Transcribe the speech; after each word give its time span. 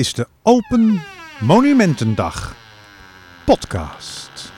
is 0.00 0.12
de 0.12 0.26
Open 0.42 1.00
Monumentendag 1.40 2.56
podcast. 3.44 4.52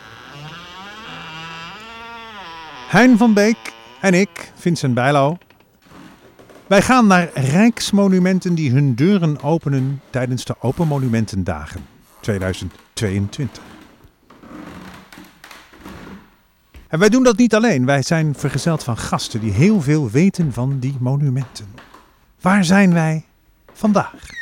Hein 2.89 3.19
van 3.19 3.35
Beek 3.35 3.73
en 4.01 4.15
ik, 4.15 4.53
Vincent 4.55 4.95
Bijlo. 4.95 5.39
Wij 6.67 6.83
gaan 6.83 7.07
naar 7.07 7.31
rijksmonumenten 7.35 8.55
die 8.55 8.71
hun 8.71 8.95
deuren 8.95 9.43
openen 9.43 10.01
tijdens 10.11 10.45
de 10.45 10.55
Open 10.61 10.89
Monumentendagen 10.89 11.87
2022. 12.21 13.63
En 16.89 16.99
wij 16.99 17.09
doen 17.09 17.23
dat 17.23 17.37
niet 17.37 17.55
alleen. 17.55 17.87
Wij 17.87 18.03
zijn 18.03 18.35
vergezeld 18.35 18.85
van 18.85 18.97
gasten 18.97 19.41
die 19.41 19.53
heel 19.53 19.81
veel 19.81 20.11
weten 20.11 20.53
van 20.53 20.79
die 20.79 20.97
monumenten. 21.01 21.67
Waar 22.41 22.65
zijn 22.65 22.93
wij 22.93 23.25
vandaag? 23.73 24.42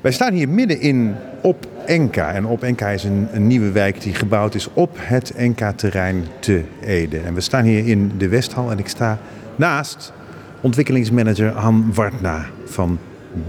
Wij 0.00 0.12
staan 0.12 0.32
hier 0.32 0.48
midden 0.48 0.80
in 0.80 1.14
Op 1.42 1.66
Enka. 1.86 2.32
En 2.32 2.46
Op 2.46 2.62
Enka 2.62 2.88
is 2.88 3.04
een, 3.04 3.28
een 3.32 3.46
nieuwe 3.46 3.70
wijk 3.70 4.00
die 4.00 4.14
gebouwd 4.14 4.54
is 4.54 4.68
op 4.72 4.90
het 4.96 5.30
Enka-terrein 5.30 6.24
te 6.38 6.62
Ede. 6.84 7.18
En 7.18 7.34
we 7.34 7.40
staan 7.40 7.64
hier 7.64 7.86
in 7.86 8.12
de 8.18 8.28
Westhal 8.28 8.70
en 8.70 8.78
ik 8.78 8.88
sta 8.88 9.18
naast 9.56 10.12
ontwikkelingsmanager 10.60 11.48
Han 11.48 11.94
Wartna 11.94 12.46
van 12.64 12.98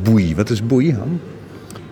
Boei. 0.04 0.36
Wat 0.36 0.50
is 0.50 0.66
Boei, 0.66 0.94
Han? 0.94 1.20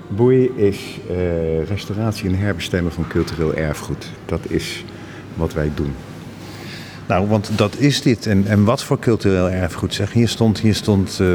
Boei 0.08 0.52
is 0.56 1.00
uh, 1.12 1.64
restauratie 1.68 2.30
en 2.30 2.38
herbestemmen 2.38 2.92
van 2.92 3.08
cultureel 3.08 3.54
erfgoed. 3.54 4.10
Dat 4.26 4.42
is 4.48 4.86
wat 5.36 5.54
wij 5.54 5.72
doen. 5.76 5.94
Nou, 7.08 7.28
want 7.28 7.52
dat 7.56 7.78
is 7.78 8.02
dit. 8.02 8.26
En, 8.26 8.44
en 8.48 8.64
wat 8.64 8.84
voor 8.84 9.00
cultureel 9.00 9.50
erfgoed 9.50 9.94
zeg. 9.94 10.14
Hier 10.14 10.28
stond, 10.28 10.60
hier 10.60 10.76
stond 10.76 11.18
uh, 11.22 11.28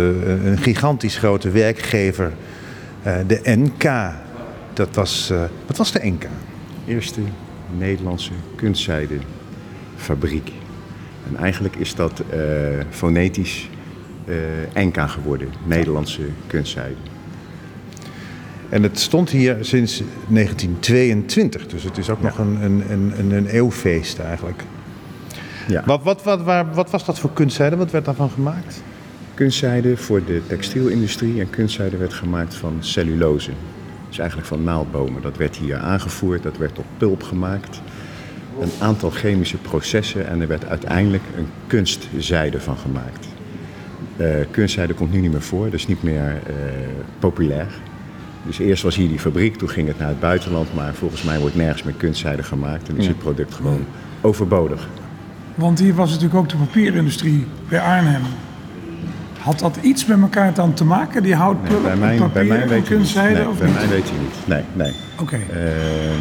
een 0.46 0.58
gigantisch 0.58 1.16
grote 1.16 1.50
werkgever, 1.50 2.32
de 3.26 3.40
NK. 3.44 4.12
Dat 4.72 4.94
was, 4.94 5.32
wat 5.66 5.76
was 5.76 5.92
de 5.92 6.00
NK? 6.02 6.26
Eerste 6.86 7.20
Nederlandse 7.78 8.32
kunstzijdefabriek. 8.56 10.52
En 11.28 11.36
eigenlijk 11.36 11.76
is 11.76 11.94
dat 11.94 12.22
fonetisch 12.90 13.68
NK 14.74 15.10
geworden, 15.10 15.48
Nederlandse 15.66 16.22
kunstzijde. 16.46 16.94
En 18.68 18.82
het 18.82 18.98
stond 18.98 19.30
hier 19.30 19.56
sinds 19.60 20.02
1922, 20.28 21.66
dus 21.66 21.82
het 21.82 21.98
is 21.98 22.10
ook 22.10 22.18
ja. 22.20 22.24
nog 22.24 22.38
een, 22.38 22.62
een, 22.62 23.12
een, 23.18 23.30
een 23.30 23.46
eeuwfeest 23.46 24.18
eigenlijk. 24.18 24.62
Ja. 25.68 25.82
Wat, 25.86 26.02
wat, 26.02 26.22
wat, 26.22 26.42
waar, 26.42 26.74
wat 26.74 26.90
was 26.90 27.04
dat 27.04 27.18
voor 27.18 27.32
kunstzijde? 27.32 27.76
Wat 27.76 27.90
werd 27.90 28.04
daarvan 28.04 28.30
gemaakt? 28.30 28.82
Kunstzijde 29.34 29.96
voor 29.96 30.24
de 30.24 30.42
textielindustrie 30.46 31.40
en 31.40 31.50
kunstzijde 31.50 31.96
werd 31.96 32.12
gemaakt 32.12 32.54
van 32.54 32.76
cellulose. 32.80 33.50
Dus 34.08 34.18
eigenlijk 34.18 34.48
van 34.48 34.64
naaldbomen. 34.64 35.22
Dat 35.22 35.36
werd 35.36 35.56
hier 35.56 35.76
aangevoerd, 35.76 36.42
dat 36.42 36.56
werd 36.56 36.74
tot 36.74 36.84
pulp 36.96 37.22
gemaakt. 37.22 37.80
Een 38.60 38.70
aantal 38.80 39.10
chemische 39.10 39.56
processen 39.56 40.26
en 40.26 40.40
er 40.40 40.48
werd 40.48 40.66
uiteindelijk 40.66 41.22
een 41.36 41.46
kunstzijde 41.66 42.60
van 42.60 42.76
gemaakt. 42.76 43.26
Uh, 44.16 44.26
kunstzijde 44.50 44.94
komt 44.94 45.12
nu 45.12 45.20
niet 45.20 45.32
meer 45.32 45.42
voor, 45.42 45.70
dus 45.70 45.86
niet 45.86 46.02
meer 46.02 46.32
uh, 46.48 46.54
populair. 47.18 47.66
Dus 48.46 48.58
eerst 48.58 48.82
was 48.82 48.96
hier 48.96 49.08
die 49.08 49.18
fabriek, 49.18 49.56
toen 49.56 49.68
ging 49.68 49.88
het 49.88 49.98
naar 49.98 50.08
het 50.08 50.20
buitenland, 50.20 50.74
maar 50.74 50.94
volgens 50.94 51.22
mij 51.22 51.38
wordt 51.38 51.56
nergens 51.56 51.82
meer 51.82 51.94
kunstzijde 51.94 52.42
gemaakt 52.42 52.88
en 52.88 52.96
is 52.96 53.06
het 53.06 53.18
product 53.18 53.54
gewoon 53.54 53.84
overbodig. 54.20 54.88
Want 55.54 55.78
hier 55.78 55.94
was 55.94 56.10
natuurlijk 56.10 56.34
ook 56.34 56.48
de 56.48 56.56
papierindustrie 56.56 57.46
bij 57.68 57.80
Arnhem. 57.80 58.22
Had 59.44 59.58
dat 59.58 59.78
iets 59.82 60.06
met 60.06 60.20
elkaar 60.20 60.54
dan 60.54 60.74
te 60.74 60.84
maken, 60.84 61.22
die 61.22 61.34
houtpulp, 61.34 61.82
nee, 61.82 61.96
bij 61.96 62.16
papier 62.16 62.32
bij 62.32 62.44
mij 62.58 62.68
weet 62.68 62.84
kunstzijde? 62.84 63.38
Nee, 63.38 63.48
of 63.48 63.58
bij 63.58 63.66
niet? 63.66 63.76
mij 63.76 63.88
weet 63.88 64.08
je 64.08 64.14
niet. 64.20 64.34
Nee, 64.46 64.62
nee. 64.72 64.92
Oké. 65.12 65.22
Okay. 65.22 65.40
Uh, 65.40 66.14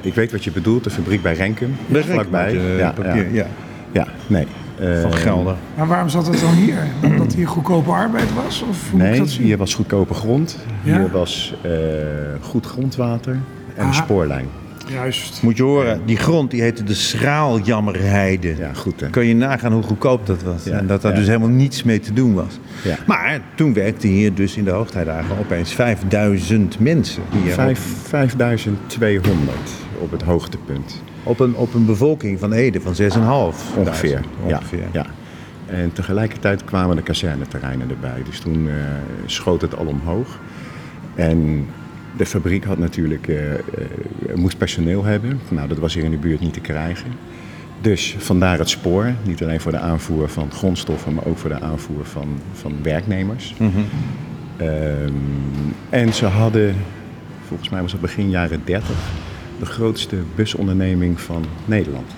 ik 0.00 0.14
weet 0.14 0.32
wat 0.32 0.44
je 0.44 0.50
bedoelt, 0.50 0.84
de 0.84 0.90
fabriek 0.90 1.22
bij 1.22 1.34
Renkum. 1.34 1.76
Bij 1.86 2.02
vlakbij. 2.02 2.54
Uh, 2.54 2.78
ja, 2.78 2.92
papier, 2.92 3.32
ja. 3.32 3.46
ja. 3.92 4.06
nee. 4.26 4.46
Van 5.00 5.14
Gelder. 5.14 5.56
Maar 5.76 5.86
waarom 5.86 6.08
zat 6.08 6.26
het 6.26 6.40
dan 6.40 6.52
hier? 6.52 6.78
Omdat 7.02 7.34
hier 7.34 7.48
goedkope 7.48 7.90
arbeid 7.90 8.34
was? 8.44 8.64
Of 8.68 8.90
hoe 8.90 9.00
nee, 9.00 9.18
dat 9.18 9.28
hier 9.28 9.56
was 9.56 9.74
goedkope 9.74 10.14
grond. 10.14 10.58
Ja? 10.82 10.98
Hier 10.98 11.10
was 11.10 11.54
uh, 11.66 11.72
goed 12.40 12.66
grondwater 12.66 13.36
en 13.74 13.86
een 13.86 13.94
spoorlijn. 13.94 14.48
Juist. 14.92 15.42
Moet 15.42 15.56
je 15.56 15.62
horen, 15.62 16.00
die 16.06 16.16
grond 16.16 16.50
die 16.50 16.62
heette 16.62 16.84
de 16.84 16.94
Schraaljammerheide. 16.94 18.56
Ja, 18.56 18.72
goed 18.72 19.00
hè. 19.00 19.10
Kun 19.10 19.26
je 19.26 19.34
nagaan 19.34 19.72
hoe 19.72 19.82
goedkoop 19.82 20.26
dat 20.26 20.42
was. 20.42 20.64
Ja, 20.64 20.78
en 20.78 20.86
dat 20.86 21.02
daar 21.02 21.12
ja. 21.12 21.18
dus 21.18 21.26
helemaal 21.26 21.48
niets 21.48 21.82
mee 21.82 22.00
te 22.00 22.12
doen 22.12 22.34
was. 22.34 22.58
Ja. 22.84 22.96
Maar 23.06 23.40
toen 23.54 23.72
werkten 23.74 24.08
hier 24.08 24.34
dus 24.34 24.56
in 24.56 24.64
de 24.64 24.70
hoogtijdagen 24.70 25.38
opeens 25.38 25.72
5000 25.72 26.78
mensen. 26.78 27.22
Hier 27.42 27.52
Vijf, 27.52 27.80
5200 27.80 29.56
op 29.98 30.10
het 30.10 30.22
hoogtepunt. 30.22 31.02
op, 31.22 31.40
een, 31.40 31.54
op 31.54 31.74
een 31.74 31.86
bevolking 31.86 32.38
van 32.38 32.52
Ede 32.52 32.80
van 32.80 32.94
6,5. 32.94 32.98
Ongeveer. 33.76 34.20
Ongeveer. 34.44 34.78
Ja, 34.78 34.88
ja. 34.92 35.06
En 35.66 35.92
tegelijkertijd 35.92 36.64
kwamen 36.64 36.96
de 36.96 37.02
kazerneterreinen 37.02 37.90
erbij. 37.90 38.22
Dus 38.24 38.40
toen 38.40 38.66
uh, 38.66 38.74
schoot 39.26 39.60
het 39.60 39.76
al 39.76 39.86
omhoog. 39.86 40.38
En 41.14 41.66
de 42.16 42.26
fabriek 42.26 42.64
had 42.64 42.78
natuurlijk, 42.78 43.26
uh, 43.26 43.52
uh, 43.52 43.58
moest 44.34 44.58
personeel 44.58 45.04
hebben. 45.04 45.40
Nou, 45.48 45.68
dat 45.68 45.78
was 45.78 45.94
hier 45.94 46.04
in 46.04 46.10
de 46.10 46.16
buurt 46.16 46.40
niet 46.40 46.52
te 46.52 46.60
krijgen. 46.60 47.10
Dus 47.80 48.16
vandaar 48.18 48.58
het 48.58 48.68
spoor. 48.68 49.12
Niet 49.24 49.42
alleen 49.42 49.60
voor 49.60 49.72
de 49.72 49.78
aanvoer 49.78 50.28
van 50.28 50.50
grondstoffen, 50.50 51.14
maar 51.14 51.26
ook 51.26 51.38
voor 51.38 51.50
de 51.50 51.60
aanvoer 51.60 52.04
van, 52.04 52.28
van 52.52 52.72
werknemers. 52.82 53.54
Mm 53.58 53.70
-hmm. 53.70 53.84
um, 54.66 55.14
en 55.90 56.14
ze 56.14 56.26
hadden, 56.26 56.74
volgens 57.46 57.68
mij 57.68 57.82
was 57.82 57.92
het 57.92 58.00
begin 58.00 58.30
jaren 58.30 58.60
30, 58.64 58.90
de 59.58 59.66
grootste 59.66 60.16
busonderneming 60.34 61.20
van 61.20 61.44
Nederland. 61.64 62.12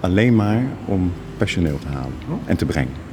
Alleen 0.00 0.36
maar 0.36 0.62
om 0.84 1.12
personeel 1.36 1.78
te 1.78 1.88
halen 1.88 2.12
en 2.44 2.56
te 2.56 2.66
brengen. 2.66 3.11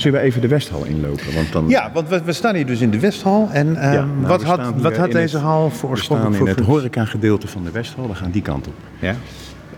Zullen 0.00 0.20
we 0.20 0.26
even 0.26 0.40
de 0.40 0.48
Westhal 0.48 0.84
inlopen? 0.84 1.34
Want 1.34 1.52
dan... 1.52 1.68
Ja, 1.68 1.90
want 1.92 2.08
we, 2.08 2.22
we 2.24 2.32
staan 2.32 2.54
hier 2.54 2.66
dus 2.66 2.80
in 2.80 2.90
de 2.90 3.00
Westhal. 3.00 3.48
En 3.52 3.68
uh, 3.68 3.74
ja, 3.74 4.04
nou, 4.04 4.26
wat 4.26 4.42
had, 4.42 4.80
wat 4.80 4.96
had 4.96 5.12
deze 5.12 5.36
het, 5.36 5.44
hal 5.44 5.70
voor 5.70 5.90
oorspronkelijk 5.90 6.30
We 6.30 6.36
staan 6.36 6.56
in 6.56 6.62
het 6.62 6.66
horeca-gedeelte 6.66 7.48
van 7.48 7.64
de 7.64 7.70
Westhal. 7.70 8.08
We 8.08 8.14
gaan 8.14 8.30
die 8.30 8.42
kant 8.42 8.66
op. 8.66 8.74
Ja. 8.98 9.14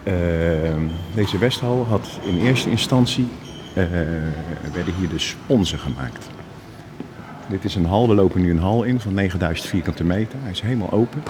Uh, 0.05 0.15
deze 1.15 1.39
Westhal 1.39 1.87
had 1.89 2.19
in 2.23 2.39
eerste 2.39 2.71
instantie... 2.71 3.29
Uh, 3.75 3.85
werden 4.75 4.95
hier 4.99 5.09
de 5.09 5.19
sponsen 5.19 5.79
gemaakt. 5.79 6.29
Dit 7.49 7.65
is 7.65 7.75
een 7.75 7.85
hal. 7.85 8.09
We 8.09 8.15
lopen 8.15 8.41
nu 8.41 8.51
een 8.51 8.59
hal 8.59 8.83
in 8.83 9.01
van 9.01 9.15
9000 9.15 9.69
vierkante 9.69 10.05
meter. 10.05 10.39
Hij 10.43 10.51
is 10.51 10.61
helemaal 10.61 10.93
open. 10.93 11.23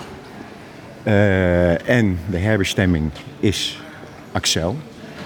Uh, 1.04 1.88
en 1.88 2.18
de 2.30 2.38
herbestemming 2.38 3.10
is 3.38 3.80
Axel. 4.32 4.76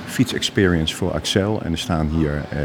Fiets 0.05 0.33
Experience 0.33 0.97
voor 0.97 1.13
Axel. 1.13 1.63
En 1.63 1.73
er 1.73 1.79
staan 1.79 2.09
hier 2.09 2.43
uh, 2.53 2.61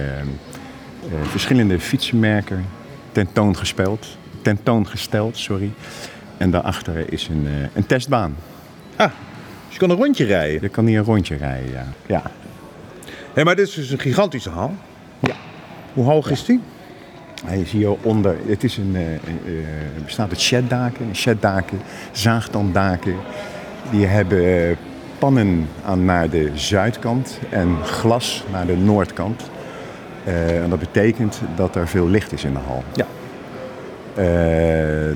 verschillende 1.23 1.79
fietsenmerken 1.79 2.65
tentoongesteld. 3.11 4.17
Tentoongesteld, 4.41 5.37
sorry. 5.37 5.71
En 6.37 6.51
daarachter 6.51 7.11
is 7.13 7.27
een, 7.27 7.45
uh, 7.45 7.51
een 7.73 7.85
testbaan. 7.85 8.35
Ah, 8.95 9.11
dus 9.65 9.73
je 9.73 9.79
kan 9.79 9.89
een 9.89 9.95
rondje 9.95 10.25
rijden? 10.25 10.61
Je 10.61 10.69
kan 10.69 10.85
hier 10.85 10.99
een 10.99 11.05
rondje 11.05 11.35
rijden, 11.35 11.71
ja. 11.71 11.85
ja. 12.05 12.21
Hey, 13.33 13.43
maar 13.43 13.55
dit 13.55 13.67
is 13.67 13.73
dus 13.73 13.89
een 13.89 13.99
gigantische 13.99 14.49
hal. 14.49 14.75
Ja. 15.19 15.35
Hoe 15.93 16.05
hoog 16.05 16.25
ja. 16.25 16.31
is 16.31 16.45
die? 16.45 16.59
Hij 17.45 17.59
is 17.59 17.71
hieronder. 17.71 18.35
Het 18.47 18.63
is 18.63 18.77
een, 18.77 18.97
bestaat 20.03 20.29
uit 20.29 20.39
sheddaken. 20.39 21.15
Sheddaken, 21.15 21.81
zaagtanddaken. 22.11 23.15
Die 23.91 24.05
hebben 24.05 24.77
pannen 25.19 25.67
aan 25.85 26.05
naar 26.05 26.29
de 26.29 26.51
zuidkant 26.53 27.39
en 27.49 27.77
glas 27.83 28.43
naar 28.51 28.65
de 28.65 28.75
noordkant. 28.77 29.49
Uh, 30.27 30.63
en 30.63 30.69
dat 30.69 30.79
betekent 30.79 31.41
dat 31.55 31.75
er 31.75 31.87
veel 31.87 32.07
licht 32.07 32.31
is 32.31 32.43
in 32.43 32.53
de 32.53 32.59
hal. 32.59 32.83
Ja. 32.93 33.05
Uh, 34.09 34.25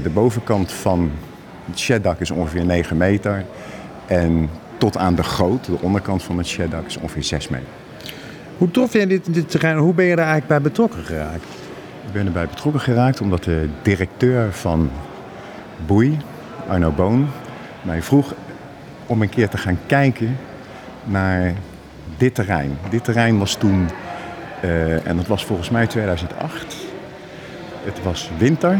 de 0.03 0.09
bovenkant 0.13 0.71
van 0.71 1.11
het 1.65 1.79
sheddak 1.79 2.19
is 2.19 2.31
ongeveer 2.31 2.65
9 2.65 2.97
meter. 2.97 3.45
En 4.05 4.49
tot 4.77 4.97
aan 4.97 5.15
de 5.15 5.23
goot, 5.23 5.65
de 5.65 5.77
onderkant 5.81 6.23
van 6.23 6.37
het 6.37 6.47
sheddak, 6.47 6.85
is 6.85 6.97
ongeveer 6.97 7.23
6 7.23 7.47
meter. 7.47 7.67
Hoe 8.57 8.71
trof 8.71 8.93
jij 8.93 9.07
dit, 9.07 9.33
dit 9.33 9.49
terrein? 9.49 9.77
Hoe 9.77 9.93
ben 9.93 10.05
je 10.05 10.11
er 10.11 10.17
eigenlijk 10.17 10.47
bij 10.47 10.61
betrokken 10.61 11.03
geraakt? 11.03 11.43
Ik 12.07 12.13
ben 12.13 12.25
erbij 12.25 12.47
betrokken 12.47 12.81
geraakt 12.81 13.21
omdat 13.21 13.43
de 13.43 13.69
directeur 13.81 14.53
van 14.53 14.89
Boei, 15.85 16.17
Arno 16.67 16.91
Boon, 16.91 17.27
mij 17.81 18.01
vroeg 18.01 18.33
om 19.05 19.21
een 19.21 19.29
keer 19.29 19.49
te 19.49 19.57
gaan 19.57 19.77
kijken 19.85 20.37
naar 21.03 21.53
dit 22.17 22.35
terrein. 22.35 22.77
Dit 22.89 23.03
terrein 23.03 23.37
was 23.37 23.55
toen, 23.55 23.89
uh, 24.63 25.07
en 25.07 25.17
dat 25.17 25.27
was 25.27 25.45
volgens 25.45 25.69
mij 25.69 25.87
2008. 25.87 26.75
Het 27.83 28.03
was 28.03 28.29
winter 28.37 28.79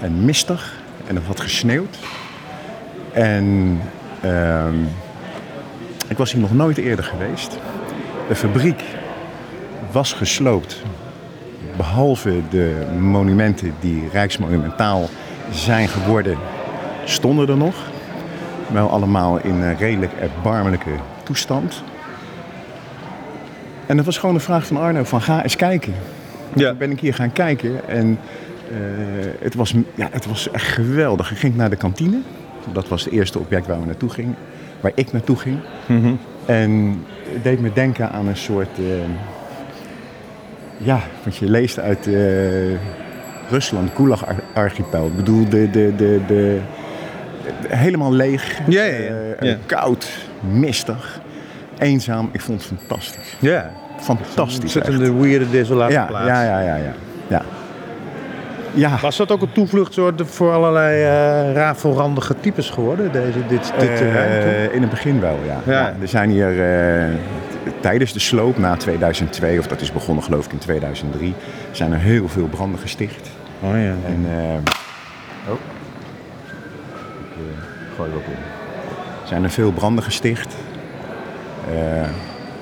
en 0.00 0.24
mistig 0.24 0.74
en 1.06 1.16
het 1.16 1.24
had 1.24 1.40
gesneeuwd. 1.40 1.98
En 3.12 3.78
uh, 4.24 4.64
ik 6.08 6.16
was 6.16 6.32
hier 6.32 6.40
nog 6.40 6.54
nooit 6.54 6.78
eerder 6.78 7.04
geweest. 7.04 7.58
De 8.28 8.34
fabriek 8.34 8.82
was 9.92 10.12
gesloopt 10.12 10.82
behalve 11.76 12.42
de 12.50 12.86
monumenten 12.98 13.74
die 13.80 14.08
rijksmonumentaal 14.12 15.08
zijn 15.50 15.88
geworden, 15.88 16.38
stonden 17.04 17.48
er 17.48 17.56
nog. 17.56 17.74
Wel 18.72 18.90
allemaal 18.90 19.38
in 19.38 19.54
een 19.54 19.76
redelijk 19.76 20.12
erbarmelijke 20.12 20.90
toestand. 21.22 21.82
En 23.86 23.96
dat 23.96 24.04
was 24.04 24.18
gewoon 24.18 24.34
een 24.34 24.40
vraag 24.40 24.66
van 24.66 24.76
Arno 24.76 25.04
van 25.04 25.22
ga 25.22 25.42
eens 25.42 25.56
kijken. 25.56 25.94
Ja. 26.54 26.68
Toen 26.68 26.78
ben 26.78 26.90
ik 26.90 27.00
hier 27.00 27.14
gaan 27.14 27.32
kijken 27.32 27.88
en 27.88 28.18
eh, 28.70 28.76
het, 29.40 29.54
was, 29.54 29.74
ja, 29.94 30.08
het 30.10 30.26
was 30.26 30.50
echt 30.50 30.66
geweldig. 30.66 31.30
Ik 31.30 31.38
ging 31.38 31.56
naar 31.56 31.70
de 31.70 31.76
kantine. 31.76 32.18
Dat 32.72 32.88
was 32.88 33.04
het 33.04 33.12
eerste 33.12 33.38
object 33.38 33.66
waar 33.66 33.80
we 33.80 33.86
naartoe 33.86 34.10
gingen. 34.10 34.36
Waar 34.80 34.92
ik 34.94 35.12
naartoe 35.12 35.36
ging. 35.36 35.58
En 36.46 37.02
het 37.32 37.44
deed 37.44 37.60
me 37.60 37.72
denken 37.72 38.10
aan 38.10 38.26
een 38.26 38.36
soort... 38.36 38.78
eh, 38.78 38.84
ja, 40.78 41.00
wat 41.24 41.36
je 41.36 41.50
leest 41.50 41.78
uit 41.78 42.06
eh, 42.06 42.12
Rusland, 43.50 43.90
Gulag-archipel. 43.94 45.06
Ik 45.06 45.16
bedoel, 45.16 45.48
de, 45.48 45.70
de, 45.70 45.92
de, 45.96 46.20
de, 46.26 46.60
helemaal 47.68 48.12
leeg. 48.12 48.60
Koud, 49.66 50.08
mistig, 50.50 51.20
eenzaam. 51.78 52.28
Ik 52.32 52.40
vond 52.40 52.68
het 52.68 52.78
fantastisch. 52.78 53.36
Ja. 53.38 53.70
Fantastisch. 54.00 54.76
echt. 54.76 54.88
Ontzettende 54.88 55.20
weirde 55.20 55.50
desolate 55.50 55.92
Ja, 55.92 56.04
plaats. 56.04 56.26
ja, 56.26 56.42
ja, 56.42 56.60
ja, 56.60 56.76
ja. 56.76 56.92
ja. 57.28 57.42
Ja, 58.74 58.98
Was 59.00 59.16
dat 59.16 59.30
ook 59.30 59.42
een 59.42 59.52
toevluchtsoord 59.52 60.22
voor 60.24 60.52
allerlei 60.52 61.02
eh 61.02 61.54
rafelrandige 61.54 62.34
types 62.40 62.70
geworden, 62.70 63.12
deze, 63.12 63.46
dit, 63.48 63.72
dit 63.78 63.96
toen? 63.96 64.06
in 64.72 64.80
het 64.80 64.90
begin 64.90 65.20
wel, 65.20 65.38
ja. 65.46 65.60
Ja. 65.72 65.80
Ja, 65.80 65.94
er 66.00 66.08
zijn 66.08 66.30
hier 66.30 66.54
tijdens 67.80 68.12
de 68.12 68.18
sloop 68.18 68.58
na 68.58 68.76
2002, 68.76 69.58
of 69.58 69.66
dat 69.66 69.80
is 69.80 69.92
begonnen 69.92 70.24
geloof 70.24 70.46
ik 70.46 70.52
in 70.52 70.58
2003, 70.58 71.34
zijn 71.70 71.92
er 71.92 71.98
heel 71.98 72.28
veel 72.28 72.46
branden 72.46 72.80
gesticht. 72.80 73.30
Oh 73.60 73.70
ja. 73.70 73.76
En, 74.06 74.26
eh, 74.28 75.52
oh. 75.52 75.58
Ik 77.20 77.96
gooi 77.96 78.10
op 78.14 78.22
in. 78.26 78.38
Zijn 79.28 79.42
er 79.44 79.50
veel 79.50 79.72
branden 79.72 80.04
gesticht. 80.04 80.54
Eh, 81.74 82.08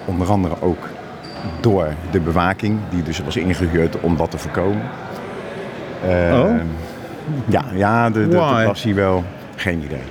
onder 0.05 0.31
andere 0.31 0.55
ook 0.61 0.89
door 1.61 1.89
de 2.11 2.21
bewaking, 2.21 2.79
die 2.91 3.03
dus 3.03 3.19
was 3.25 3.37
ingehuurd 3.37 4.01
om 4.01 4.17
dat 4.17 4.31
te 4.31 4.39
voorkomen. 4.39 4.83
Eh, 6.09 6.41
Oh. 6.41 6.51
Ja, 7.47 7.65
ja 7.75 8.11
de, 8.11 8.29
de, 8.29 8.37
Why? 8.37 8.73
hier 8.75 8.95
wel 8.95 9.25
geen 9.56 9.83
idee. 9.83 10.03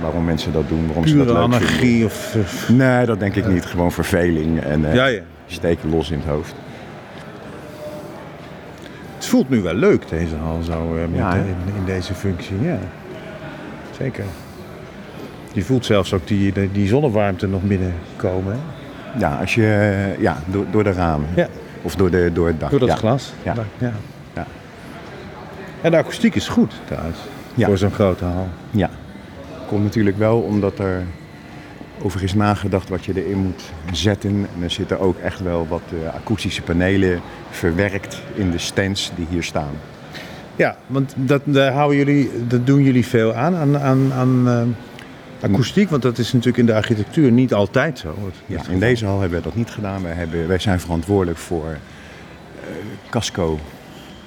Waarom 0.00 0.24
mensen 0.24 0.52
dat 0.52 0.68
doen, 0.68 0.86
waarom 0.86 1.06
ze 1.06 1.16
dat 1.16 1.26
Pure 1.26 1.38
leuk 1.38 1.50
vinden. 1.50 1.68
anarchie 1.68 2.04
of... 2.04 2.34
of- 2.40 2.68
Nee, 2.68 3.06
dat 3.06 3.20
denk 3.20 3.34
ik 3.34 3.46
niet. 3.46 3.66
Gewoon 3.66 3.92
verveling 3.92 4.60
en 4.60 4.84
eh, 4.84 4.94
Ja, 4.94 5.06
ja. 5.06 5.20
steken 5.46 5.90
los 5.90 6.10
in 6.10 6.18
het 6.18 6.28
hoofd. 6.28 6.54
Het 9.16 9.26
voelt 9.26 9.48
nu 9.48 9.60
wel 9.62 9.74
leuk, 9.74 10.08
deze 10.08 10.36
hal, 10.36 10.62
zo, 10.62 10.80
met, 10.84 11.08
Ja, 11.18 11.34
in, 11.34 11.44
in 11.76 11.84
deze 11.84 12.14
functie. 12.14 12.56
Ja, 12.62 12.78
zeker. 13.98 14.24
Je 15.52 15.62
voelt 15.62 15.84
zelfs 15.84 16.12
ook 16.12 16.26
die, 16.26 16.70
die, 16.72 16.88
zonnewarmte 16.88 17.46
nog 17.46 17.62
binnenkomen. 17.62 18.52
Hè? 18.52 18.58
Ja, 19.18 19.36
als 19.40 19.54
je, 19.54 20.14
ja 20.18 20.42
door, 20.46 20.66
door 20.70 20.84
de 20.84 20.92
ramen. 20.92 21.28
Ja. 21.36 21.48
Of 21.82 21.94
door, 21.94 22.10
de, 22.10 22.30
door 22.32 22.46
het 22.46 22.60
dak. 22.60 22.70
Door 22.70 22.78
dat 22.78 22.88
ja. 22.88 22.94
glas. 22.94 23.32
Ja. 23.42 23.54
ja. 23.78 23.92
Ja. 24.34 24.46
En 25.80 25.90
de 25.90 25.96
akoestiek 25.96 26.34
is 26.34 26.48
goed 26.48 26.72
trouwens. 26.84 27.18
Voor 27.56 27.78
zo'n 27.78 27.90
grote 27.90 28.24
hal. 28.24 28.48
Ja. 28.70 28.90
Komt 29.66 29.82
natuurlijk 29.82 30.18
wel 30.18 30.40
omdat 30.40 30.78
er 30.78 31.02
over 32.02 32.22
is 32.22 32.34
nagedacht 32.34 32.88
wat 32.88 33.04
je 33.04 33.24
erin 33.24 33.38
moet 33.38 33.62
zetten. 33.92 34.46
En 34.56 34.62
er 34.62 34.70
zitten 34.70 35.00
ook 35.00 35.18
echt 35.18 35.40
wel 35.40 35.66
wat 35.68 35.82
eh, 36.02 36.14
akoestische 36.14 36.62
panelen 36.62 37.20
verwerkt 37.50 38.22
in 38.34 38.50
de 38.50 38.58
stands 38.58 39.12
die 39.16 39.26
hier 39.30 39.42
staan. 39.42 39.72
Ja, 40.56 40.76
want 40.86 41.14
dat, 41.16 41.42
daar 41.44 41.72
houden 41.72 41.96
jullie, 41.96 42.30
dat 42.46 42.66
doen 42.66 42.82
jullie 42.82 43.06
veel 43.06 43.34
aan, 43.34 43.56
aan, 43.56 43.78
aan, 43.78 44.12
aan 44.12 44.48
eh, 44.48 44.62
akoestiek. 45.40 45.90
Want 45.90 46.02
dat 46.02 46.18
is 46.18 46.32
natuurlijk 46.32 46.58
in 46.58 46.66
de 46.66 46.74
architectuur 46.74 47.30
niet 47.32 47.54
altijd 47.54 47.98
zo. 47.98 48.14
Ja, 48.46 48.60
in 48.70 48.78
deze 48.78 49.06
hal 49.06 49.20
hebben 49.20 49.38
we 49.38 49.44
dat 49.44 49.54
niet 49.54 49.70
gedaan. 49.70 50.02
Wij, 50.02 50.12
hebben, 50.12 50.48
wij 50.48 50.58
zijn 50.58 50.80
verantwoordelijk 50.80 51.38
voor 51.38 51.66
eh 51.68 51.80
casco 53.10 53.44
Oh 53.52 53.58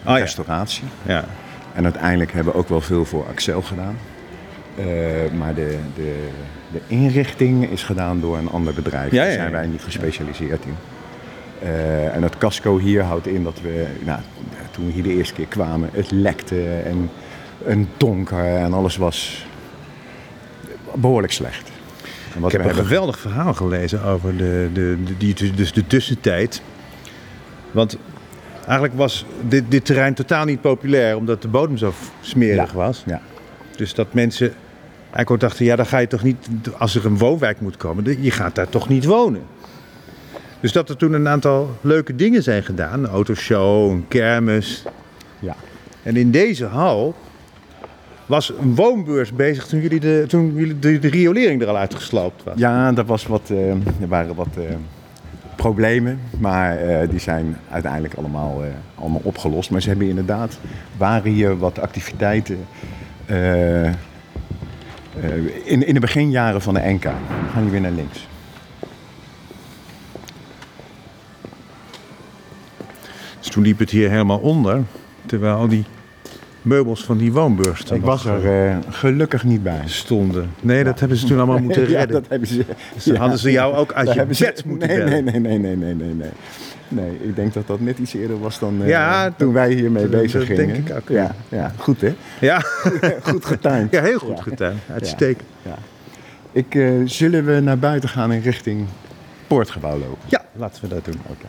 ja. 0.04 0.16
restauratie. 0.18 0.84
Ja. 1.06 1.26
En 1.74 1.84
uiteindelijk 1.84 2.34
hebben 2.34 2.54
we 2.54 2.60
ook 2.60 2.70
wel 2.70 2.82
veel 2.82 3.06
voor 3.06 3.26
Axel 3.28 3.62
gedaan. 3.62 3.98
Eh, 4.76 4.86
maar 5.38 5.54
de, 5.54 5.78
de, 5.96 6.28
de 6.72 6.82
inrichting 6.88 7.70
is 7.70 7.84
gedaan 7.84 8.20
door 8.20 8.38
een 8.38 8.50
ander 8.50 8.74
bedrijf. 8.74 9.12
Ja, 9.12 9.24
Daar 9.24 9.32
zijn 9.32 9.52
wij 9.52 9.68
niet 9.68 9.82
gespecialiseerd 9.84 10.66
in. 10.66 10.76
Eh, 11.62 12.16
en 12.16 12.24
het 12.24 12.38
casco 12.38 12.78
hier 12.78 13.04
houdt 13.04 13.28
in 13.28 13.44
dat 13.44 13.62
we, 13.62 13.86
nou, 14.06 14.20
toen 14.72 14.86
we 14.86 14.92
hier 14.92 15.04
de 15.04 15.14
eerste 15.14 15.34
keer 15.34 15.46
kwamen, 15.48 15.90
het 15.94 16.12
lekte 16.12 16.72
en 16.86 17.10
een 17.66 17.88
donker 17.98 18.56
en 18.56 18.74
alles 18.74 18.98
was 18.98 19.46
behoorlijk 20.96 21.34
slecht. 21.34 21.72
En 22.36 22.42
wat 22.42 22.54
Ik 22.54 22.62
heb 22.62 22.70
een 22.70 22.76
geweldig 22.76 23.20
verhaal 23.20 23.54
gelezen 23.54 24.04
over 24.04 24.38
de, 24.38 24.70
de, 24.74 24.98
de, 25.06 25.18
die, 25.18 25.54
dus 25.54 25.74
de 25.74 25.88
tussentijd. 25.88 26.62
Want 27.72 27.98
eigenlijk 28.64 28.94
was 28.98 29.26
dit, 29.48 29.64
dit 29.70 29.86
terrein 29.86 30.14
totaal 30.14 30.46
niet 30.46 30.62
populair 30.62 31.16
omdat 31.16 31.42
de 31.42 31.48
bodem 31.48 31.78
zo 31.78 31.94
smerig 32.22 32.72
Ja. 32.72 32.78
was. 32.78 33.04
Ja. 33.06 33.22
Dus 33.76 33.94
dat 33.94 34.14
mensen 34.14 34.54
eigenlijk 35.02 35.30
ook 35.30 35.40
dachten, 35.40 35.66
ja 35.66 35.76
dan 35.76 35.86
ga 35.86 35.98
je 35.98 36.08
toch 36.08 36.24
niet, 36.24 36.48
als 36.78 36.96
er 36.96 37.06
een 37.06 37.18
woonwijk 37.18 37.62
moet 37.62 37.78
komen, 37.78 38.24
je 38.24 38.32
gaat 38.32 38.56
daar 38.56 38.70
toch 38.70 38.90
niet 38.90 39.06
wonen. 39.06 39.42
Dus 40.60 40.72
dat 40.72 40.90
er 40.90 40.98
toen 40.98 41.14
een 41.14 41.28
aantal 41.28 41.78
leuke 41.82 42.16
dingen 42.16 42.44
zijn 42.44 42.64
gedaan. 42.64 43.04
Een 43.04 43.10
autoshow, 43.10 43.92
een 43.92 44.06
kermis. 44.08 44.84
Ja. 45.40 45.56
En 46.04 46.16
in 46.16 46.32
deze 46.32 46.66
hal 46.66 47.16
was 48.32 48.54
een 48.60 48.76
woonbeurs 48.76 49.34
bezig 49.34 49.66
toen, 49.68 49.82
jullie 49.82 50.00
de, 50.00 50.26
toen 50.28 50.54
jullie 50.56 50.80
de, 50.80 51.00
de 51.00 51.08
riolering 51.08 51.62
er 51.62 51.68
al 51.68 51.78
uitgesloopt 51.78 52.44
was. 52.44 52.54
Ja, 52.58 52.92
dat 52.92 53.06
was 53.06 53.26
wat, 53.26 53.50
eh, 53.50 53.70
er 53.70 54.08
waren 54.08 54.36
wat 54.36 54.48
eh, 54.58 54.64
problemen, 55.56 56.20
maar 56.40 56.78
eh, 56.78 57.10
die 57.10 57.20
zijn 57.20 57.58
uiteindelijk 57.72 58.14
allemaal, 58.14 58.64
eh, 58.64 58.70
allemaal 58.96 59.22
opgelost. 59.24 59.70
Maar 59.72 59.82
ze 59.82 59.90
hebben 59.90 60.08
inderdaad, 60.08 60.60
waren 60.98 61.32
hier 61.32 61.58
wat 61.58 61.80
activiteiten 61.80 62.58
eh, 63.26 63.88
eh, 63.88 63.96
in, 65.64 65.88
in 65.88 65.94
de 65.94 66.00
beginjaren 66.00 66.62
van 66.62 66.74
de 66.74 66.82
NK. 66.84 67.04
We 67.04 67.10
gaan 67.54 67.62
hier 67.62 67.72
weer 67.72 67.82
naar 67.82 67.92
links. 67.92 68.28
Dus 73.40 73.50
toen 73.50 73.64
liep 73.64 73.80
het 73.80 73.90
hier 73.90 74.10
helemaal 74.10 74.40
onder. 74.40 74.84
Terwijl 75.26 75.56
al 75.56 75.68
die 75.68 75.86
meubels 76.62 77.04
van 77.04 77.18
die 77.18 77.32
woonbeurs 77.32 77.84
Ik 77.92 78.02
was 78.02 78.26
er 78.26 78.68
eh, 78.70 78.78
gelukkig 78.90 79.44
niet 79.44 79.64
bij. 79.64 79.82
stonden. 79.86 80.50
Nee, 80.62 80.84
dat 80.84 81.00
hebben 81.00 81.18
ze 81.18 81.26
toen 81.26 81.38
allemaal 81.38 81.60
moeten 81.68 81.82
Ja, 81.90 81.98
redden. 81.98 82.22
dat 82.22 82.26
hebben 82.30 82.48
ze. 82.48 82.66
Dus 82.94 83.10
hadden 83.18 83.40
ze 83.40 83.52
jou 83.52 83.76
ook 83.76 83.94
uit 83.94 84.14
je 84.14 84.26
ze- 84.34 84.44
bed 84.44 84.66
moeten 84.66 84.88
nee, 84.88 84.98
bellen. 84.98 85.24
nee, 85.24 85.40
nee, 85.40 85.58
nee, 85.58 85.76
nee, 85.76 85.94
nee, 85.94 86.14
nee, 86.14 86.30
nee. 86.88 87.18
Ik 87.22 87.36
denk 87.36 87.54
dat 87.54 87.68
dat 87.68 87.80
net 87.80 87.98
iets 87.98 88.14
eerder 88.14 88.40
was 88.40 88.60
dan 88.60 88.82
eh, 88.82 88.88
Ja, 88.88 89.24
toen 89.38 89.48
dat- 89.48 89.52
wij 89.64 89.74
hiermee 89.74 90.10
dat- 90.10 90.22
bezig 90.22 90.48
dat 90.48 90.58
gingen. 90.58 90.74
denk 90.74 90.90
ik 90.90 90.96
ook, 90.96 91.10
Ja, 91.10 91.36
ja, 91.50 91.72
goed 91.78 92.02
hè? 92.02 92.14
Ja, 92.40 92.60
Goed 93.30 93.46
getimed. 93.46 93.92
ja 93.92 94.02
heel 94.02 94.20
goed 94.20 94.42
gedaan. 94.42 94.76
Uitstekend. 94.94 95.48
Ja. 95.62 95.76
Ik, 96.52 96.76
eh, 96.76 96.90
zullen 97.06 97.46
we 97.46 97.60
naar 97.60 97.80
buiten 97.80 98.10
gaan 98.10 98.32
in 98.34 98.42
richting 98.42 98.86
Poortgebouw 99.48 99.98
lopen? 99.98 100.18
Ja, 100.28 100.46
laten 100.56 100.82
we 100.82 100.88
dat 100.88 101.06
doen. 101.06 101.20
Oké. 101.28 101.46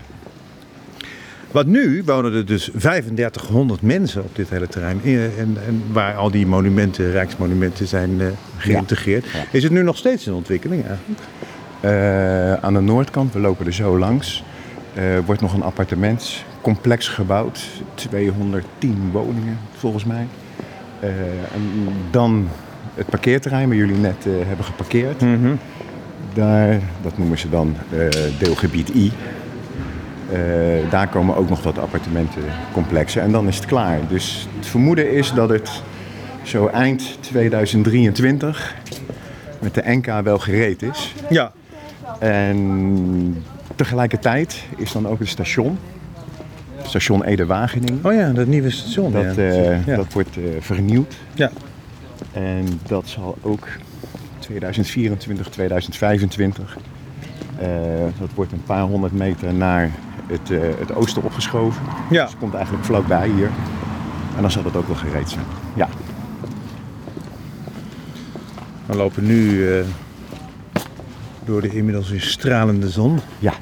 Want 1.52 1.66
nu 1.66 2.02
wonen 2.06 2.32
er 2.34 2.46
dus 2.46 2.70
3500 2.74 3.82
mensen 3.82 4.22
op 4.22 4.36
dit 4.36 4.50
hele 4.50 4.68
terrein. 4.68 4.98
In- 5.02 5.18
En, 5.38 5.56
en 5.66 5.82
waar 5.92 6.14
al 6.14 6.30
die 6.30 6.46
monumenten, 6.46 7.10
rijksmonumenten 7.10 7.86
zijn 7.86 8.20
eh, 8.20 8.26
geïntegreerd. 8.56 9.24
Ja. 9.32 9.44
Is 9.52 9.62
het 9.62 9.72
nu 9.72 9.82
nog 9.82 9.96
steeds 9.96 10.26
in 10.26 10.32
ontwikkeling 10.32 10.84
eigenlijk? 10.86 11.20
Eh, 11.80 12.52
aan 12.64 12.74
de 12.74 12.80
noordkant, 12.80 13.32
we 13.32 13.38
lopen 13.40 13.66
er 13.66 13.72
zo 13.74 13.98
langs, 13.98 14.44
eh, 14.94 15.04
wordt 15.26 15.40
nog 15.40 15.54
een 15.54 15.62
appartementscomplex 15.62 17.08
gebouwd. 17.08 17.60
210 17.94 19.08
woningen 19.12 19.58
volgens 19.76 20.04
mij. 20.04 20.26
Eh, 21.00 21.08
en 21.54 21.88
dan 22.10 22.48
het 22.94 23.06
parkeerterrein 23.06 23.68
waar 23.68 23.76
jullie 23.76 23.96
net 23.96 24.26
eh, 24.26 24.32
hebben 24.46 24.64
geparkeerd. 24.64 25.22
Daar, 26.34 26.80
dat 27.02 27.18
noemen 27.18 27.38
ze 27.38 27.48
dan 27.48 27.76
eh, 27.90 28.08
deelgebied 28.38 28.88
I. 28.88 29.12
Eh, 30.32 30.90
daar 30.90 31.08
komen 31.08 31.36
ook 31.36 31.48
nog 31.48 31.62
wat 31.62 31.78
appartementencomplexen 31.78 33.22
en 33.22 33.32
dan 33.32 33.48
is 33.48 33.56
het 33.56 33.66
klaar. 33.66 33.98
Dus 34.08 34.48
het 34.56 34.66
vermoeden 34.66 35.12
is 35.12 35.32
dat 35.32 35.48
het 35.48 35.82
zo 36.42 36.66
eind 36.66 37.18
2023 37.20 38.74
met 39.58 39.74
de 39.74 39.82
NK 39.84 40.06
wel 40.24 40.38
gereed 40.38 40.82
is. 40.82 41.14
Ja. 41.30 41.52
En 42.18 43.44
tegelijkertijd 43.76 44.64
is 44.76 44.92
dan 44.92 45.08
ook 45.08 45.18
het 45.18 45.28
station, 45.28 45.78
station 46.82 47.24
Ede-Wageningen. 47.24 48.00
Oh 48.02 48.12
ja, 48.12 48.30
dat 48.30 48.46
nieuwe 48.46 48.70
station. 48.70 49.12
Dat, 49.12 49.34
ja. 49.34 49.42
eh, 49.42 49.86
ja. 49.86 49.96
dat 49.96 50.12
wordt 50.12 50.36
eh, 50.36 50.42
vernieuwd. 50.60 51.14
ja. 51.34 51.50
En 52.32 52.80
dat 52.86 53.08
zal 53.08 53.38
ook 53.42 53.68
2024, 54.38 55.48
2025. 55.48 56.76
eh, 57.58 57.68
dat 58.18 58.28
wordt 58.34 58.52
een 58.52 58.62
paar 58.64 58.82
honderd 58.82 59.12
meter 59.12 59.54
naar 59.54 59.90
het, 60.32 60.50
eh, 60.50 60.60
het 60.78 60.94
oosten 60.94 61.22
opgeschoven. 61.22 61.82
Ja. 62.10 62.22
Dus 62.22 62.30
het 62.30 62.40
komt 62.40 62.54
eigenlijk 62.54 62.84
vlakbij 62.84 63.28
hier. 63.28 63.50
En 64.36 64.42
dan 64.42 64.50
zal 64.50 64.64
het 64.64 64.76
ook 64.76 64.86
wel 64.86 64.96
gereed 64.96 65.30
zijn. 65.30 65.44
Ja. 65.74 65.88
We 68.86 68.96
lopen 68.96 69.24
nu 69.26 69.68
eh, 69.70 69.84
door 71.44 71.60
de 71.60 71.74
inmiddels 71.74 72.10
weer 72.10 72.20
stralende 72.20 72.90
zon. 72.90 73.18
ja. 73.38 73.52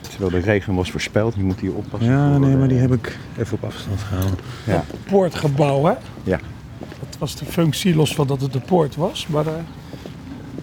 Terwijl 0.00 0.42
de 0.42 0.50
regen 0.50 0.74
was 0.74 0.90
voorspeld, 0.90 1.34
je 1.34 1.42
moet 1.42 1.60
hier 1.60 1.74
oppassen. 1.74 2.10
Ja, 2.10 2.30
voor, 2.30 2.40
nee, 2.40 2.52
eh, 2.52 2.58
maar 2.58 2.68
die 2.68 2.78
heb 2.78 2.92
ik 2.92 3.18
even 3.38 3.56
op 3.60 3.64
afstand 3.64 4.00
gehouden. 4.00 4.38
Ja, 4.66 4.84
Poortgebouw, 5.06 5.84
hè? 5.84 5.92
ja. 6.22 6.38
Dat 6.78 7.18
was 7.18 7.36
de 7.36 7.44
functie, 7.44 7.94
los 7.94 8.14
van 8.14 8.26
dat 8.26 8.40
het 8.40 8.52
de 8.52 8.60
poort 8.60 8.96
was. 8.96 9.26
Maar 9.26 9.44
daar, 9.44 9.64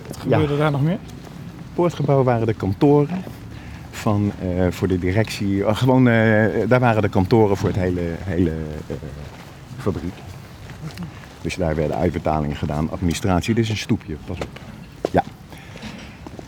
wat 0.07 0.17
gebeurde 0.17 0.57
daar 0.57 0.71
nog 0.71 0.81
meer? 0.81 0.97
Poortgebouw 1.73 2.23
waren 2.23 2.47
de 2.47 2.53
kantoren 2.53 3.23
van, 4.01 4.31
eh, 4.41 4.67
voor 4.69 4.87
de 4.87 4.99
directie. 4.99 5.65
eh, 5.65 5.75
gewoon, 5.75 6.07
eh, 6.07 6.13
daar 6.67 6.79
waren 6.79 7.01
de 7.01 7.09
kantoren 7.09 7.57
voor 7.57 7.69
het 7.69 7.77
hele, 7.77 8.01
hele 8.23 8.51
eh, 8.87 8.95
fabriek. 9.77 10.13
Dus 11.41 11.55
daar 11.55 11.75
werden 11.75 11.97
uitbetalingen 11.97 12.55
gedaan, 12.55 12.89
administratie. 12.91 13.53
Dit 13.53 13.63
is 13.63 13.69
een 13.69 13.77
stoepje, 13.77 14.15
pas 14.25 14.37
op. 14.37 14.59
Ja. 15.11 15.23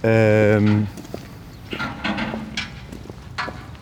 Ehm, 0.01 0.67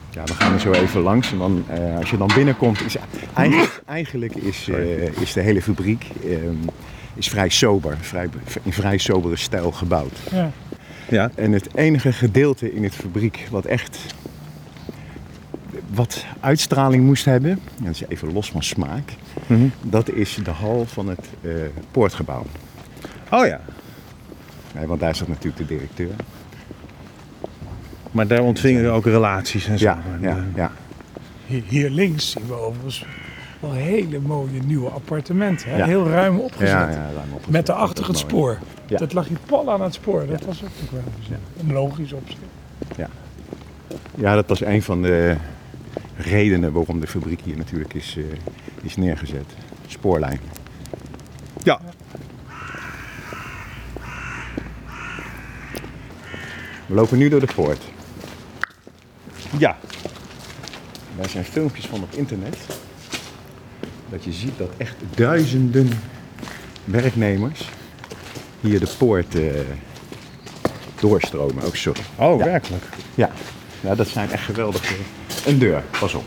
ja, 0.10 0.24
we 0.24 0.34
gaan 0.34 0.54
er 0.54 0.60
zo 0.60 0.72
even 0.72 1.01
langs. 1.01 1.32
En 1.32 1.38
dan, 1.38 1.63
eh, 1.68 1.98
als 1.98 2.10
je 2.10 2.18
dan 2.18 2.30
binnenkomt, 2.36 2.82
is 2.86 2.96
eigenlijk, 3.34 3.82
eigenlijk 3.86 4.36
is, 4.36 4.68
eh, 4.70 5.22
is 5.22 5.34
de 5.34 5.42
hele 5.42 5.62
fabriek 5.62 6.06
ehm, 6.25 6.56
is 7.13 7.30
vrij 7.30 7.50
sober, 7.50 7.98
vrij, 8.01 8.30
in 8.63 8.74
vrij 8.74 8.98
sobere 8.98 9.36
stijl 9.36 9.72
gebouwd. 9.72 10.20
Ja. 10.32 10.51
Ja. 11.12 11.32
En 11.36 11.51
het 11.51 11.75
enige 11.75 12.13
gedeelte 12.13 12.74
in 12.74 12.84
het 12.84 12.96
fabriek 12.96 13.48
wat 13.50 13.65
echt 13.65 14.00
wat 15.94 16.25
uitstraling 16.39 17.03
moest 17.03 17.25
hebben, 17.25 17.51
en 17.51 17.84
dat 17.86 17.94
is 17.94 18.03
even 18.08 18.34
los 18.34 18.51
van 18.51 18.63
smaak, 18.63 19.13
dat 19.82 20.10
is 20.10 20.39
de 20.44 20.51
hal 20.51 20.86
van 20.86 21.08
het 21.08 21.30
eh, 21.41 21.51
poortgebouw. 21.91 22.46
Oh 23.30 23.46
ja, 23.46 23.62
Nee, 24.75 24.86
want 24.86 25.00
daar 25.00 25.15
zat 25.15 25.27
natuurlijk 25.27 25.58
de 25.58 25.65
directeur. 25.65 26.12
maar 28.12 28.27
daar 28.27 28.41
ontvingen 28.41 28.84
we 28.84 28.89
ook 28.89 29.06
relaties 29.06 29.68
en 29.68 29.80
zo. 29.80 29.86
Ja, 29.86 30.03
En, 30.13 30.22
ja, 30.22 30.36
eh, 30.38 30.44
ja. 30.56 30.72
Hier, 31.46 31.63
hier 31.68 31.89
links 31.89 32.32
zien 32.32 32.48
we 32.48 32.53
overigens 32.53 33.06
wel 33.60 33.72
hele 33.72 34.20
mooie 34.20 34.60
nieuwe 34.65 34.89
appartementen. 34.89 35.70
Hè? 35.70 35.84
Heel 35.84 36.08
ruim 36.10 36.39
opgezet. 36.39 36.68
Ja, 36.70 36.89
ja, 36.89 37.10
ruim 37.15 37.32
opgezet. 37.34 37.51
Met 37.51 37.65
daarachter 37.65 38.06
Dat 38.06 38.08
het 38.08 38.25
is 38.25 38.34
mooi. 38.34 38.58
Ja. 38.91 38.98
Dat 38.98 39.13
lag 39.13 39.27
hier 39.27 39.38
pal 39.45 39.71
aan 39.71 39.81
het 39.81 39.93
spoor. 39.93 40.27
Dat 40.27 40.45
was 40.45 40.63
ook 40.63 40.91
wel 40.91 41.01
een 41.60 41.74
logisch 41.74 42.13
opzet. 42.13 42.38
Ja. 42.98 43.10
ja, 44.15 44.36
dat 44.36 44.48
was 44.48 44.62
een 44.62 44.83
van 44.83 45.01
de 45.01 45.36
redenen 46.15 46.71
waarom 46.71 47.00
de 47.00 47.07
fabriek 47.07 47.41
hier 47.41 47.57
natuurlijk 47.57 47.93
is, 47.93 48.17
eh, 48.17 48.24
is 48.81 48.95
neergezet. 48.95 49.45
Spoorlijn. 49.88 50.39
ja. 51.63 51.79
We 56.86 56.93
lopen 56.93 57.17
nu 57.17 57.29
door 57.29 57.39
de 57.39 57.53
poort. 57.55 57.81
ja. 59.57 59.77
Daar 61.17 61.29
zijn 61.29 61.45
filmpjes 61.45 61.86
van 61.86 62.03
op 62.03 62.13
internet. 62.13 62.57
Dat 64.10 64.24
je 64.24 64.31
ziet 64.31 64.57
dat 64.57 64.69
echt 64.77 64.95
duizenden 65.15 65.89
werknemers 66.86 67.69
hier 68.62 68.80
de 68.80 68.88
poort 68.98 69.36
eh, 69.36 69.41
doorstromen. 71.00 71.63
Ook 71.63 71.75
sorry. 71.75 72.01
Oh, 72.15 72.38
Ja. 72.39 72.46
werkelijk. 72.46 72.84
Ja. 73.15 73.30
ja, 73.80 73.96
dat 73.96 74.08
zijn 74.08 74.32
echt 74.32 74.44
geweldige. 74.44 74.94
Een 75.46 75.60
deur, 75.60 75.84
pas 76.00 76.13
op. 76.13 76.24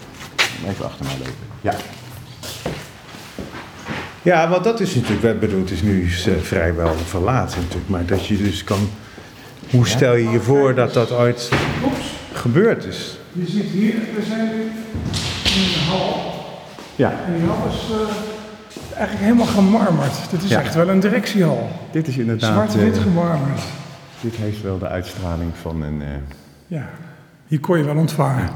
Even 0.68 0.84
achter 0.84 1.04
mij 1.04 1.14
lopen. 1.18 1.32
Ja. 1.60 1.74
Ja, 4.22 4.48
want 4.48 4.64
dat 4.64 4.80
is 4.80 4.94
natuurlijk, 4.94 5.34
ik 5.34 5.40
bedoel, 5.40 5.60
het 5.60 5.70
is 5.70 5.82
nu 5.82 6.02
eh, 6.26 6.32
vrijwel 6.42 6.94
verlaten 7.06 7.60
natuurlijk, 7.60 7.88
maar 7.88 8.06
dat 8.06 8.26
je 8.26 8.36
dus 8.36 8.64
kan, 8.64 8.90
hoe 9.70 9.86
stel 9.88 10.14
je 10.14 10.28
je 10.28 10.40
voor 10.40 10.74
dat 10.74 10.94
dat 10.94 11.10
ooit 11.12 11.48
gebeurd 12.32 12.84
is? 12.84 13.18
Je 13.32 13.46
ziet 13.46 13.64
hier, 13.70 13.94
we 13.94 14.22
zijn 14.28 14.48
nu 14.56 14.62
in 15.44 15.72
de 15.72 15.84
hal. 15.88 16.34
ja. 16.96 17.10
En 17.26 17.34
die 17.34 17.46
hal 17.46 17.68
is 17.68 17.90
eh, 17.90 18.14
eigenlijk 18.94 19.26
helemaal 19.26 19.46
gemarmerd. 19.54 20.30
Dit 20.30 20.42
is 20.42 20.50
Ja. 20.50 20.60
echt 20.60 20.74
wel 20.74 20.88
een 20.88 21.00
directiehal. 21.00 21.70
Dit 21.90 22.08
is 22.08 22.16
inderdaad. 22.16 22.52
Zwart-wit 22.52 22.96
eh, 22.96 23.02
gemarmerd. 23.02 23.60
dit 24.20 24.34
heeft 24.36 24.62
wel 24.62 24.78
de 24.78 24.88
uitstraling 24.88 25.50
van 25.60 25.82
een 25.82 26.02
eh 26.02 26.08
Ja, 26.66 26.88
hier 27.46 27.60
kon 27.60 27.78
je 27.78 27.84
wel 27.84 27.96
ontvangen. 27.96 28.48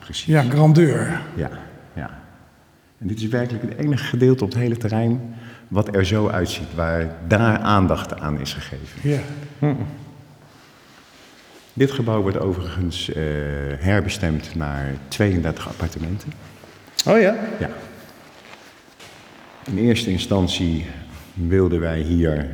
Precies. 0.00 0.24
Ja, 0.24 0.42
grandeur. 0.42 1.20
Ja, 1.34 1.50
ja. 1.92 2.10
En 2.98 3.06
dit 3.06 3.18
is 3.20 3.26
werkelijk 3.28 3.64
het 3.68 3.78
enige 3.78 4.04
gedeelte 4.04 4.44
op 4.44 4.50
het 4.50 4.58
hele 4.58 4.76
terrein 4.76 5.34
wat 5.68 5.94
er 5.96 6.06
zo 6.06 6.28
uitziet, 6.28 6.74
waar 6.74 7.06
daar 7.26 7.58
aandacht 7.58 8.20
aan 8.20 8.40
is 8.40 8.52
gegeven. 8.54 9.10
Ja. 9.10 9.18
Dit 11.72 11.90
gebouw 11.90 12.20
wordt 12.22 12.38
overigens 12.38 13.12
eh, 13.12 13.22
herbestemd 13.78 14.54
naar 14.54 14.84
32 15.08 15.68
appartementen. 15.68 16.32
Oh 17.06 17.20
ja? 17.20 17.34
Ja. 17.58 17.68
In 19.66 19.78
eerste 19.78 20.10
instantie 20.10 20.86
wilden 21.34 21.80
wij 21.80 22.00
hier 22.00 22.48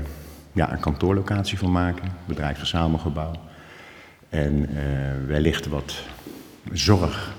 ja, 0.53 0.73
een 0.73 0.81
kantoorlocatie 0.81 1.59
van 1.59 1.73
maken, 1.73 2.09
bedrijfsverzamelgebouw. 2.25 3.33
En 4.29 4.69
eh, 4.77 4.83
wellicht 5.27 5.67
wat 5.67 6.03
zorg, 6.73 7.35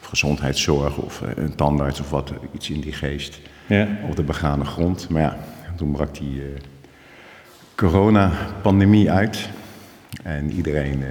of 0.00 0.06
gezondheidszorg, 0.06 0.96
of 0.96 1.22
eh, 1.22 1.28
een 1.44 1.54
tandarts 1.54 2.00
of 2.00 2.10
wat, 2.10 2.32
iets 2.54 2.70
in 2.70 2.80
die 2.80 2.92
geest, 2.92 3.40
Ja. 3.66 3.88
op 4.08 4.16
de 4.16 4.22
begane 4.22 4.64
grond. 4.64 5.08
Maar 5.08 5.22
ja, 5.22 5.38
toen 5.76 5.92
brak 5.92 6.14
die 6.14 6.42
eh 6.42 6.60
coronapandemie 7.74 9.10
uit. 9.10 9.48
En 10.22 10.50
iedereen 10.52 11.04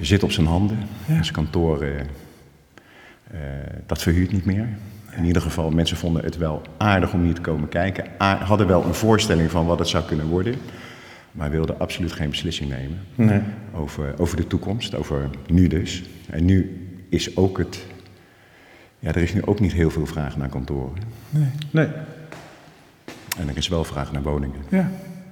zit 0.00 0.22
op 0.22 0.32
zijn 0.32 0.46
handen. 0.46 0.78
Ons 1.08 1.30
kantoor, 1.30 1.82
eh, 1.82 2.00
eh, 2.00 2.06
dat 3.86 4.02
verhuurt 4.02 4.32
niet 4.32 4.44
meer. 4.44 4.68
In 5.16 5.24
ieder 5.24 5.42
geval, 5.42 5.70
mensen 5.70 5.96
vonden 5.96 6.24
het 6.24 6.36
wel 6.36 6.62
aardig 6.78 7.12
om 7.12 7.22
hier 7.22 7.34
te 7.34 7.40
komen 7.40 7.68
kijken. 7.68 8.04
A- 8.22 8.36
hadden 8.44 8.66
wel 8.66 8.84
een 8.84 8.94
voorstelling 8.94 9.50
van 9.50 9.66
wat 9.66 9.78
het 9.78 9.88
zou 9.88 10.04
kunnen 10.04 10.26
worden. 10.26 10.54
Maar 11.32 11.50
wilden 11.50 11.78
absoluut 11.78 12.12
geen 12.12 12.30
beslissing 12.30 12.70
nemen 12.70 12.98
Nee. 13.14 13.40
over, 13.74 14.14
over 14.18 14.36
de 14.36 14.46
toekomst, 14.46 14.94
over 14.94 15.30
nu 15.46 15.66
dus. 15.66 16.02
En 16.30 16.44
nu 16.44 16.86
is 17.08 17.36
ook 17.36 17.58
het... 17.58 17.86
Ja, 18.98 19.08
er 19.08 19.16
is 19.22 19.34
nu 19.34 19.44
ook 19.44 19.60
niet 19.60 19.72
heel 19.72 19.90
veel 19.90 20.06
vraag 20.06 20.36
naar 20.36 20.48
kantoren. 20.48 21.02
Nee. 21.70 21.86
En 23.38 23.48
er 23.48 23.56
is 23.56 23.68
wel 23.68 23.84
vraag 23.84 24.12
naar 24.12 24.22
woningen. 24.22 24.60
Ja. 24.68 24.90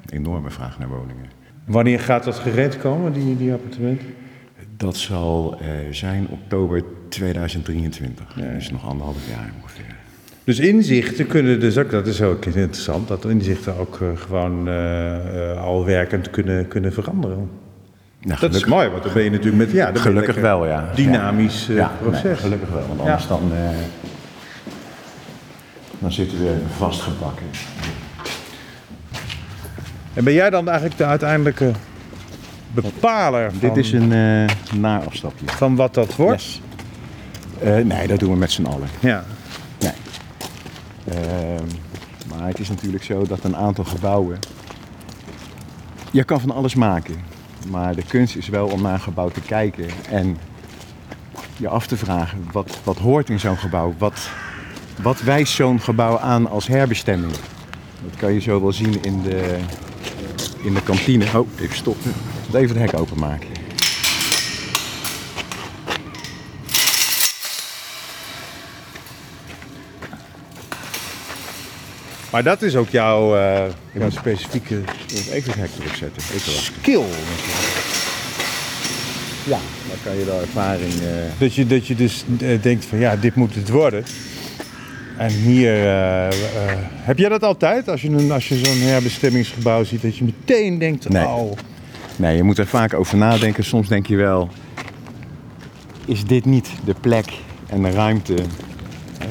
Enorme 0.08 0.50
vraag 0.50 0.78
naar 0.78 0.88
woningen. 0.88 1.26
Wanneer 1.64 2.00
gaat 2.00 2.24
dat 2.24 2.34
gereed 2.38 2.78
komen, 2.78 3.12
die, 3.12 3.36
die 3.36 3.52
appartement? 3.52 4.00
Dat 4.80 4.96
zal 4.96 5.58
eh, 5.60 5.68
zijn 5.90 6.26
oktober 6.30 6.82
2023. 7.08 8.24
Dus 8.32 8.70
nog 8.70 8.88
anderhalf 8.88 9.16
jaar 9.28 9.52
ongeveer. 9.62 9.96
Dus 10.44 10.58
inzichten 10.58 11.26
kunnen 11.26 11.60
dus 11.60 11.78
ook, 11.78 11.90
dat 11.90 12.06
is 12.06 12.22
ook 12.22 12.44
interessant, 12.44 13.08
dat 13.08 13.24
inzichten 13.24 13.76
ook 13.76 13.98
eh, 14.00 14.08
gewoon 14.14 14.68
eh, 14.68 15.62
al 15.62 15.84
werkend 15.84 16.30
kunnen, 16.30 16.68
kunnen 16.68 16.92
veranderen. 16.92 17.50
Nou, 18.20 18.40
Dat 18.40 18.54
is 18.54 18.64
mooi, 18.64 18.88
want 18.88 19.02
dan 19.02 19.12
ben 19.12 19.22
je 19.22 19.30
natuurlijk 19.30 19.56
met, 19.56 19.70
ja, 19.70 19.90
Gelukkig 19.94 20.36
wel, 20.36 20.66
ja. 20.66 20.90
Dynamisch 20.94 21.68
eh, 21.68 21.76
ja, 21.76 21.92
proces. 22.00 22.22
nee, 22.22 22.36
gelukkig 22.36 22.68
wel, 22.68 22.86
want 22.88 23.00
anders 23.00 23.26
dan, 23.26 23.52
dan 25.98 26.12
zitten 26.12 26.38
we 26.38 26.56
vastgebakken. 26.76 27.46
En 30.14 30.24
ben 30.24 30.32
jij 30.32 30.50
dan 30.50 30.66
eigenlijk 30.68 30.98
de 30.98 31.04
uiteindelijke 31.04 31.72
bepaler 32.74 33.50
van, 33.50 33.60
Dit 33.60 33.76
is 33.76 33.92
een 33.92 34.12
eh 34.12 34.74
naafstapje. 34.78 35.46
van 35.46 35.76
wat 35.76 35.94
dat 35.94 36.16
wordt? 36.16 36.42
Yes. 36.42 36.60
Eh, 37.62 37.76
nee, 37.76 38.06
dat 38.06 38.18
doen 38.18 38.30
we 38.32 38.36
met 38.38 38.50
z'n 38.52 38.64
allen. 38.64 38.88
Ja. 39.00 39.24
Nee. 39.78 39.92
Ehm, 41.08 41.64
maar 42.28 42.46
het 42.46 42.58
is 42.58 42.68
natuurlijk 42.68 43.04
zo 43.04 43.22
dat 43.26 43.44
een 43.44 43.56
aantal 43.56 43.84
gebouwen. 43.84 44.38
Je 46.10 46.24
kan 46.24 46.40
van 46.40 46.50
alles 46.50 46.74
maken. 46.74 47.14
Maar 47.70 47.94
de 47.94 48.02
kunst 48.08 48.36
is 48.36 48.48
wel 48.48 48.66
om 48.66 48.82
naar 48.82 48.92
een 48.92 49.00
gebouw 49.00 49.28
te 49.28 49.40
kijken 49.40 49.86
en 50.10 50.36
je 51.56 51.68
af 51.68 51.86
te 51.86 51.96
vragen 51.96 52.46
wat, 52.52 52.78
wat 52.84 52.98
hoort 52.98 53.30
in 53.30 53.40
zo'n 53.40 53.56
gebouw. 53.58 53.94
Wat, 53.98 54.28
wat 55.02 55.20
wijst 55.20 55.52
zo'n 55.54 55.80
gebouw 55.80 56.18
aan 56.18 56.48
als 56.50 56.66
herbestemming? 56.66 57.32
Dat 58.04 58.16
kan 58.16 58.32
je 58.32 58.40
zo 58.40 58.60
wel 58.60 58.72
zien 58.72 59.02
in 59.02 59.22
de, 59.22 59.58
in 60.62 60.74
de 60.74 60.82
kantine. 60.82 61.24
Oh, 61.38 61.48
even 61.60 61.76
stoppen. 61.76 62.12
Even 62.54 62.80
het 62.80 62.90
hek 62.90 63.00
openmaken. 63.00 63.48
Maar 72.30 72.42
dat 72.42 72.62
is 72.62 72.76
ook 72.76 72.88
jouw, 72.88 73.36
eh, 73.36 73.62
jouw 73.92 74.10
specifieke 74.10 74.80
Even 75.32 75.50
het 75.52 75.54
hek 75.60 75.70
erop 75.80 75.94
zetten. 75.94 76.22
Even 76.34 76.52
skill. 76.52 77.02
Ja, 79.44 79.58
dan 79.88 79.96
kan 80.04 80.16
je 80.18 80.24
de 80.24 80.30
ervaring... 80.40 80.92
eh, 80.92 81.40
Dat 81.40 81.54
je, 81.54 81.66
dat 81.66 81.86
je 81.86 81.94
dus 81.94 82.24
eh, 82.40 82.62
denkt 82.62 82.84
van 82.84 82.98
ja, 82.98 83.16
dit 83.16 83.34
moet 83.34 83.54
het 83.54 83.68
worden. 83.68 84.04
En 85.16 85.30
hier, 85.30 85.72
eh, 85.72 86.26
eh, 86.26 86.32
heb 86.82 87.18
jij 87.18 87.28
dat 87.28 87.42
altijd? 87.42 87.88
Als 87.88 88.02
je, 88.02 88.08
een, 88.08 88.32
als 88.32 88.48
je 88.48 88.56
zo'n 88.64 88.78
herbestemmingsgebouw 88.80 89.84
ziet, 89.84 90.02
dat 90.02 90.16
je 90.16 90.24
meteen 90.24 90.78
denkt, 90.78 91.08
Nee. 91.08 91.26
oh, 91.26 91.52
Nee, 92.20 92.36
je 92.36 92.42
moet 92.42 92.58
er 92.58 92.66
vaak 92.66 92.94
over 92.94 93.16
nadenken. 93.16 93.64
Soms 93.64 93.88
denk 93.88 94.06
je 94.06 94.16
wel, 94.16 94.48
is 96.04 96.24
dit 96.24 96.44
niet 96.44 96.70
de 96.84 96.94
plek 97.00 97.32
en 97.66 97.82
de 97.82 97.90
ruimte, 97.90 98.34
eh, 99.18 99.28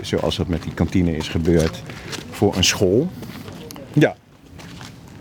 zoals 0.00 0.36
dat 0.36 0.48
met 0.48 0.62
die 0.62 0.74
kantine 0.74 1.16
is 1.16 1.28
gebeurd, 1.28 1.82
voor 2.30 2.56
een 2.56 2.64
school? 2.64 3.10
ja. 3.92 4.16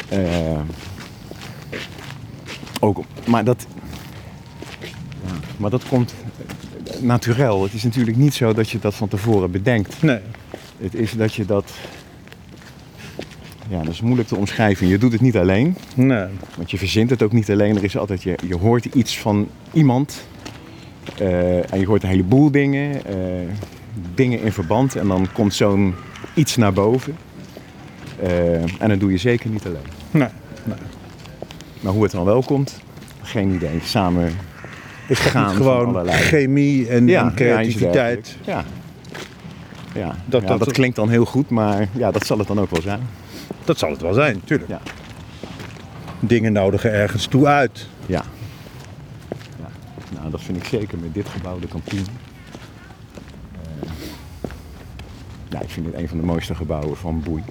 Eh, 0.10 0.60
ook, 2.80 3.04
maar 3.28 3.44
dat, 3.44 3.68
ja, 5.26 5.34
maar 5.58 5.70
dat 5.70 5.88
komt 5.88 6.14
naturel. 7.00 7.64
Het 7.64 7.74
is 7.74 7.84
natuurlijk 7.84 8.18
niet 8.18 8.34
zo 8.34 8.54
dat 8.54 8.70
je 8.70 8.80
dat 8.80 8.96
van 8.96 9.08
tevoren 9.08 9.52
bedenkt. 9.52 10.02
Nee. 10.02 10.20
Het 10.78 10.96
is 10.96 11.12
dat 11.12 11.34
je 11.34 11.46
dat, 11.46 11.72
ja, 13.72 13.78
dat 13.84 13.94
is 13.94 14.02
moeilijk 14.02 14.28
te 14.28 14.36
omschrijven. 14.36 14.88
Je 14.88 14.98
doet 14.98 15.12
het 15.12 15.22
niet 15.22 15.38
alleen. 15.38 15.76
nee. 15.96 16.26
Want 16.56 16.72
je 16.72 16.78
verzint 16.78 17.10
het 17.10 17.24
ook 17.24 17.32
niet 17.32 17.52
alleen. 17.52 17.76
Er 17.78 17.84
is 17.84 17.98
altijd, 17.98 18.24
je, 18.24 18.36
je 18.48 18.56
hoort 18.56 18.86
iets 18.86 19.20
van 19.20 19.48
iemand. 19.74 20.26
eh, 21.18 21.74
en 21.74 21.80
je 21.80 21.86
hoort 21.86 22.04
een 22.04 22.10
heleboel 22.10 22.52
dingen. 22.52 23.06
eh, 23.06 23.16
dingen 24.16 24.42
in 24.42 24.52
verband. 24.52 24.96
En 24.96 25.08
dan 25.08 25.28
komt 25.34 25.54
zo'n 25.54 25.94
iets 26.34 26.56
naar 26.58 26.74
boven. 26.74 27.16
Eh, 28.22 28.54
en 28.82 28.90
dat 28.90 29.00
doe 29.00 29.12
je 29.12 29.18
zeker 29.18 29.50
niet 29.50 29.66
alleen. 29.66 29.82
nee. 30.12 30.28
Maar 31.80 31.94
hoe 31.94 32.04
het 32.04 32.12
dan 32.12 32.26
wel 32.26 32.44
komt, 32.44 32.80
geen 33.22 33.54
idee. 33.54 33.80
Samen 33.84 34.26
Is 34.26 34.34
dat 35.08 35.18
gaan 35.18 35.44
niet 35.48 35.54
van 35.54 35.66
gewoon 35.66 35.88
allerlei. 35.88 36.18
chemie 36.18 36.88
en, 36.88 37.10
en 37.10 37.34
creativiteit? 37.36 38.38
Ja. 38.46 38.64
Dat, 39.94 40.42
ja, 40.42 40.48
dat- 40.48 40.60
dat, 40.60 40.72
klinkt 40.72 40.96
dan 40.96 41.10
heel 41.10 41.26
goed, 41.26 41.50
maar 41.50 41.88
ja, 41.92 42.12
dat 42.12 42.26
zal 42.26 42.38
het 42.38 42.48
dan 42.48 42.60
ook 42.60 42.70
wel 42.70 42.82
zijn. 42.82 43.00
Dat 43.66 43.78
zal 43.78 43.90
het 43.90 44.02
wel 44.02 44.14
zijn, 44.14 44.36
natuurlijk. 44.36 44.70
Ja. 44.70 44.80
Dingen 46.20 46.54
nodigen 46.54 46.92
ergens 46.92 47.26
toe 47.26 47.48
uit. 47.48 47.88
Ja. 48.06 48.24
ja. 49.60 49.68
Nou, 50.20 50.32
dat 50.32 50.42
vind 50.42 50.58
ik 50.58 50.64
zeker 50.64 50.98
met 50.98 51.14
dit 51.14 51.30
gebouw, 51.30 51.60
de 51.60 51.68
kantine. 51.68 52.02
Eh, 53.52 53.90
ja, 55.50 55.60
ik 55.62 55.70
vind 55.70 55.86
het 55.86 55.96
een 55.96 56.08
van 56.08 56.18
de 56.18 56.26
mooiste 56.26 56.56
gebouwen 56.56 56.98
van 56.98 57.22
Boei. 57.22 57.44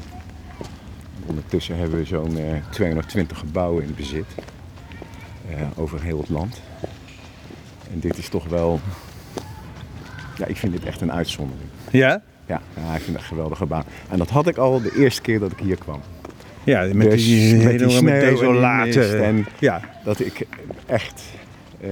Ondertussen 1.26 1.78
hebben 1.78 1.98
we 1.98 2.04
zo'n 2.04 2.38
eh, 2.38 2.56
220 2.70 3.38
gebouwen 3.38 3.84
in 3.84 3.94
bezit. 3.94 4.26
eh, 5.50 5.56
over 5.76 6.02
heel 6.02 6.18
het 6.18 6.28
land. 6.28 6.60
En 7.92 7.98
dit 8.00 8.18
is 8.18 8.28
toch 8.28 8.46
wel... 8.48 8.80
Ja, 10.36 10.46
ik 10.46 10.56
vind 10.56 10.72
dit 10.72 10.84
echt 10.84 11.00
een 11.00 11.12
uitzondering. 11.12 11.68
Ja? 11.90 12.22
Ja, 12.50 12.60
ja 12.76 12.94
ik 12.94 13.00
vind 13.00 13.06
het 13.06 13.16
een 13.16 13.22
geweldig 13.22 13.58
gebouw. 13.58 13.82
En 14.08 14.18
dat 14.18 14.30
had 14.30 14.46
ik 14.46 14.56
al 14.56 14.80
de 14.80 14.92
eerste 14.96 15.20
keer 15.20 15.38
dat 15.38 15.52
ik 15.52 15.58
hier 15.58 15.76
kwam. 15.76 16.00
Ja, 16.64 16.88
met 16.94 17.10
Dus 17.10 17.24
die, 17.24 17.56
met 17.64 17.78
die 17.78 17.90
sneeuw 17.90 18.62
en 19.22 19.46
Ja, 19.58 19.80
dat 20.04 20.20
ik 20.20 20.46
echt. 20.86 21.22
eh, 21.80 21.90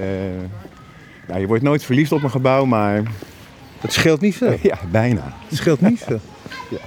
ja, 1.29 1.37
je 1.37 1.47
wordt 1.47 1.63
nooit 1.63 1.85
verliefd 1.85 2.13
op 2.13 2.23
een 2.23 2.31
gebouw, 2.31 2.65
maar 2.65 3.03
het 3.81 3.93
scheelt 3.93 4.21
niet 4.21 4.37
veel. 4.37 4.57
ja, 4.63 4.79
bijna. 4.91 5.33
Het 5.49 5.59
scheelt 5.59 5.81
niet 5.81 6.01
veel. 6.01 6.21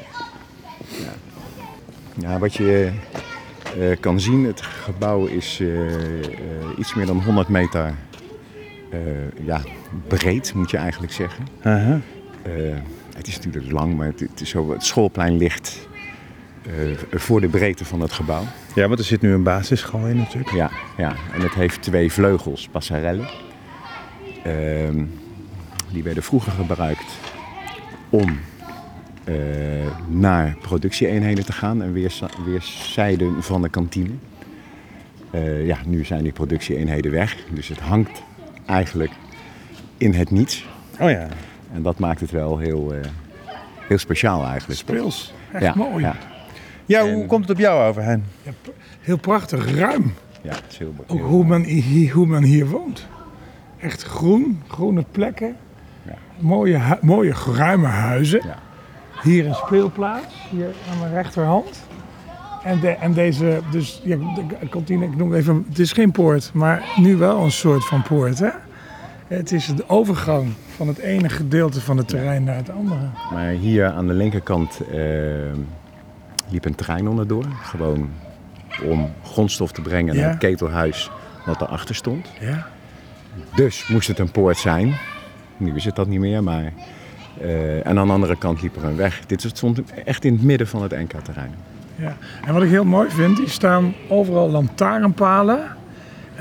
Ja, 2.18 2.40
wat 2.40 2.54
je 2.54 2.92
eh, 3.80 3.98
kan 4.00 4.19
zien, 4.19 4.45
het 4.45 4.62
gebouw 4.62 5.26
is 5.26 5.60
eh, 5.62 5.69
iets 6.78 6.93
meer 6.93 7.06
dan 7.06 7.24
100 7.24 7.48
meter 7.48 7.93
ja, 9.45 9.62
breed, 10.08 10.54
moet 10.54 10.72
je 10.72 10.78
eigenlijk 10.78 11.13
zeggen. 11.13 11.48
Aha. 11.62 12.00
Het 13.21 13.29
is 13.29 13.39
natuurlijk 13.39 13.73
lang, 13.73 13.97
maar 13.97 14.07
het, 14.07 14.19
het, 14.19 14.41
is 14.41 14.49
zo, 14.49 14.71
het 14.71 14.86
schoolplein 14.86 15.38
ligt 15.38 15.88
eh, 16.65 17.19
voor 17.19 17.41
de 17.41 17.47
breedte 17.47 17.86
van 17.86 18.01
het 18.01 18.12
gebouw. 18.12 18.43
Ja, 18.75 18.88
want 18.88 18.99
er 18.99 19.05
zit 19.05 19.21
nu 19.21 19.34
een 19.34 19.43
basisschool 19.43 20.07
in 20.07 20.17
natuurlijk. 20.17 20.51
Ja, 20.51 20.71
ja, 20.97 21.15
en 21.34 21.41
het 21.41 21.53
heeft 21.53 21.81
twee 21.81 22.12
vleugels, 22.12 22.67
passarellen. 22.71 23.27
Ehm, 24.43 25.03
die 25.91 26.03
werden 26.03 26.23
vroeger 26.23 26.51
gebruikt 26.51 27.05
om 28.10 28.39
eh, 29.23 29.36
naar 30.07 30.57
productieeenheden 30.62 31.45
te 31.45 31.53
gaan 31.53 31.81
en 31.81 31.93
weerza- 31.93 32.29
weerszijden 32.45 33.43
van 33.43 33.62
de 33.62 33.69
kantine. 33.69 34.13
Eh, 35.31 35.65
ja, 35.65 35.77
nu 35.86 36.05
zijn 36.05 36.23
die 36.23 36.31
productieeenheden 36.34 37.12
weg, 37.12 37.38
dus 37.49 37.67
het 37.67 37.79
hangt 37.79 38.23
eigenlijk 38.65 39.12
in 39.97 40.13
het 40.13 40.31
niets. 40.31 40.65
Oh 40.99 41.10
ja. 41.10 41.27
En 41.73 41.81
dat 41.81 41.99
maakt 41.99 42.19
het 42.19 42.31
wel 42.31 42.57
heel, 42.57 42.93
eh, 42.93 42.99
heel 43.88 43.97
speciaal 43.97 44.45
eigenlijk. 44.45 44.79
Speels. 44.79 45.34
Echt 45.51 45.63
ja, 45.63 45.73
mooi. 45.75 46.03
Ja, 46.03 46.15
Ja, 46.86 46.99
En- 46.99 47.13
hoe 47.13 47.25
komt 47.25 47.41
het 47.41 47.51
op 47.51 47.57
jou 47.63 47.88
over, 47.89 48.03
Hen? 48.03 48.25
Ja, 48.43 48.51
heel 48.99 49.17
prachtig, 49.17 49.75
ruim. 49.75 50.13
ja, 50.41 50.51
het 50.53 50.63
is 50.69 50.77
heel, 50.77 50.93
Ook 51.07 51.17
heel- 51.17 51.27
hoe 51.27 51.45
men, 51.45 51.63
hier, 51.63 52.13
hoe 52.13 52.25
men 52.27 52.43
hier 52.43 52.67
woont. 52.67 53.07
Echt 53.79 54.03
groen, 54.03 54.62
groene 54.67 55.05
plekken. 55.12 55.55
Ja. 56.03 56.13
Mooie, 56.39 56.77
hu- 56.79 56.95
mooie 57.01 57.34
ruime 57.55 57.88
huizen. 57.88 58.41
Ja. 58.45 58.55
Hier 59.23 59.45
een 59.47 59.53
speelplaats, 59.55 60.47
hier 60.49 60.67
aan 60.91 60.99
mijn 60.99 61.13
rechterhand. 61.13 61.84
En, 62.63 62.79
de, 62.79 62.89
en 62.89 63.13
deze, 63.13 63.60
dus 63.71 64.01
ja, 64.03 64.15
de 64.60 64.67
kantine, 64.69 65.05
ik 65.05 65.15
noem 65.15 65.31
het 65.31 65.39
even, 65.41 65.65
het 65.69 65.79
is 65.79 65.91
geen 65.93 66.12
poort, 66.12 66.51
maar 66.53 66.84
nu 66.97 67.15
wel 67.17 67.43
een 67.43 67.51
soort 67.51 67.86
van 67.86 68.01
poort. 68.01 68.39
Hè? 68.39 68.49
Het 69.32 69.52
is 69.52 69.65
de 69.76 69.84
overgang 69.89 70.54
van 70.76 70.88
het 70.88 70.98
ene 70.98 71.30
gedeelte 71.30 71.82
van 71.82 71.98
het 71.98 72.08
terrein 72.08 72.44
naar 72.44 72.56
het 72.56 72.70
andere. 72.70 73.00
Maar 73.34 73.48
hier 73.50 73.86
aan 73.91 74.08
de 74.08 74.13
linkerkant 74.13 74.82
eh, 74.91 75.00
liep 76.50 76.65
een 76.65 76.76
trein 76.76 77.08
onderdoor. 77.08 77.46
Gewoon 77.63 78.10
om 78.84 79.12
grondstof 79.24 79.72
te 79.72 79.82
brengen 79.82 80.15
naar 80.15 80.24
Ja. 80.24 80.30
het 80.30 80.38
ketelhuis 80.39 81.12
wat 81.46 81.62
erachter 81.62 81.96
stond. 81.96 82.28
Ja? 82.39 82.67
Dus 83.56 83.88
moest 83.88 84.08
het 84.08 84.20
een 84.20 84.32
poort 84.32 84.58
zijn. 84.58 84.94
Nu 85.58 85.76
is 85.76 85.86
het 85.86 85.96
dat 85.96 86.08
niet 86.08 86.20
meer, 86.20 86.44
maar... 86.44 86.74
eh, 87.41 87.86
en 87.88 88.00
aan 88.00 88.08
de 88.08 88.13
andere 88.13 88.38
kant 88.38 88.62
liep 88.62 88.76
er 88.76 88.84
een 88.84 88.96
weg. 88.96 89.26
Dit 89.26 89.41
stond 89.41 89.82
echt 90.06 90.26
in 90.26 90.34
het 90.34 90.44
midden 90.44 90.67
van 90.67 90.82
het 90.82 90.91
NK-terrein. 90.91 91.52
Ja. 91.96 92.17
En 92.46 92.54
wat 92.54 92.63
ik 92.63 92.70
heel 92.70 92.86
mooi 92.86 93.10
vind, 93.10 93.38
hier 93.38 93.50
staan 93.50 93.94
overal 94.10 94.50
lantaarnpalen. 94.50 95.60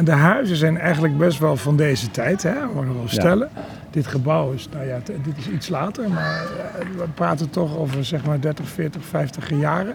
En 0.01 0.07
de 0.07 0.13
huizen 0.13 0.57
zijn 0.57 0.79
eigenlijk 0.79 1.19
best 1.19 1.39
wel 1.39 1.57
van 1.57 1.77
deze 1.77 2.11
tijd, 2.11 2.43
hè? 2.43 2.53
we 2.53 2.75
mogen 2.75 2.95
wel 2.95 3.09
stellen. 3.09 3.49
Dit 3.91 4.07
gebouw 4.07 4.53
is, 4.53 4.69
nou 4.73 4.87
ja, 4.87 4.99
dit 5.05 5.37
is 5.39 5.49
iets 5.49 5.69
later, 5.69 6.09
maar 6.11 6.43
eh, 6.43 6.87
we 6.97 7.05
praten 7.15 7.51
toch 7.51 7.77
over 7.79 8.05
zeg 8.05 8.25
maar 8.25 8.41
30, 8.41 8.69
40, 8.69 9.05
50 9.05 9.51
jaren. 9.51 9.95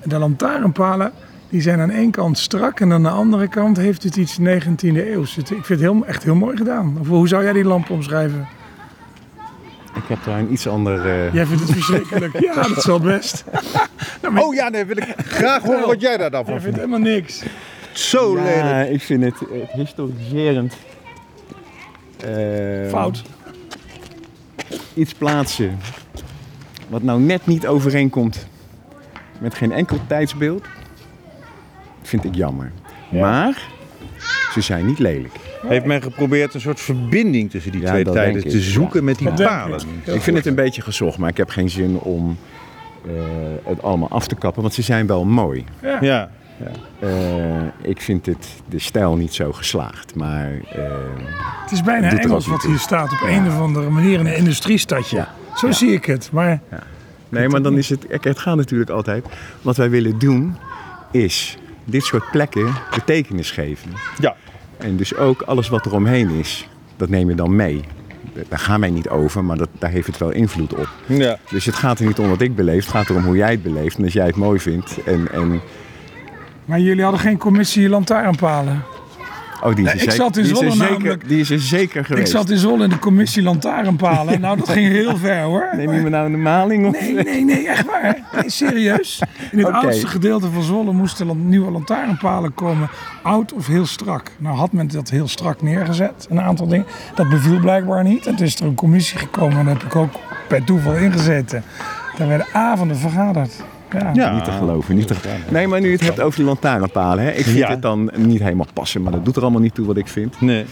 En 0.00 0.08
de 0.08 0.18
lantaarnpalen, 0.18 1.12
die 1.48 1.60
zijn 1.60 1.80
aan 1.80 1.90
één 1.90 2.10
kant 2.10 2.38
strak 2.38 2.80
en 2.80 2.92
aan 2.92 3.02
de 3.02 3.08
andere 3.08 3.48
kant 3.48 3.76
heeft 3.76 4.02
het 4.02 4.16
iets 4.16 4.38
19e 4.40 4.96
eeuws. 4.96 5.36
Ik 5.36 5.46
vind 5.46 5.66
het 5.68 5.80
heel, 5.80 6.06
echt 6.06 6.22
heel 6.22 6.34
mooi 6.34 6.56
gedaan. 6.56 6.96
Of 7.00 7.08
hoe 7.08 7.28
zou 7.28 7.42
jij 7.44 7.52
die 7.52 7.64
lamp 7.64 7.90
omschrijven? 7.90 8.48
Ik 9.94 10.02
heb 10.08 10.18
daar 10.24 10.38
een 10.38 10.52
iets 10.52 10.68
ander... 10.68 11.06
eh, 11.06 11.34
Jij 11.34 11.46
vindt 11.46 11.62
het 11.62 11.72
verschrikkelijk. 11.72 12.40
Ja, 12.40 12.54
dat 12.54 12.82
zal 12.82 13.00
best. 13.00 13.44
Nou, 14.22 14.34
maar 14.34 14.42
Oh 14.42 14.54
ja, 14.54 14.68
nee, 14.68 14.84
wil 14.84 14.96
ik 14.96 15.14
graag 15.16 15.62
horen 15.62 15.86
wat 15.86 16.00
jij 16.00 16.16
daar 16.16 16.30
dan 16.30 16.42
jij 16.44 16.52
van 16.52 16.60
vindt 16.60 16.78
vindt. 16.78 16.92
helemaal 16.92 17.12
niks. 17.14 17.42
Zo 17.92 18.34
lelijk. 18.34 18.54
ja, 18.56 18.82
ik 18.82 19.02
vind 19.02 19.24
het, 19.24 19.34
het 19.38 19.70
historiserend. 19.72 20.74
eh, 22.24 22.88
Fout. 22.88 23.22
iets 24.94 25.14
plaatsen 25.14 25.78
wat 26.88 27.02
nou 27.02 27.20
net 27.20 27.46
niet 27.46 27.66
overeenkomt 27.66 28.46
met 29.38 29.54
geen 29.54 29.72
enkel 29.72 29.98
tijdsbeeld, 30.06 30.64
vind 32.02 32.24
ik 32.24 32.34
jammer. 32.34 32.72
Maar 33.10 33.62
ze 34.52 34.60
zijn 34.60 34.86
niet 34.86 34.98
lelijk. 34.98 35.34
Heeft 35.66 35.84
men 35.84 36.02
geprobeerd 36.02 36.54
een 36.54 36.60
soort 36.60 36.80
verbinding 36.80 37.50
tussen 37.50 37.72
die 37.72 37.80
Ja, 37.80 37.90
twee 37.90 38.04
tijden 38.04 38.42
te 38.48 38.60
zoeken 38.60 38.98
ja. 39.00 39.04
met 39.04 39.18
die 39.18 39.32
palen? 39.32 39.80
ik 40.04 40.20
vind 40.22 40.36
het 40.36 40.46
een 40.46 40.54
beetje 40.54 40.82
gezocht, 40.82 41.18
maar 41.18 41.28
ik 41.30 41.36
heb 41.36 41.48
geen 41.48 41.70
zin 41.70 41.98
om 41.98 42.36
eh, 43.06 43.12
het 43.64 43.82
allemaal 43.82 44.08
af 44.08 44.26
te 44.26 44.34
kappen, 44.34 44.62
want 44.62 44.74
ze 44.74 44.82
zijn 44.82 45.06
wel 45.06 45.24
mooi. 45.24 45.64
Ja. 46.00 46.30
Ja. 46.56 47.06
Eh, 47.08 47.62
ik 47.90 48.00
vind 48.00 48.26
het, 48.26 48.46
de 48.68 48.78
stijl 48.78 49.16
niet 49.16 49.34
zo 49.34 49.52
geslaagd, 49.52 50.14
maar 50.14 50.50
eh, 50.72 50.82
Het 51.62 51.72
is 51.72 51.82
bijna 51.82 52.18
Engels 52.18 52.46
wat 52.46 52.62
hier 52.62 52.78
staat 52.78 53.12
op 53.12 53.20
een 53.28 53.46
of 53.46 53.58
andere 53.60 53.90
manier 53.90 54.18
in 54.18 54.26
een 54.26 54.36
industriestadje. 54.36 55.16
Ja. 55.16 55.34
Zo 55.56 55.66
Ja. 55.66 55.72
zie 55.72 55.92
ik 55.92 56.04
het. 56.04 56.28
Maar 56.32 56.60
Nee, 57.28 57.48
maar 57.48 57.62
dan 57.62 57.76
is 57.78 57.88
het. 57.88 58.06
kijk, 58.06 58.24
Het 58.24 58.38
gaat 58.38 58.56
natuurlijk 58.56 58.90
altijd. 58.90 59.26
Wat 59.62 59.76
wij 59.76 59.90
willen 59.90 60.18
doen 60.18 60.56
is 61.10 61.58
dit 61.84 62.04
soort 62.04 62.30
plekken 62.30 62.72
betekenis 62.94 63.50
geven. 63.50 63.90
Ja. 64.18 64.36
En 64.78 64.96
dus 64.96 65.16
ook 65.16 65.42
alles 65.42 65.68
wat 65.68 65.86
er 65.86 65.92
omheen 65.94 66.30
is, 66.30 66.68
dat 66.96 67.08
neem 67.08 67.28
je 67.28 67.34
dan 67.34 67.56
mee. 67.56 67.80
Daar 68.48 68.58
gaan 68.58 68.80
wij 68.80 68.90
niet 68.90 69.08
over, 69.08 69.44
maar 69.44 69.56
dat, 69.56 69.68
daar 69.78 69.90
heeft 69.90 70.06
het 70.06 70.18
wel 70.18 70.30
invloed 70.30 70.74
op. 70.74 70.88
Ja. 71.06 71.38
Dus 71.50 71.64
het 71.64 71.74
gaat 71.74 71.98
er 71.98 72.06
niet 72.06 72.18
om 72.18 72.28
wat 72.28 72.40
ik 72.40 72.54
beleef, 72.56 72.84
het 72.84 72.94
gaat 72.94 73.08
erom 73.10 73.24
hoe 73.24 73.36
jij 73.36 73.50
het 73.50 73.62
beleeft. 73.62 73.96
En 73.98 74.04
als 74.04 74.12
jij 74.12 74.26
het 74.26 74.36
mooi 74.36 74.60
vindt. 74.60 75.02
En, 75.04 75.32
en 75.32 75.60
Maar 76.72 76.80
jullie 76.80 77.02
hadden 77.02 77.20
geen 77.20 77.38
commissie 77.38 77.88
lantaarnpalen. 77.88 78.82
Oh, 79.62 79.74
die 79.74 79.84
is, 79.86 79.92
ik 79.92 79.98
zeker, 79.98 80.12
zat 80.14 80.36
in 80.36 80.42
die 80.42 80.52
is 80.52 80.60
er 80.60 80.70
Zwolle 80.70 80.72
zeker, 80.76 80.92
namelijk. 80.92 81.28
die 81.28 81.40
is 81.40 81.50
er 81.50 81.58
zeker 81.60 82.00
Ik 82.00 82.06
geweest. 82.06 82.32
zat 82.32 82.50
in 82.50 82.56
Zwolle 82.58 82.84
in 82.84 82.90
de 82.90 82.98
commissie 82.98 83.42
Lantaarnpalen. 83.42 84.40
Nou, 84.40 84.56
dat 84.58 84.68
ging 84.68 84.88
heel 84.88 85.16
ver 85.26 85.42
hoor. 85.42 85.68
Neem 85.76 85.92
je 85.92 86.00
me 86.00 86.08
nou 86.08 86.26
in 86.26 86.32
de 86.32 86.38
maling? 86.38 86.86
Of? 86.86 87.00
Nee, 87.00 87.14
nee, 87.14 87.44
nee, 87.44 87.68
echt 87.68 87.86
waar. 87.86 88.18
Nee, 88.32 88.50
serieus. 88.50 89.22
In 89.50 89.58
het 89.58 89.66
oudste 89.66 90.06
gedeelte 90.06 90.50
van 90.50 90.62
Zwolle 90.62 90.92
moesten 90.92 91.48
nieuwe 91.48 91.70
lantaarnpalen 91.70 92.54
komen. 92.54 92.88
Oud 93.22 93.52
of 93.52 93.66
heel 93.66 93.86
strak. 93.86 94.30
Nou 94.38 94.56
had 94.56 94.72
men 94.72 94.88
dat 94.88 95.10
heel 95.10 95.28
strak 95.28 95.62
neergezet. 95.62 96.26
Een 96.30 96.40
aantal 96.40 96.66
dingen. 96.66 96.86
Dat 97.14 97.28
beviel 97.28 97.58
blijkbaar 97.60 98.04
niet. 98.04 98.26
En 98.26 98.36
toen 98.36 98.46
is 98.46 98.60
er 98.60 98.66
een 98.66 98.74
commissie 98.74 99.18
gekomen. 99.18 99.58
En 99.58 99.64
daar 99.64 99.74
heb 99.74 99.82
ik 99.84 99.96
ook 99.96 100.12
per 100.48 100.64
toeval 100.64 100.94
ingezeten. 100.96 101.64
Daar 102.18 102.28
werden 102.28 102.46
avonden 102.52 102.96
vergaderd. 102.96 103.52
Ja. 103.92 104.10
Ja. 104.14 104.34
Niet 104.34 104.44
te 104.44 104.50
geloven. 104.50 104.94
Niet 104.94 105.06
te... 105.06 105.14
Nee, 105.50 105.66
maar 105.66 105.80
nu 105.80 105.86
je 105.86 105.92
het 105.92 106.04
hebt 106.04 106.20
over 106.20 106.36
die 106.38 106.46
lantaarnpalen. 106.46 107.24
Hè? 107.24 107.30
Ik 107.30 107.44
vind 107.44 107.56
Ja. 107.58 107.68
het 107.68 107.82
dan 107.82 108.10
niet 108.16 108.42
helemaal 108.42 108.66
passen, 108.72 109.02
maar 109.02 109.12
dat 109.12 109.24
doet 109.24 109.36
er 109.36 109.42
allemaal 109.42 109.60
niet 109.60 109.74
toe 109.74 109.86
wat 109.86 109.96
ik 109.96 110.08
vind. 110.08 110.40
Nee. 110.40 110.64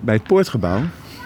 Bij 0.00 0.14
het 0.14 0.22
poortgebouw 0.22 0.80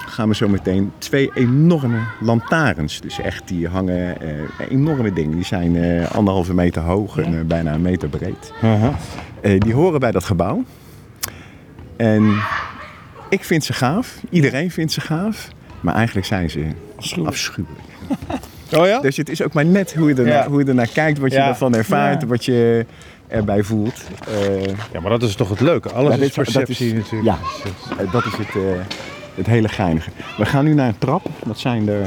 gaan 0.07 0.29
we 0.29 0.35
zo 0.35 0.49
meteen 0.49 0.93
twee 0.99 1.31
enorme 1.35 1.99
lantaarns. 2.21 3.01
Dus 3.01 3.19
echt, 3.21 3.49
die 3.49 3.69
hangen 3.69 4.21
eh, 4.21 4.29
enorme 4.69 5.13
dingen. 5.13 5.35
Die 5.37 5.45
zijn 5.45 5.77
eh, 5.77 6.11
anderhalve 6.11 6.55
meter 6.55 6.83
hoog 6.83 7.19
en 7.19 7.39
eh, 7.39 7.45
bijna 7.45 7.73
een 7.75 7.83
meter 7.83 8.09
breed. 8.09 8.53
Eh, 9.41 9.61
die 9.61 9.75
horen 9.75 10.01
bij 10.01 10.11
dat 10.11 10.25
gebouw. 10.25 10.65
En 11.97 12.35
ik 13.29 13.45
vind 13.45 13.65
ze 13.65 13.73
gaaf. 13.73 14.21
Iedereen 14.31 14.71
vindt 14.71 14.93
ze 14.93 15.01
gaaf. 15.01 15.49
Maar 15.81 15.95
eigenlijk 15.95 16.27
zijn 16.27 16.51
ze 16.51 16.67
afschuwelijk. 17.25 17.81
Oh 18.75 18.87
ja? 18.87 19.01
Dus 19.01 19.17
het 19.17 19.29
is 19.29 19.43
ook 19.43 19.53
maar 19.53 19.65
net 19.65 19.95
hoe 19.95 20.09
je 20.09 20.15
ernaar, 20.15 20.33
Ja. 20.33 20.49
hoe 20.49 20.61
je 20.63 20.67
ernaar 20.69 20.89
kijkt, 20.89 21.19
wat 21.19 21.31
je 21.31 21.37
Ja. 21.37 21.49
ervan 21.49 21.75
ervaart, 21.75 22.21
Ja. 22.21 22.27
wat 22.27 22.45
je 22.45 22.87
erbij 23.29 23.63
voelt. 23.63 24.03
Eh, 24.29 24.65
Ja, 24.93 25.01
maar 25.01 25.11
dat 25.11 25.23
is 25.23 25.35
toch 25.35 25.49
het 25.49 25.61
leuke. 25.61 25.91
Alles 25.91 26.15
Ja, 26.17 26.23
is 26.23 26.31
perceptie 26.33 26.87
is- 26.87 26.93
natuurlijk. 26.93 27.25
ja. 27.97 28.05
dat 28.13 28.25
is 28.25 28.33
het, 28.37 28.49
eh, 28.49 28.63
het 29.35 29.47
hele 29.47 29.69
geinige. 29.69 30.11
We 30.37 30.45
gaan 30.45 30.65
nu 30.65 30.75
naar 30.75 30.89
een 30.89 30.99
trap. 30.99 31.27
Dat 31.47 31.59
zijn 31.59 31.89
er 31.89 32.07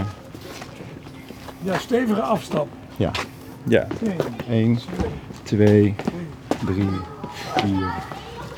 Ja, 1.61 1.77
stevige 1.77 2.21
afstand. 2.21 2.69
ja, 2.95 3.11
Ja. 3.67 3.87
1, 4.49 4.79
2, 5.43 5.95
3, 6.65 6.85
4, 7.55 7.93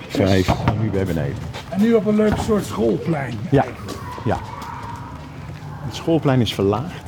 5. 0.08 0.48
En 0.66 0.82
nu 0.82 0.90
bij 0.90 1.06
beneden. 1.06 1.36
En 1.70 1.82
nu 1.82 1.94
op 1.94 2.06
een 2.06 2.16
leuk 2.16 2.34
soort 2.46 2.66
schoolplein. 2.66 3.34
Ja, 3.52 3.66
ja. 4.26 4.38
Het 5.86 5.96
schoolplein 5.96 6.42
is 6.42 6.54
verlaagd. 6.54 7.07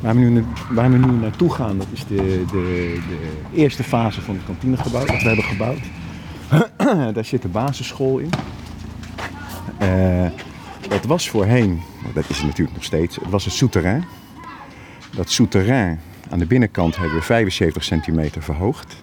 Waar 0.00 0.14
we 0.14 0.20
nu, 0.20 0.44
waar 0.70 0.90
we 0.90 0.96
nu 0.98 1.12
naartoe 1.12 1.52
gaan, 1.52 1.78
dat 1.78 1.86
is 1.92 2.06
de, 2.06 2.44
de, 2.52 3.00
de 3.08 3.30
eerste 3.54 3.84
fase 3.84 4.20
van 4.20 4.34
het 4.34 4.44
kantinegebouw 4.44 5.04
dat 5.04 5.22
we 5.22 5.26
hebben 5.26 5.44
gebouwd. 5.44 5.80
Daar 7.14 7.24
zit 7.24 7.42
de 7.42 7.48
basisschool 7.48 8.18
in. 8.18 8.30
Eh, 9.78 10.26
dat 10.88 11.04
was 11.04 11.30
voorheen, 11.30 11.80
dat 12.14 12.24
is 12.28 12.36
het 12.36 12.46
natuurlijk 12.46 12.76
nog 12.76 12.84
steeds, 12.84 13.16
het 13.16 13.30
was 13.30 13.44
het 13.44 13.54
souterrain. 13.54 14.04
Dat 15.14 15.30
souterrain 15.30 16.00
aan 16.30 16.38
de 16.38 16.46
binnenkant 16.46 16.96
hebben 16.96 17.14
we 17.16 17.22
75 17.22 17.84
centimeter 17.84 18.42
verhoogd. 18.42 18.96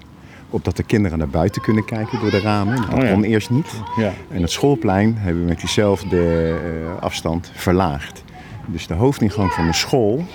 Opdat 0.49 0.77
de 0.77 0.83
kinderen 0.83 1.17
naar 1.17 1.27
buiten 1.27 1.61
kunnen 1.61 1.85
kijken 1.85 2.19
door 2.19 2.31
de 2.31 2.39
ramen. 2.39 2.75
Dat 2.75 2.93
Oh 2.93 3.03
ja. 3.03 3.11
kon 3.11 3.23
eerst 3.23 3.49
niet. 3.49 3.81
Ja. 3.97 4.13
En 4.31 4.41
het 4.41 4.51
schoolplein 4.51 5.17
hebben 5.17 5.41
we 5.41 5.47
met 5.47 5.59
diezelfde 5.59 6.49
eh, 6.49 7.01
afstand 7.03 7.51
verlaagd. 7.53 8.23
Dus 8.65 8.87
de 8.87 8.93
hoofdingang 8.93 9.51
van 9.51 9.65
de 9.65 9.73
school 9.73 10.25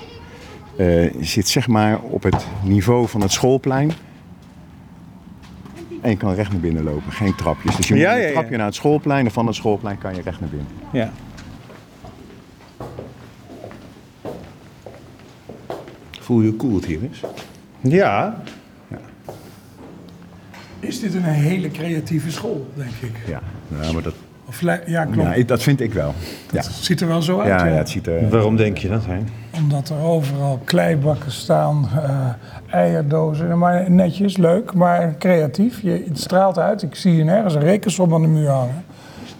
eh, 0.80 1.10
zit 1.20 1.48
zeg 1.48 1.68
maar 1.68 1.98
op 2.00 2.22
het 2.22 2.46
niveau 2.64 3.08
van 3.08 3.20
het 3.20 3.32
schoolplein. 3.32 3.90
En 6.02 6.10
je 6.10 6.16
kan 6.16 6.34
recht 6.34 6.50
naar 6.52 6.60
binnen 6.60 6.82
lopen, 6.82 7.12
geen 7.12 7.34
trapjes. 7.34 7.76
Dus 7.76 7.88
je 7.88 7.94
moet 7.94 8.02
Ja, 8.02 8.08
met 8.12 8.18
ja, 8.18 8.22
een 8.26 8.32
ja. 8.32 8.38
trapje 8.38 8.56
naar 8.56 8.66
het 8.66 8.74
schoolplein 8.74 9.24
en 9.24 9.30
van 9.32 9.46
het 9.46 9.54
schoolplein 9.54 9.98
kan 9.98 10.14
je 10.14 10.22
recht 10.22 10.40
naar 10.40 10.48
binnen. 10.48 10.68
ja. 10.92 11.10
Voel 16.20 16.40
je 16.40 16.48
hoe 16.48 16.56
cool 16.56 16.74
het 16.74 16.84
hier 16.84 16.98
is? 17.10 17.20
Ja. 17.80 18.42
Is 20.80 21.00
dit 21.00 21.14
een 21.14 21.22
hele 21.22 21.70
creatieve 21.70 22.30
school, 22.30 22.66
denk 22.74 22.90
ik. 23.00 23.12
Ja, 23.26 23.40
nou, 23.68 23.92
maar 23.92 24.02
dat, 24.02 24.14
Of, 24.46 24.60
ja, 24.86 25.04
klopt. 25.04 25.36
ja, 25.36 25.42
dat 25.44 25.62
vind 25.62 25.80
ik 25.80 25.92
wel. 25.92 26.14
Ja, 26.50 26.56
Het 26.56 26.64
ziet 26.64 27.00
er 27.00 27.08
wel 27.08 27.22
zo 27.22 27.38
uit. 27.38 27.48
ja, 27.48 27.64
ja. 27.66 27.72
ja, 27.72 27.78
het 27.78 27.88
ziet 27.88 28.06
er... 28.06 28.28
Waarom 28.28 28.56
denk 28.56 28.78
je 28.78 28.88
dat, 28.88 29.06
Hein? 29.06 29.28
Omdat 29.60 29.88
er 29.88 29.98
overal 30.00 30.60
kleibakken 30.64 31.32
staan, 31.32 31.88
eh, 31.94 32.28
eierdozen. 32.70 33.58
Maar 33.58 33.90
netjes, 33.90 34.36
leuk, 34.36 34.74
maar 34.74 35.14
creatief. 35.18 35.80
Je, 35.82 36.04
het 36.08 36.18
straalt 36.20 36.58
uit. 36.58 36.82
Ik 36.82 36.94
zie 36.94 37.12
hier 37.12 37.24
nergens 37.24 37.54
een 37.54 37.60
rekensom 37.60 38.14
aan 38.14 38.22
de 38.22 38.28
muur 38.28 38.48
hangen. 38.48 38.84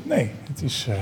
Nee, 0.03 0.31
het 0.49 0.63
is, 0.63 0.87
eh, 0.91 0.95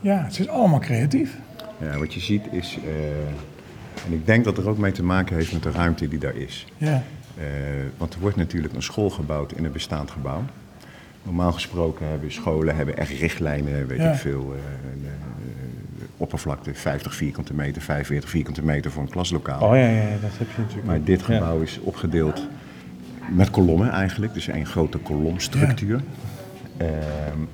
ja, 0.00 0.22
het 0.24 0.38
is 0.38 0.48
allemaal 0.48 0.78
creatief. 0.78 1.36
Ja, 1.78 1.98
wat 1.98 2.14
je 2.14 2.20
ziet 2.20 2.42
is... 2.50 2.78
eh, 2.84 4.06
en 4.06 4.12
ik 4.12 4.26
denk 4.26 4.44
dat 4.44 4.56
het 4.56 4.64
er 4.64 4.70
ook 4.70 4.78
mee 4.78 4.92
te 4.92 5.02
maken 5.02 5.36
heeft 5.36 5.52
met 5.52 5.62
de 5.62 5.70
ruimte 5.70 6.08
die 6.08 6.18
daar 6.18 6.36
is. 6.36 6.66
Ja. 6.76 7.02
Want 7.96 8.14
er 8.14 8.20
wordt 8.20 8.36
natuurlijk 8.36 8.74
een 8.74 8.82
school 8.82 9.10
gebouwd 9.10 9.52
in 9.52 9.64
een 9.64 9.72
bestaand 9.72 10.10
gebouw. 10.10 10.42
Normaal 11.22 11.52
gesproken 11.52 12.08
hebben 12.08 12.32
scholen 12.32 12.76
hebben 12.76 12.96
echt 12.96 13.10
richtlijnen, 13.10 13.86
weet 13.86 13.98
Ja. 13.98 14.12
ik 14.12 14.18
veel, 14.18 14.54
eh, 14.54 14.60
oppervlakte 16.18 16.74
50 16.74 17.14
vierkante 17.14 17.54
meter, 17.54 17.82
45 17.82 18.30
vierkante 18.30 18.64
meter 18.64 18.90
voor 18.90 19.02
een 19.02 19.08
klaslokaal. 19.08 19.60
Oh 19.60 19.76
ja, 19.76 19.86
ja, 19.86 20.10
dat 20.20 20.30
heb 20.38 20.48
je 20.56 20.60
natuurlijk. 20.60 20.86
Maar 20.86 21.02
dit 21.02 21.22
gebouw 21.22 21.60
is 21.60 21.80
opgedeeld 21.80 22.48
met 23.30 23.50
kolommen 23.50 23.90
eigenlijk, 23.90 24.34
dus 24.34 24.48
één 24.48 24.66
grote 24.66 24.98
kolomstructuur. 24.98 26.00
Ehm, 26.76 26.92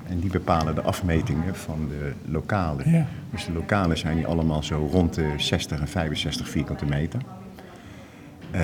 en 0.07 0.19
die 0.19 0.29
bepalen 0.29 0.75
de 0.75 0.81
afmetingen 0.81 1.55
van 1.55 1.87
de 1.89 2.11
lokalen. 2.31 2.91
Ja. 2.91 3.05
Dus 3.31 3.45
de 3.45 3.53
lokalen 3.53 3.97
zijn 3.97 4.17
hier 4.17 4.27
allemaal 4.27 4.63
zo 4.63 4.89
rond 4.91 5.13
de 5.13 5.33
60 5.37 5.79
en 5.79 5.87
65 5.87 6.49
vierkante 6.49 6.85
meter. 6.85 7.21
Eh, 8.51 8.61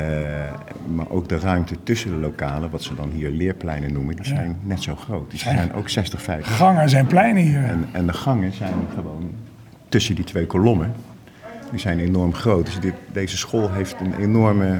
maar 0.95 1.09
ook 1.09 1.29
de 1.29 1.39
ruimte 1.39 1.75
tussen 1.83 2.09
de 2.09 2.17
lokalen, 2.17 2.69
wat 2.69 2.83
ze 2.83 2.95
dan 2.95 3.09
hier 3.09 3.29
leerpleinen 3.29 3.93
noemen, 3.93 4.15
die 4.15 4.25
zijn 4.25 4.57
net 4.61 4.83
zo 4.83 4.95
groot. 4.95 5.29
Die 5.29 5.39
zijn 5.39 5.73
ook 5.73 5.89
60, 5.89 6.21
50. 6.21 6.55
Gangen 6.55 6.89
zijn 6.89 7.05
pleinen 7.05 7.43
hier. 7.43 7.63
En, 7.63 7.87
en 7.91 8.05
de 8.05 8.13
gangen 8.13 8.53
zijn 8.53 8.73
gewoon 8.95 9.31
tussen 9.91 10.15
die 10.15 10.23
twee 10.25 10.45
kolommen. 10.45 10.93
Die 11.71 11.80
zijn 11.80 11.99
enorm 11.99 12.34
groot. 12.34 12.65
Dus 12.65 12.80
dit, 12.80 12.93
deze 13.12 13.38
school 13.38 13.71
heeft 13.71 13.95
een 13.99 14.13
enorme 14.19 14.80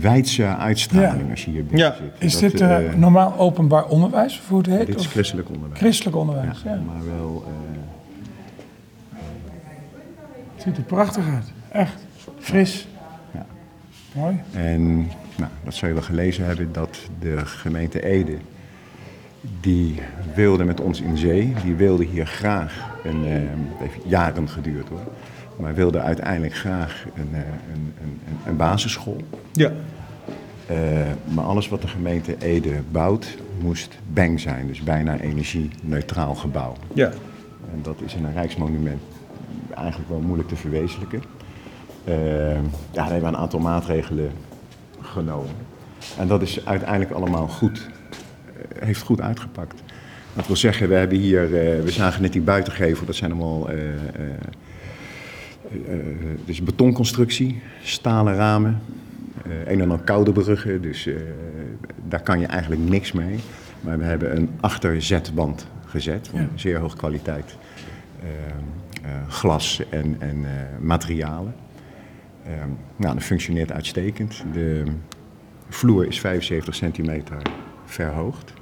wijdse 0.00 0.44
uitstraling 0.56 1.24
Ja. 1.24 1.30
als 1.30 1.44
je 1.44 1.50
hier 1.50 1.64
binnen 1.64 1.86
Ja. 1.86 1.94
zit. 1.96 2.12
Is 2.18 2.32
Dat, 2.32 2.50
dit 2.50 2.60
eh, 2.60 2.86
eh, 2.86 2.94
normaal 2.94 3.38
openbaar 3.38 3.84
onderwijs, 3.84 4.38
of 4.38 4.48
hoe 4.48 4.58
het 4.58 4.66
heet? 4.66 4.86
dit 4.86 4.98
is 4.98 5.06
Of 5.06 5.12
christelijk 5.12 5.48
onderwijs. 5.48 5.78
christelijk 5.80 6.16
onderwijs, 6.16 6.62
ja. 6.64 6.74
Maar 6.86 7.04
wel... 7.16 7.44
eh, 7.46 9.18
Het 10.54 10.62
ziet 10.62 10.76
er 10.76 10.82
prachtig 10.82 11.24
uit. 11.34 11.52
Echt. 11.68 12.06
Fris. 12.38 12.86
Ja. 13.34 13.46
Mooi. 14.14 14.40
En 14.52 14.96
nou, 15.36 15.50
dat 15.64 15.74
zou 15.74 15.86
je 15.86 15.98
wel 15.98 16.06
gelezen 16.06 16.44
hebben 16.46 16.72
dat 16.72 16.98
de 17.20 17.38
gemeente 17.46 18.04
Ede, 18.04 18.36
die 19.60 20.00
wilde 20.34 20.64
met 20.64 20.80
ons 20.80 21.00
in 21.00 21.16
zee, 21.18 21.52
die 21.64 21.74
wilde 21.74 22.04
hier 22.04 22.26
graag, 22.26 22.94
een, 23.06 23.24
eh, 23.24 23.32
het 23.32 23.78
heeft 23.78 24.04
jaren 24.04 24.48
geduurd 24.48 24.88
hoor, 24.88 25.00
maar 25.56 25.74
wilde 25.74 26.00
uiteindelijk 26.00 26.54
graag 26.54 27.04
een, 27.14 27.28
eh, 27.32 27.40
een, 27.72 27.94
een, 28.02 28.20
een, 28.46 28.56
basisschool. 28.56 29.20
Ja. 29.52 29.70
Eh, 30.66 30.76
maar 31.24 31.44
alles 31.44 31.68
wat 31.68 31.82
de 31.82 31.88
gemeente 31.88 32.36
Ede 32.38 32.80
bouwt, 32.90 33.36
moest 33.60 33.98
bang 34.12 34.40
zijn, 34.40 34.66
dus 34.66 34.80
bijna 34.80 35.18
energie-neutraal 35.18 36.34
gebouw. 36.34 36.72
Ja. 36.92 37.10
En 37.72 37.78
dat 37.82 38.00
is 38.04 38.14
in 38.14 38.24
een 38.24 38.32
rijksmonument 38.32 39.02
eigenlijk 39.74 40.08
wel 40.08 40.20
moeilijk 40.20 40.48
te 40.48 40.56
verwezenlijken. 40.56 41.22
Ja, 42.04 42.60
daar 42.92 43.04
hebben 43.04 43.20
we 43.20 43.36
een 43.36 43.42
aantal 43.42 43.60
maatregelen 43.60 44.30
genomen. 45.00 45.54
En 46.18 46.28
dat 46.28 46.42
is 46.42 46.66
uiteindelijk 46.66 47.10
allemaal 47.10 47.48
goed, 47.48 47.88
heeft 48.78 49.02
goed 49.02 49.20
uitgepakt. 49.20 49.82
Dat 50.36 50.46
wil 50.46 50.56
zeggen, 50.56 50.88
we 50.88 50.94
hebben 50.94 51.18
hier, 51.18 51.42
eh, 51.44 51.82
we 51.82 51.90
zagen 51.90 52.22
net 52.22 52.32
die 52.32 52.42
buitengevel, 52.42 53.06
dat 53.06 53.14
zijn 53.14 53.30
allemaal, 53.32 53.68
dus 56.44 56.62
betonconstructie, 56.62 57.60
stalen 57.82 58.34
ramen, 58.34 58.80
een 59.66 59.80
en 59.80 59.90
al 59.90 59.98
koude 59.98 60.32
bruggen, 60.32 60.82
dus 60.82 61.08
daar 62.08 62.22
kan 62.22 62.40
je 62.40 62.46
eigenlijk 62.46 62.80
niks 62.80 63.12
mee. 63.12 63.38
Maar 63.80 63.98
we 63.98 64.04
hebben 64.04 64.36
een 64.36 64.50
achterzetband 64.60 65.66
gezet 65.86 66.28
van 66.28 66.40
Ja. 66.40 66.48
zeer 66.54 66.78
hoge 66.78 66.96
kwaliteit. 66.96 67.56
eh, 68.22 68.28
eh, 69.02 69.28
glas 69.28 69.82
en, 69.90 70.16
en 70.18 70.46
materialen. 70.80 71.54
Eh, 72.44 72.52
nou, 72.96 73.14
dat 73.14 73.22
functioneert 73.22 73.72
uitstekend. 73.72 74.44
De 74.52 74.82
vloer 75.68 76.06
is 76.06 76.20
75 76.20 76.74
centimeter 76.74 77.36
verhoogd. 77.84 78.52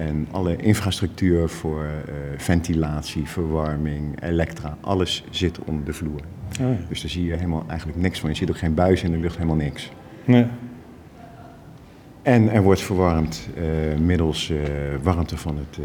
En 0.00 0.26
alle 0.30 0.56
infrastructuur 0.56 1.48
voor 1.48 1.84
eh, 1.84 2.14
ventilatie, 2.36 3.28
verwarming, 3.28 4.22
elektra, 4.22 4.76
alles 4.80 5.24
zit 5.30 5.58
onder 5.64 5.84
de 5.84 5.92
vloer. 5.92 6.20
Oh, 6.60 6.68
ja. 6.68 6.76
Dus 6.88 7.00
daar 7.00 7.10
zie 7.10 7.24
je 7.24 7.34
helemaal 7.34 7.64
eigenlijk 7.68 7.98
niks 7.98 8.20
van. 8.20 8.30
Je 8.30 8.36
ziet 8.36 8.50
ook 8.50 8.58
geen 8.58 8.74
buis 8.74 9.02
in 9.02 9.10
de 9.10 9.18
lucht, 9.18 9.34
helemaal 9.34 9.56
niks. 9.56 9.90
Nee. 10.24 10.46
En 12.22 12.48
er 12.48 12.62
wordt 12.62 12.80
verwarmd 12.80 13.48
eh, 13.56 13.98
middels 13.98 14.50
eh, 14.50 14.58
warmte 15.02 15.36
van 15.36 15.56
het 15.56 15.78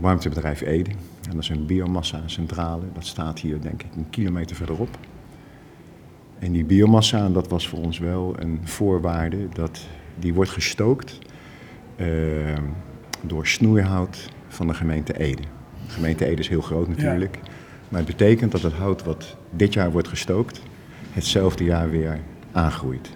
warmtebedrijf 0.00 0.60
Ede. 0.60 0.90
En 0.90 1.30
dat 1.30 1.42
is 1.42 1.48
een 1.48 1.66
biomassa-centrale. 1.66 2.84
Dat 2.94 3.06
staat 3.06 3.38
hier 3.38 3.60
denk 3.60 3.82
ik 3.82 3.90
een 3.96 4.10
kilometer 4.10 4.56
verderop. 4.56 4.98
En 6.38 6.52
die 6.52 6.64
biomassa, 6.64 7.28
dat 7.28 7.48
was 7.48 7.68
voor 7.68 7.78
ons 7.78 7.98
wel 7.98 8.34
een 8.38 8.60
voorwaarde, 8.64 9.48
dat 9.52 9.80
die 10.18 10.34
wordt 10.34 10.50
gestookt 10.50 11.18
door 13.26 13.46
snoeihout 13.46 14.28
van 14.48 14.66
de 14.66 14.74
gemeente 14.74 15.18
Ede. 15.18 15.42
De 15.86 15.92
gemeente 15.92 16.26
Ede 16.26 16.40
is 16.40 16.48
heel 16.48 16.60
groot 16.60 16.88
natuurlijk. 16.88 17.38
Maar 17.88 18.00
het 18.00 18.08
betekent 18.16 18.52
dat 18.52 18.62
het 18.62 18.72
hout 18.72 19.04
wat 19.04 19.36
dit 19.50 19.72
jaar 19.72 19.90
wordt 19.92 20.08
gestookt, 20.08 20.62
hetzelfde 21.12 21.64
jaar 21.64 21.90
weer 21.90 22.18
aangroeit. 22.52 23.10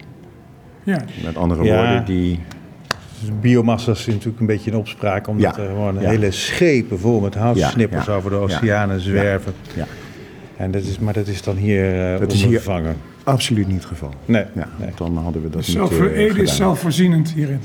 Ja, 0.83 1.01
Met 1.25 1.37
andere 1.37 1.65
Ja. 1.65 1.77
woorden, 1.77 2.05
die 2.05 2.41
Dus 3.21 3.31
biomassa 3.41 3.93
is 3.93 4.07
natuurlijk 4.07 4.41
een 4.41 4.47
beetje 4.47 4.71
in 4.71 4.77
opspraak, 4.77 5.29
omdat 5.29 5.57
Ja, 5.57 5.63
er 5.63 5.69
gewoon 5.69 6.01
ja. 6.01 6.09
hele 6.09 6.31
schepen 6.31 6.99
vol 6.99 7.21
met 7.21 7.35
houtsnippers 7.35 8.07
Ja, 8.07 8.13
ja. 8.13 8.19
over 8.19 8.31
de 8.31 8.37
Ja. 8.37 8.43
oceanen 8.43 9.01
zwerven. 9.01 9.53
Ja, 9.75 9.87
En 10.57 10.71
dat 10.71 10.83
is, 10.83 10.99
maar 10.99 11.13
dat 11.13 11.27
is 11.27 11.43
dan 11.43 11.57
hier 11.57 12.13
uh, 12.15 12.19
Dat 12.19 12.33
is 12.33 12.39
hier- 12.39 12.47
ondervangen. 12.47 12.97
absoluut 13.25 13.67
niet 13.67 13.77
het 13.77 13.85
geval. 13.85 14.11
Nee, 14.25 14.45
Ja, 14.55 14.69
nee. 14.79 14.91
dan 14.97 15.17
hadden 15.17 15.43
we 15.43 15.49
dat 15.51 15.59
dus 15.59 15.67
niet 15.67 15.77
zelf, 15.77 16.01
eh, 16.01 16.19
Ede 16.25 16.43
is 16.43 16.57
zelfvoorzienend 16.57 17.31
hierin. 17.33 17.61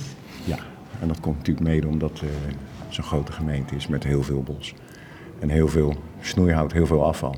Ja, 1.01 1.07
en 1.07 1.07
dat 1.07 1.19
komt 1.19 1.37
natuurlijk 1.37 1.67
mede 1.67 1.87
omdat 1.87 2.11
eh, 2.11 2.19
het 2.45 2.55
zo'n 2.89 3.03
grote 3.03 3.31
gemeente 3.31 3.75
is 3.75 3.87
met 3.87 4.03
heel 4.03 4.23
veel 4.23 4.43
bos. 4.43 4.73
En 5.39 5.49
heel 5.49 5.67
veel 5.67 5.95
snoeihout, 6.21 6.71
heel 6.71 6.85
veel 6.85 7.05
afval. 7.05 7.35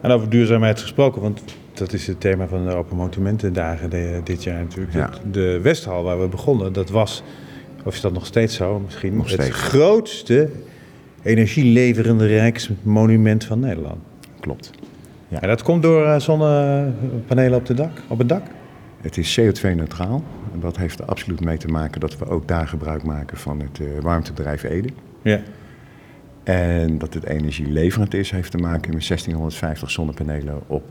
En 0.00 0.10
over 0.10 0.28
duurzaamheid 0.30 0.80
gesproken, 0.80 1.22
want 1.22 1.42
dat 1.72 1.92
is 1.92 2.06
het 2.06 2.20
thema 2.20 2.46
van 2.46 2.64
de 2.66 2.74
Open 2.74 2.96
Monumentendagen 2.96 3.90
de- 3.90 4.20
dit 4.24 4.42
jaar 4.42 4.60
natuurlijk. 4.62 4.92
Ja. 4.92 5.10
De 5.30 5.60
Westhal 5.62 6.02
waar 6.02 6.20
we 6.20 6.28
begonnen, 6.28 6.72
dat 6.72 6.90
was, 6.90 7.22
of 7.84 7.94
is 7.94 8.00
dat 8.00 8.12
nog 8.12 8.26
steeds 8.26 8.54
zo 8.54 8.78
misschien, 8.84 9.16
Nog 9.16 9.30
het 9.30 9.48
grootste 9.48 10.48
energieleverende 11.22 12.26
rijksmonument 12.26 13.44
van 13.44 13.60
Nederland. 13.60 13.98
Klopt. 14.40 14.70
En 15.28 15.48
dat 15.48 15.62
komt 15.62 15.82
door 15.82 16.04
eh, 16.06 16.18
zonnepanelen 16.20 17.58
op, 17.58 17.66
de 17.66 17.74
dak, 17.74 17.90
op 18.08 18.18
het 18.18 18.28
dak? 18.28 18.42
Het 19.00 19.16
is 19.18 19.40
CO2-neutraal. 19.40 20.22
En 20.52 20.60
dat 20.60 20.76
heeft 20.76 20.98
er 20.98 21.04
absoluut 21.04 21.40
mee 21.40 21.56
te 21.56 21.68
maken 21.68 22.00
dat 22.00 22.18
we 22.18 22.26
ook 22.26 22.48
daar 22.48 22.68
gebruik 22.68 23.02
maken 23.02 23.36
van 23.36 23.60
het 23.60 23.80
eh, 23.80 23.86
warmtebedrijf 24.02 24.62
Ede. 24.62 24.88
Ja. 25.22 25.40
En 26.42 26.98
dat 26.98 27.14
het 27.14 27.24
energieleverend 27.24 28.14
is, 28.14 28.30
heeft 28.30 28.50
te 28.50 28.58
maken 28.58 28.94
met 28.94 29.06
1650 29.06 29.90
zonnepanelen 29.90 30.62
op, 30.66 30.84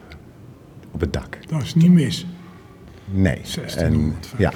op 0.91 1.01
het 1.01 1.13
dak. 1.13 1.37
Dat 1.47 1.61
is 1.61 1.75
niet 1.75 1.91
mis. 1.91 2.25
Nee. 3.05 3.41
1650. 3.55 3.77
En, 3.77 4.15
ja, 4.37 4.51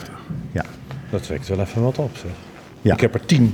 ja, 0.51 0.65
Dat 1.09 1.27
wekt 1.27 1.47
wel 1.47 1.59
even 1.59 1.81
wat 1.81 1.97
op, 1.97 2.15
zeg. 2.15 2.31
Ja. 2.81 2.93
Ik 2.93 2.99
heb 2.99 3.13
er 3.13 3.25
tien. 3.25 3.53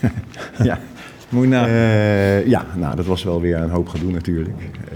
ja. 0.62 0.78
Moet. 1.28 1.52
Eh, 1.52 2.46
ja, 2.46 2.66
nou, 2.76 2.96
dat 2.96 3.06
was 3.06 3.22
wel 3.22 3.40
weer 3.40 3.56
een 3.56 3.70
hoop 3.70 3.88
gedoe 3.88 4.12
natuurlijk. 4.12 4.58
Eh, 4.58 4.92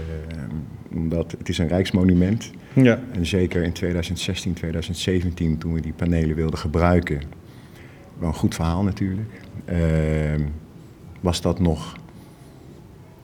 omdat 0.91 1.35
het 1.37 1.49
is 1.49 1.57
een 1.57 1.67
rijksmonument. 1.67 2.51
Ja. 2.83 2.99
En 3.11 3.25
zeker 3.25 3.63
in 3.63 3.71
2016, 3.71 4.53
2017, 4.53 5.57
toen 5.57 5.73
we 5.73 5.81
die 5.81 5.93
panelen 5.93 6.35
wilden 6.35 6.59
gebruiken, 6.59 7.21
wel 8.17 8.27
een 8.27 8.35
goed 8.35 8.55
verhaal 8.55 8.83
natuurlijk, 8.83 9.41
eh, 9.65 9.77
was 11.19 11.41
dat 11.41 11.59
nog 11.59 11.95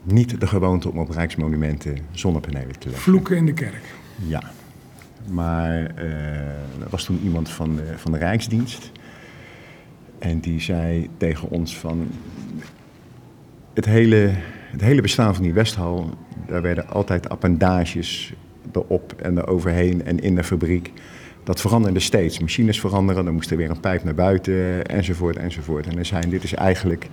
niet 0.04 0.40
de 0.40 0.48
gewoonte 0.48 0.90
om 0.90 1.00
op 1.00 1.10
rijksmonumenten 1.10 1.98
zonnepanelen 2.12 2.80
te 2.80 2.88
leggen. 2.88 3.04
Vloeken 3.04 3.38
in 3.38 3.46
de 3.46 3.54
kerk. 3.54 3.94
Ja, 4.28 4.44
maar 5.30 5.86
eh, 5.96 6.06
er 6.82 6.90
was 6.90 7.04
toen 7.04 7.20
iemand 7.24 7.50
van 7.50 7.76
de, 7.76 7.94
van 7.96 8.12
de 8.12 8.18
Rijksdienst. 8.18 8.92
En 10.20 10.40
die 10.40 10.62
zei 10.62 11.10
tegen 11.18 11.50
ons 11.50 11.78
van... 11.78 12.08
Het 13.74 13.86
hele, 13.86 14.32
het 14.72 14.82
hele 14.82 15.02
bestaan 15.02 15.34
van 15.34 15.44
die 15.44 15.54
Westhal, 15.54 16.18
daar 16.48 16.62
werden 16.62 16.90
altijd 16.90 17.30
appendages 17.30 18.34
erop 18.74 19.14
en 19.22 19.38
eroverheen 19.38 20.06
en 20.06 20.20
in 20.20 20.36
de 20.36 20.44
fabriek. 20.44 20.92
Dat 21.44 21.62
veranderde 21.62 22.00
steeds. 22.00 22.40
Machines 22.40 22.80
veranderen, 22.80 23.26
dan 23.26 23.34
moest 23.34 23.52
er 23.52 23.58
weer 23.58 23.70
een 23.70 23.80
pijp 23.80 24.04
naar 24.04 24.16
buiten 24.16 24.86
enzovoort 24.86 25.38
enzovoort. 25.38 25.88
En 25.88 25.96
dan 25.96 26.06
zijn 26.06 26.30
dit 26.30 26.44
is 26.44 26.54
eigenlijk 26.54 27.08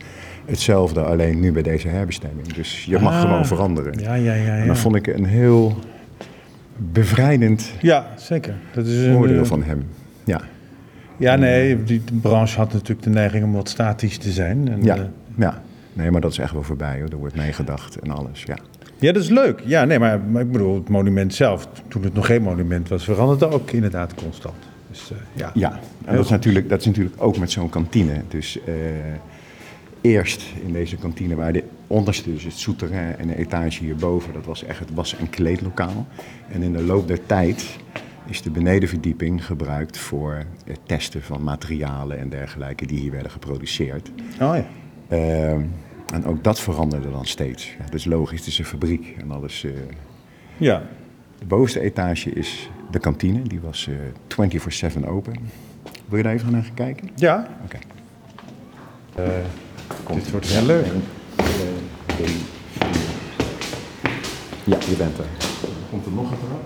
hetzelfde, 0.44 1.00
alleen 1.02 1.40
nu 1.40 1.52
bij 1.52 1.62
deze 1.62 1.88
herbestemming. 1.88 2.46
Dus 2.52 2.84
je 2.84 2.98
mag 2.98 3.12
Ah. 3.14 3.20
gewoon 3.20 3.46
veranderen. 3.46 3.98
Ja, 4.00 4.14
ja, 4.14 4.34
ja. 4.34 4.52
En 4.52 4.60
ja. 4.60 4.66
dat 4.66 4.78
vond 4.78 4.94
ik 4.94 5.06
een 5.06 5.24
heel 5.24 5.76
bevrijdend 6.76 7.72
Ja, 7.80 8.06
zeker. 8.16 8.54
Dat 8.72 8.86
is 8.86 9.06
een, 9.06 9.14
oordeel 9.16 9.42
eh, 9.42 9.46
van 9.48 9.62
hem. 9.62 9.86
Ja, 10.24 10.40
Ja, 11.16 11.36
nee, 11.36 11.82
die 11.84 12.02
de 12.04 12.14
branche 12.14 12.56
had 12.58 12.72
natuurlijk 12.72 13.02
de 13.02 13.10
neiging 13.10 13.44
om 13.44 13.52
wat 13.52 13.68
statisch 13.68 14.18
te 14.18 14.30
zijn. 14.32 14.68
En, 14.68 14.82
ja, 14.82 14.96
eh, 14.96 15.02
ja. 15.36 15.62
Nee, 15.92 16.10
maar 16.10 16.20
dat 16.20 16.30
is 16.32 16.38
echt 16.38 16.52
wel 16.52 16.62
voorbij 16.62 17.00
hoor. 17.00 17.08
Er 17.08 17.16
wordt 17.16 17.36
meegedacht 17.36 17.98
en 17.98 18.10
alles. 18.10 18.42
Ja, 18.42 18.56
ja, 18.98 19.12
dat 19.12 19.22
is 19.22 19.28
leuk. 19.28 19.60
Ja, 19.64 19.84
nee, 19.84 19.98
maar, 19.98 20.20
maar 20.20 20.42
ik 20.42 20.52
bedoel, 20.52 20.74
het 20.74 20.88
monument 20.88 21.34
zelf, 21.34 21.68
toen 21.88 22.02
het 22.02 22.14
nog 22.14 22.26
geen 22.26 22.42
monument 22.42 22.88
was, 22.88 23.04
veranderde 23.04 23.50
ook 23.50 23.70
inderdaad 23.70 24.14
constant. 24.14 24.56
Dus 24.90 25.10
eh, 25.10 25.16
ja. 25.32 25.50
ja. 25.54 25.80
en 26.04 26.14
dat 26.14 26.24
is, 26.24 26.30
natuurlijk, 26.30 26.68
dat 26.68 26.80
is 26.80 26.86
natuurlijk 26.86 27.16
ook 27.18 27.38
met 27.38 27.50
zo'n 27.50 27.68
kantine. 27.68 28.22
Dus 28.28 28.58
eh, 28.64 28.74
eerst 30.00 30.42
in 30.66 30.72
deze 30.72 30.96
kantine 30.96 31.34
waar 31.34 31.52
de 31.52 31.64
onderste, 31.86 32.32
dus 32.32 32.44
het 32.44 32.58
souterrain 32.58 33.18
en 33.18 33.26
de 33.26 33.36
etage 33.36 33.84
hierboven, 33.84 34.32
dat 34.32 34.44
was 34.44 34.64
echt 34.64 34.78
het 34.78 34.94
was- 34.94 35.16
en 35.16 35.30
kleedlokaal. 35.30 36.06
En 36.52 36.62
in 36.62 36.72
de 36.72 36.82
loop 36.82 37.08
der 37.08 37.26
tijd 37.26 37.78
is 38.26 38.42
de 38.42 38.50
benedenverdieping 38.50 39.44
gebruikt 39.44 39.98
voor 39.98 40.44
het 40.64 40.78
testen 40.86 41.22
van 41.22 41.42
materialen 41.42 42.18
en 42.18 42.28
dergelijke 42.28 42.86
die 42.86 42.98
hier 42.98 43.12
werden 43.12 43.30
geproduceerd. 43.30 44.10
Oh 44.40 44.56
ja. 44.56 44.66
Ehm, 45.08 45.60
en 46.12 46.24
ook 46.26 46.44
dat 46.44 46.60
veranderde 46.60 47.10
dan 47.10 47.26
steeds. 47.26 47.66
Ja, 47.78 47.84
dat 47.84 47.94
is 47.94 48.04
logisch, 48.04 48.38
het 48.38 48.48
is 48.48 48.58
een 48.58 48.64
fabriek 48.64 49.14
en 49.20 49.30
alles. 49.30 49.64
eh. 49.64 49.70
Ja. 50.56 50.82
de 51.38 51.44
bovenste 51.46 51.80
etage 51.80 52.30
is 52.30 52.70
de 52.90 52.98
kantine, 52.98 53.42
die 53.42 53.60
was 53.60 53.88
eh 53.88 53.94
24-7 54.98 55.04
open. 55.08 55.32
Wil 56.08 56.16
je 56.16 56.22
daar 56.24 56.32
even 56.32 56.52
naar 56.52 56.62
gaan 56.64 56.74
kijken? 56.74 57.10
Ja. 57.14 57.48
Oké. 57.64 57.78
Dit 60.14 60.30
wordt 60.30 60.46
heel 60.46 60.66
leuk. 60.66 60.86
Ja, 64.64 64.76
je 64.88 64.94
bent 64.98 65.18
er. 65.18 65.24
Komt 65.90 66.06
er 66.06 66.12
nog 66.12 66.30
een 66.30 66.36
trap? 66.38 66.60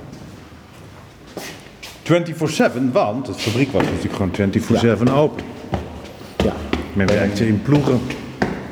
24-7, 2.89 2.93
want 2.93 3.27
het 3.27 3.41
fabriek 3.41 3.73
was 3.73 3.83
natuurlijk 3.85 4.15
gewoon 4.15 4.99
24-7 5.09 5.13
open. 5.13 5.45
Ja, 6.45 6.53
Men 6.93 7.07
werkte 7.07 7.47
in 7.47 7.63
ploegen. 7.63 8.01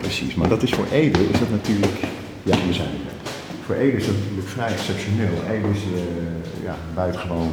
Precies. 0.01 0.35
Maar 0.35 0.49
dat 0.49 0.63
is 0.63 0.71
voor 0.71 0.87
Ede 0.93 1.29
is 1.29 1.39
dat 1.39 1.51
natuurlijk... 1.51 2.01
Ja, 2.43 2.57
we 2.67 2.73
zijn 2.73 2.89
er. 2.89 3.29
Voor 3.65 3.75
Ede 3.75 3.97
is 3.97 4.07
dat 4.07 4.15
natuurlijk 4.15 4.49
vrij 4.49 4.73
exceptioneel. 4.73 5.33
Ede 5.51 5.69
is 5.69 5.83
eh, 5.83 6.65
ja, 6.65 6.77
buitengewoon 6.95 7.53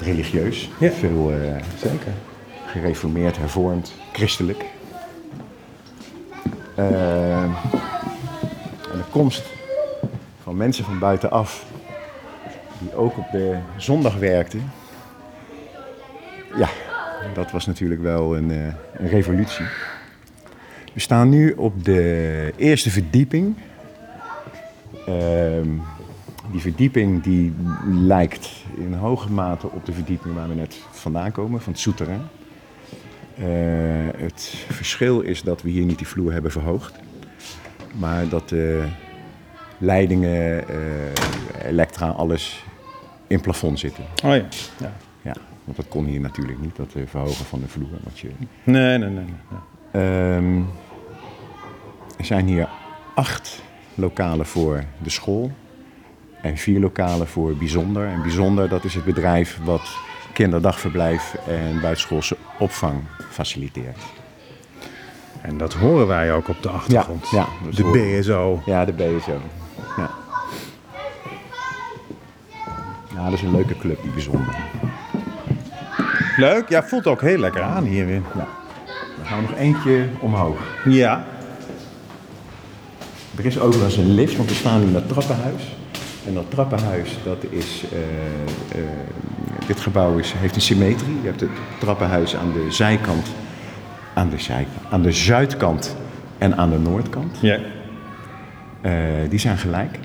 religieus. 0.00 0.70
Ja. 0.78 0.90
Veel 0.90 1.32
eh, 1.32 1.62
Zeker. 1.76 2.12
gereformeerd, 2.66 3.36
hervormd, 3.36 3.94
christelijk. 4.12 4.64
Eh, 6.74 7.42
en 7.42 7.52
de 8.92 9.04
komst 9.10 9.42
van 10.42 10.56
mensen 10.56 10.84
van 10.84 10.98
buitenaf, 10.98 11.66
die 12.78 12.94
ook 12.94 13.18
op 13.18 13.30
de 13.32 13.58
zondag 13.76 14.16
werkten, 14.16 14.72
ja, 16.56 16.68
dat 17.34 17.50
was 17.50 17.66
natuurlijk 17.66 18.02
wel 18.02 18.36
een, 18.36 18.50
een 18.92 19.08
revolutie. 19.08 19.64
We 20.96 21.02
staan 21.02 21.28
nu 21.28 21.52
op 21.52 21.84
de 21.84 22.52
eerste 22.56 22.90
verdieping. 22.90 23.56
Ehm, 25.06 25.68
die 26.52 26.60
verdieping 26.60 27.22
die 27.22 27.54
lijkt 27.90 28.50
in 28.76 28.92
hoge 28.92 29.32
mate 29.32 29.70
op 29.70 29.86
de 29.86 29.92
verdieping 29.92 30.34
waar 30.34 30.48
we 30.48 30.54
net 30.54 30.76
vandaan 30.90 31.32
komen, 31.32 31.60
van 31.60 31.72
het 31.72 31.80
souterrain. 31.80 32.20
Eh, 33.34 33.44
het 34.16 34.64
verschil 34.68 35.20
is 35.20 35.42
dat 35.42 35.62
we 35.62 35.70
hier 35.70 35.84
niet 35.84 35.98
die 35.98 36.06
vloer 36.06 36.32
hebben 36.32 36.50
verhoogd. 36.50 36.94
Maar 37.98 38.28
dat 38.28 38.48
de 38.48 38.84
leidingen, 39.78 40.68
eh, 40.68 41.68
elektra, 41.68 42.08
alles 42.08 42.64
in 43.26 43.40
plafond 43.40 43.78
zitten. 43.78 44.04
Oh 44.24 44.34
ja. 44.34 44.44
ja. 44.78 44.92
Ja, 45.22 45.34
want 45.64 45.76
dat 45.76 45.88
kon 45.88 46.04
hier 46.04 46.20
natuurlijk 46.20 46.60
niet, 46.60 46.76
dat 46.76 46.94
eh, 46.94 47.02
verhogen 47.06 47.44
van 47.44 47.60
de 47.60 47.68
vloer. 47.68 47.98
Wat 48.02 48.18
je, 48.18 48.28
Nee, 48.64 48.98
nee, 48.98 49.10
nee. 49.10 49.24
nee. 49.24 49.60
Ehm, 50.02 50.62
er 52.16 52.24
zijn 52.24 52.46
hier 52.46 52.68
acht 53.14 53.62
lokalen 53.94 54.46
voor 54.46 54.84
de 54.98 55.10
school 55.10 55.50
en 56.42 56.56
vier 56.56 56.80
lokalen 56.80 57.26
voor 57.26 57.56
bijzonder. 57.56 58.06
En 58.06 58.22
bijzonder, 58.22 58.68
dat 58.68 58.84
is 58.84 58.94
het 58.94 59.04
bedrijf 59.04 59.58
wat 59.64 59.96
kinderdagverblijf 60.32 61.36
en 61.48 61.80
buitenschoolse 61.80 62.36
opvang 62.58 63.02
faciliteert. 63.30 63.98
En 65.40 65.58
dat 65.58 65.72
horen 65.74 66.06
wij 66.06 66.32
ook 66.32 66.48
op 66.48 66.62
de 66.62 66.68
achtergrond. 66.68 67.30
Ja, 67.30 67.46
ja, 67.64 67.70
de 67.70 67.82
horen 67.82 68.20
BSO. 68.20 68.62
Ja, 68.64 68.84
de 68.84 68.92
BSO. 68.92 69.40
Ja. 69.96 70.10
ja, 73.14 73.24
dat 73.24 73.32
is 73.32 73.42
een 73.42 73.54
leuke 73.54 73.78
club, 73.78 74.02
die 74.02 74.10
bijzonder. 74.10 74.54
Leuk. 76.36 76.68
Ja, 76.68 76.82
voelt 76.82 77.06
ook 77.06 77.20
heel 77.20 77.38
lekker 77.38 77.62
aan 77.62 77.84
hier 77.84 78.06
weer. 78.06 78.22
Dan 79.16 79.26
gaan 79.26 79.42
we 79.42 79.48
nog 79.48 79.58
eentje 79.58 80.08
omhoog. 80.20 80.58
Ja. 80.84 81.26
Er 83.36 83.46
is 83.46 83.58
overigens 83.60 83.96
een 83.96 84.14
lift, 84.14 84.36
want 84.36 84.48
we 84.48 84.54
staan 84.54 84.82
in 84.82 84.92
dat 84.92 85.08
trappenhuis. 85.08 85.76
En 86.26 86.34
dat 86.34 86.44
trappenhuis, 86.50 87.10
dat 87.24 87.44
is, 87.50 87.84
eh, 87.92 88.78
eh, 88.80 88.86
dit 89.66 89.80
gebouw 89.80 90.18
is, 90.18 90.32
heeft 90.36 90.54
een 90.54 90.60
symmetrie. 90.60 91.14
Je 91.22 91.26
hebt 91.28 91.40
het 91.40 91.50
trappenhuis 91.80 92.36
aan 92.36 92.52
de 92.52 92.66
zijkant, 92.70 93.26
aan 94.14 94.30
de, 94.30 94.38
zijkant, 94.38 94.76
aan 94.90 95.02
de 95.02 95.12
zuidkant 95.12 95.96
en 96.38 96.56
aan 96.56 96.70
de 96.70 96.78
noordkant. 96.78 97.38
Ja. 97.40 97.58
Eh, 98.80 98.92
die 99.28 99.38
zijn 99.38 99.58
gelijk. 99.58 99.98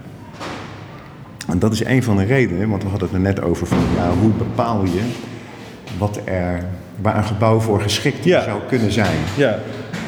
En 1.48 1.60
dat 1.60 1.74
is 1.74 1.86
een 1.86 2.04
van 2.04 2.18
de 2.18 2.24
redenen, 2.24 2.70
want 2.70 2.84
we 2.84 2.90
hadden 2.90 3.08
het 3.08 3.18
er 3.18 3.24
net 3.24 3.42
over 3.42 3.68
van 3.68 3.78
ja, 3.96 4.10
hoe 4.22 4.32
bepaal 4.32 4.86
je 4.86 5.02
wat 5.98 6.20
er, 6.26 6.64
waar 7.02 7.18
een 7.18 7.24
gebouw 7.24 7.60
voor 7.60 7.82
geschikt 7.82 8.24
Ja. 8.24 8.44
zou 8.44 8.62
kunnen 8.68 8.92
zijn. 8.92 9.18
Ja. 9.38 9.60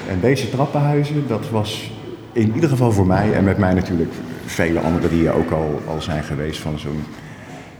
En 0.09 0.19
deze 0.19 0.49
trappenhuizen, 0.49 1.27
dat 1.27 1.49
was 1.49 1.91
in 2.33 2.51
ieder 2.55 2.69
geval 2.69 2.91
voor 2.91 3.07
mij 3.07 3.33
en 3.33 3.43
met 3.43 3.57
mij 3.57 3.73
natuurlijk 3.73 4.11
vele 4.45 4.79
anderen 4.79 5.09
die 5.09 5.31
ook 5.31 5.51
al, 5.51 5.81
al 5.87 6.01
zijn 6.01 6.23
geweest 6.23 6.59
van 6.59 6.79
zo'n... 6.79 7.03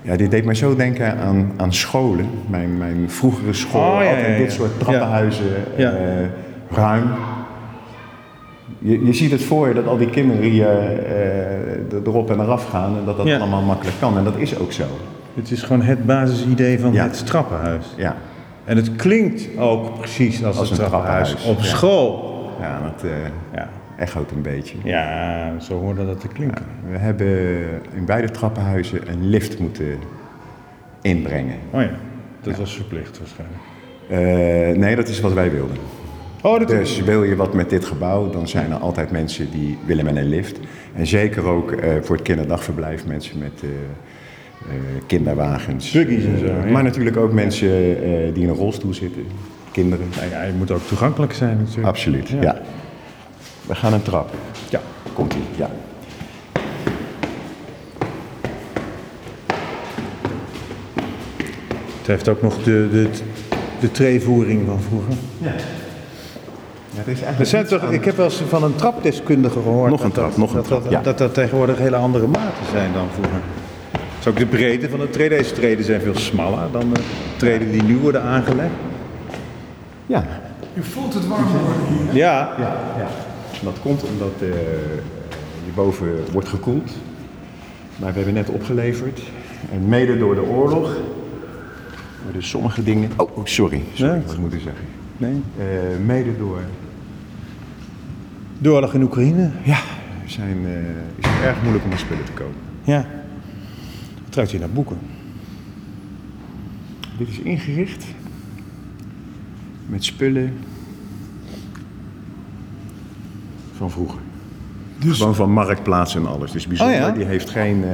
Ja, 0.01 0.15
dit 0.15 0.31
deed 0.31 0.45
mij 0.45 0.55
zo 0.55 0.75
denken 0.75 1.17
aan, 1.17 1.51
aan 1.57 1.73
scholen. 1.73 2.29
Mijn, 2.47 2.77
mijn 2.77 3.09
vroegere 3.09 3.53
school 3.53 3.81
Oh, 3.81 4.01
ja, 4.01 4.07
had 4.09 4.17
ja, 4.17 4.25
in 4.25 4.31
ja. 4.31 4.37
dit 4.37 4.51
soort 4.51 4.79
trappenhuizen 4.79 5.77
eh, 5.77 5.85
ruim. 6.69 7.03
Je, 8.79 9.05
je 9.05 9.13
ziet 9.13 9.31
het 9.31 9.43
voor 9.43 9.67
je 9.67 9.73
dat 9.73 9.87
al 9.87 9.97
die 9.97 10.09
kinderen 10.09 10.41
hier 10.43 10.67
eh, 10.67 12.05
erop 12.05 12.31
en 12.31 12.39
eraf 12.39 12.69
gaan 12.69 12.97
en 12.97 13.05
dat 13.05 13.17
dat 13.17 13.27
allemaal 13.27 13.61
makkelijk 13.61 13.97
kan. 13.99 14.17
En 14.17 14.23
dat 14.23 14.37
is 14.37 14.59
ook 14.59 14.71
zo. 14.71 14.83
Het 15.33 15.51
is 15.51 15.61
gewoon 15.61 15.81
het 15.81 16.05
basisidee 16.05 16.79
van 16.79 16.95
het 16.95 17.25
trappenhuis. 17.25 17.85
Ja, 17.97 18.15
En 18.65 18.75
het 18.77 18.95
klinkt 18.95 19.57
ook 19.57 19.97
precies 19.97 20.43
als, 20.43 20.57
Als 20.57 20.69
een 20.69 20.75
trappenhuis, 20.75 21.43
op 21.45 21.61
school. 21.61 22.31
ja 22.61 22.79
dat 22.81 23.03
eh 23.03 23.09
Ja. 23.53 23.69
Echoot 23.97 24.31
een 24.31 24.41
beetje. 24.41 24.77
ja, 24.83 25.59
zo 25.59 25.79
hoorde 25.79 26.05
dat 26.05 26.19
te 26.19 26.27
klinken. 26.27 26.65
We 26.91 26.97
hebben 26.97 27.27
in 27.95 28.05
beide 28.05 28.31
trappenhuizen 28.31 29.09
een 29.09 29.29
lift 29.29 29.59
moeten 29.59 29.97
inbrengen. 31.01 31.55
Oh 31.71 31.81
ja, 31.81 31.91
dat 32.41 32.57
was 32.57 32.75
verplicht 32.75 33.19
waarschijnlijk. 33.19 33.61
Eh, 34.09 34.79
nee, 34.79 34.95
dat 34.95 35.07
is 35.07 35.19
wat 35.19 35.33
wij 35.33 35.51
wilden. 35.51 35.77
Oh, 36.41 36.59
dat 36.59 36.67
Dus 36.67 37.01
wil 37.01 37.23
je 37.23 37.35
wat 37.35 37.53
met 37.53 37.69
dit 37.69 37.85
gebouw, 37.85 38.29
dan 38.29 38.47
zijn 38.47 38.71
er 38.71 38.77
altijd 38.77 39.11
mensen 39.11 39.51
die 39.51 39.77
willen 39.85 40.05
met 40.05 40.15
een 40.15 40.29
lift. 40.29 40.59
En 40.95 41.07
zeker 41.07 41.45
ook 41.45 41.71
eh, 41.71 41.91
voor 42.01 42.15
het 42.15 42.25
kinderdagverblijf 42.25 43.05
mensen 43.05 43.37
met 43.37 43.63
eh, 43.63 43.69
kinderwagens. 45.07 45.91
Buggies 45.91 46.25
en 46.25 46.39
zo, 46.39 46.45
ja. 46.45 46.71
Maar 46.71 46.83
natuurlijk 46.83 47.17
ook 47.17 47.33
mensen 47.33 47.69
die 48.33 48.43
in 48.43 48.49
een 48.49 48.55
rolstoel 48.55 48.93
zitten. 48.93 49.23
Kinderen. 49.71 50.05
Nou 50.17 50.29
ja, 50.29 50.43
je 50.43 50.53
moet 50.53 50.71
ook 50.71 50.81
toegankelijk 50.87 51.33
zijn 51.33 51.57
natuurlijk. 51.57 51.87
Absoluut, 51.87 52.29
ja. 52.29 52.61
We 53.65 53.75
gaan 53.75 53.93
een 53.93 54.01
trap. 54.01 54.29
Ja. 54.69 54.79
Komt 55.13 55.33
ie, 55.33 55.43
ja. 55.55 55.69
Het 61.97 62.07
heeft 62.07 62.27
ook 62.29 62.41
nog 62.41 62.63
de, 62.63 62.87
de, 62.91 63.09
de 63.79 63.91
treevoering 63.91 64.61
van 64.67 64.79
vroeger. 64.81 65.13
Ja, 65.37 65.51
er 67.05 67.11
is 67.11 67.19
Er 67.39 67.45
zijn 67.45 67.61
iets 67.63 67.71
toch, 67.71 67.91
ik 67.91 68.05
heb 68.05 68.15
wel 68.17 68.25
eens 68.25 68.41
van 68.47 68.63
een 68.63 68.75
trapdeskundige 68.75 69.61
gehoord. 69.61 69.89
Nog 69.91 70.03
een 70.03 70.05
dat 70.11 70.15
dat- 70.15 70.25
trap, 70.25 70.37
nog 70.37 70.49
een 70.49 70.55
dat, 70.55 70.65
trap, 70.65 70.83
Dat, 70.83 70.91
ja. 70.91 71.01
dat, 71.01 71.17
dat 71.17 71.33
tegenwoordig 71.33 71.77
hele 71.77 71.95
andere 71.95 72.27
maten 72.27 72.65
zijn 72.71 72.93
dan 72.93 73.07
vroeger. 73.13 73.39
Is 74.19 74.27
ook 74.27 74.37
de 74.37 74.45
breedte 74.45 74.89
van 74.89 74.99
de 74.99 75.09
treden. 75.09 75.37
Deze 75.37 75.53
treden 75.53 75.85
zijn 75.85 76.01
veel 76.01 76.17
smaller 76.17 76.71
dan 76.71 76.93
de 76.93 76.99
treden 77.37 77.71
die 77.71 77.83
nu 77.83 77.97
worden 77.97 78.21
aangelegd. 78.21 78.69
Ja, 80.05 80.23
Je 80.73 80.81
voelt 80.83 81.13
het 81.13 81.27
warm 81.27 81.43
worden 81.51 82.05
hier. 82.05 82.15
Ja, 82.15 82.53
Ja, 82.59 82.77
ja. 82.97 83.07
Dat 83.63 83.79
komt 83.81 84.03
omdat 84.03 84.33
eh 84.41 84.49
hierboven 85.63 86.31
wordt 86.31 86.47
gekoeld. 86.47 86.91
Maar 87.99 88.09
we 88.11 88.15
hebben 88.15 88.33
net 88.33 88.49
opgeleverd. 88.49 89.21
En 89.71 89.87
mede 89.87 90.17
door 90.17 90.35
de 90.35 90.41
oorlog 90.43 90.97
worden 92.23 92.43
sommige 92.43 92.83
dingen... 92.83 93.09
Oh, 93.17 93.37
oh, 93.37 93.45
sorry. 93.45 93.83
Sorry, 93.93 94.13
Ja. 94.13 94.21
wat 94.25 94.37
moet 94.37 94.53
ik 94.53 94.61
zeggen. 94.61 94.85
nee. 95.17 95.41
Eh, 95.57 96.05
mede 96.05 96.37
door... 96.37 96.59
De 98.57 98.71
oorlog 98.71 98.93
in 98.93 99.01
Oekraïne. 99.03 99.49
Ja, 99.63 99.79
zijn, 100.25 100.65
eh, 100.65 100.71
is 101.15 101.25
het 101.27 101.43
erg 101.43 101.61
moeilijk 101.61 101.85
om 101.85 101.91
aan 101.91 101.97
spullen 101.97 102.23
te 102.25 102.31
komen. 102.31 102.55
Ja. 102.83 103.05
Ruikt 104.31 104.51
hier 104.51 104.59
naar 104.59 104.69
boeken. 104.69 104.97
Dit 107.17 107.27
is 107.27 107.39
ingericht 107.39 108.05
met 109.87 110.03
spullen 110.03 110.53
van 113.83 113.91
vroeger. 113.91 114.19
Dus 114.97 115.17
Gewoon 115.17 115.35
van 115.35 115.51
marktplaats 115.51 116.15
en 116.15 116.25
alles. 116.27 116.51
Dus 116.51 116.67
bijzonder. 116.67 116.95
Oh 116.95 117.01
ja? 117.01 117.11
Die 117.11 117.25
heeft 117.25 117.49
geen 117.49 117.83
eh, 117.83 117.89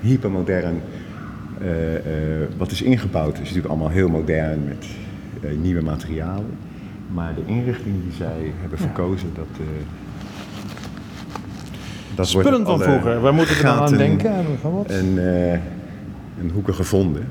hypermodern. 0.00 0.80
eh, 1.60 1.94
eh, 1.96 2.02
wat 2.56 2.70
is 2.70 2.82
ingebouwd 2.82 3.32
is 3.32 3.38
natuurlijk 3.38 3.68
allemaal 3.68 3.88
heel 3.88 4.08
modern 4.08 4.64
met 4.64 4.86
nieuwe 5.60 5.82
materialen. 5.82 6.56
Maar 7.12 7.34
de 7.34 7.42
inrichting 7.46 8.02
die 8.02 8.12
zij 8.12 8.52
hebben 8.60 8.78
verkozen, 8.78 9.30
dat. 9.34 9.66
dat 12.14 12.28
Spullen 12.28 12.64
van 12.66 12.80
vroeger. 12.80 13.20
Waar 13.20 13.34
moeten 13.34 13.56
we 13.56 13.62
dan 13.62 13.78
aan 13.78 13.96
denken? 13.96 14.32
En 14.86 15.18
en 16.40 16.50
hoeken 16.52 16.74
gevonden. 16.74 17.28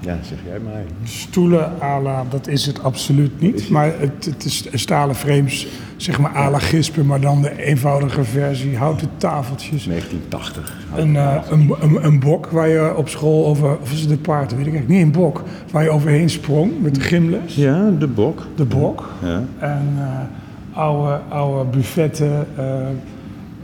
Ja. 0.00 0.18
Zeg 0.22 0.38
jij 0.48 0.58
maar. 0.58 0.82
stoelen 1.04 1.72
à 1.82 2.00
la, 2.02 2.24
dat 2.30 2.48
is 2.48 2.66
het 2.66 2.82
absoluut 2.82 3.40
niet. 3.40 3.68
Maar 3.68 3.92
het, 3.98 4.24
het 4.24 4.44
is 4.44 4.68
stalen 4.72 5.14
frames, 5.14 5.66
zeg 5.96 6.18
maar 6.18 6.36
à 6.36 6.50
la 6.50 6.58
gispen, 6.58 7.06
maar 7.06 7.20
dan 7.20 7.42
de 7.42 7.62
eenvoudige 7.62 8.24
versie. 8.24 8.76
Houten 8.76 9.08
tafeltjes. 9.16 9.84
1980. 9.84 10.76
Een, 10.96 11.16
eh, 11.16 11.36
een, 11.50 11.74
een, 11.80 12.04
een 12.04 12.20
bok 12.20 12.46
waar 12.46 12.68
je 12.68 12.96
op 12.96 13.08
school 13.08 13.46
over, 13.46 13.78
of 13.78 13.92
is 13.92 14.00
het 14.00 14.10
een 14.10 14.20
paard, 14.20 14.50
weet 14.50 14.66
ik 14.66 14.72
eigenlijk 14.72 14.88
niet, 14.88 15.02
een 15.02 15.22
bok. 15.22 15.42
Waar 15.70 15.82
je 15.82 15.90
overheen 15.90 16.30
sprong 16.30 16.72
met 16.80 16.94
de 16.94 17.00
gymles. 17.00 17.54
Ja, 17.54 17.90
de 17.98 18.06
bok. 18.06 18.46
De 18.56 18.64
bok. 18.64 19.08
Ja. 19.22 19.44
En 19.58 19.94
eh, 19.98 20.78
oude, 20.78 21.20
oude 21.28 21.70
buffetten, 21.70 22.46
eh, 22.56 22.64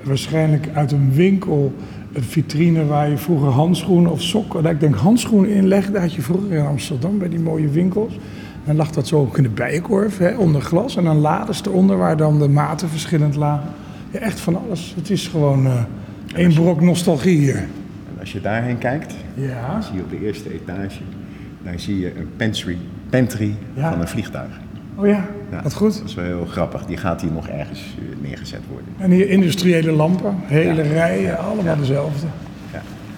waarschijnlijk 0.03 0.68
uit 0.75 0.92
een 0.92 1.12
winkel, 1.12 1.73
een 2.14 2.22
vitrine 2.22 2.87
waar 2.87 3.11
je 3.11 3.16
vroeger 3.16 3.48
handschoenen 3.48 4.11
of 4.12 4.22
sokken, 4.22 4.64
ik 4.64 4.81
denk 4.81 4.94
handschoenen 4.94 5.50
in 5.50 5.66
legde, 5.68 5.92
dat 5.92 6.00
had 6.00 6.14
je 6.14 6.22
vroeger 6.22 6.53
in 6.53 6.64
Amsterdam 6.66 7.18
bij 7.18 7.29
die 7.29 7.40
mooie 7.40 7.68
winkels. 7.68 8.18
Dan 8.64 8.77
lag 8.77 8.90
dat 8.90 9.07
zo 9.07 9.18
ook 9.20 9.37
in 9.37 9.42
de 9.42 9.48
bijenkorf, 9.48 10.18
hè, 10.18 10.37
onder 10.37 10.61
glas. 10.62 10.96
En 10.96 11.05
dan 11.05 11.16
lades 11.16 11.62
eronder 11.66 11.96
waar 11.96 12.16
dan 12.16 12.38
de 12.38 12.48
maten 12.48 12.88
verschillend 12.88 13.35
lagen. 13.37 13.70
Ja, 14.11 14.18
echt 14.18 14.40
van 14.40 14.62
alles. 14.66 14.92
Het 14.96 15.11
is 15.11 15.29
gewoon 15.29 15.66
eh 15.66 15.83
één 16.35 16.53
brok 16.55 16.81
nostalgie 16.81 17.38
hier. 17.38 17.57
En 17.57 17.68
als 18.20 18.33
je 18.33 18.40
daarheen 18.40 18.79
kijkt, 18.79 19.14
Ja. 19.35 19.81
zie 19.81 19.94
je 19.94 20.00
op 20.03 20.11
de 20.11 20.20
eerste 20.27 20.53
etage, 20.55 20.98
daar 21.62 21.81
zie 21.81 21.98
je 21.98 22.16
een 22.16 22.29
pantry, 22.37 22.77
pantry 23.11 23.55
Ja. 23.74 23.90
van 23.90 24.00
een 24.00 24.09
vliegtuig. 24.09 24.61
Oh 24.96 25.07
ja, 25.07 25.26
Ja, 25.50 25.62
wat 25.62 25.74
goed. 25.74 25.98
Dat 25.98 26.09
is 26.09 26.14
wel 26.14 26.24
heel 26.24 26.44
grappig. 26.46 26.85
Die 26.85 26.96
gaat 26.96 27.20
hier 27.20 27.33
nog 27.33 27.48
ergens 27.48 27.80
eh, 27.98 28.28
neergezet 28.28 28.61
worden. 28.70 28.88
En 28.98 29.11
hier 29.11 29.28
industriële 29.28 29.92
lampen, 29.92 30.35
hele 30.44 30.83
Ja. 30.85 30.90
rijen, 30.90 31.38
allemaal 31.38 31.76
dezelfde. 31.76 32.26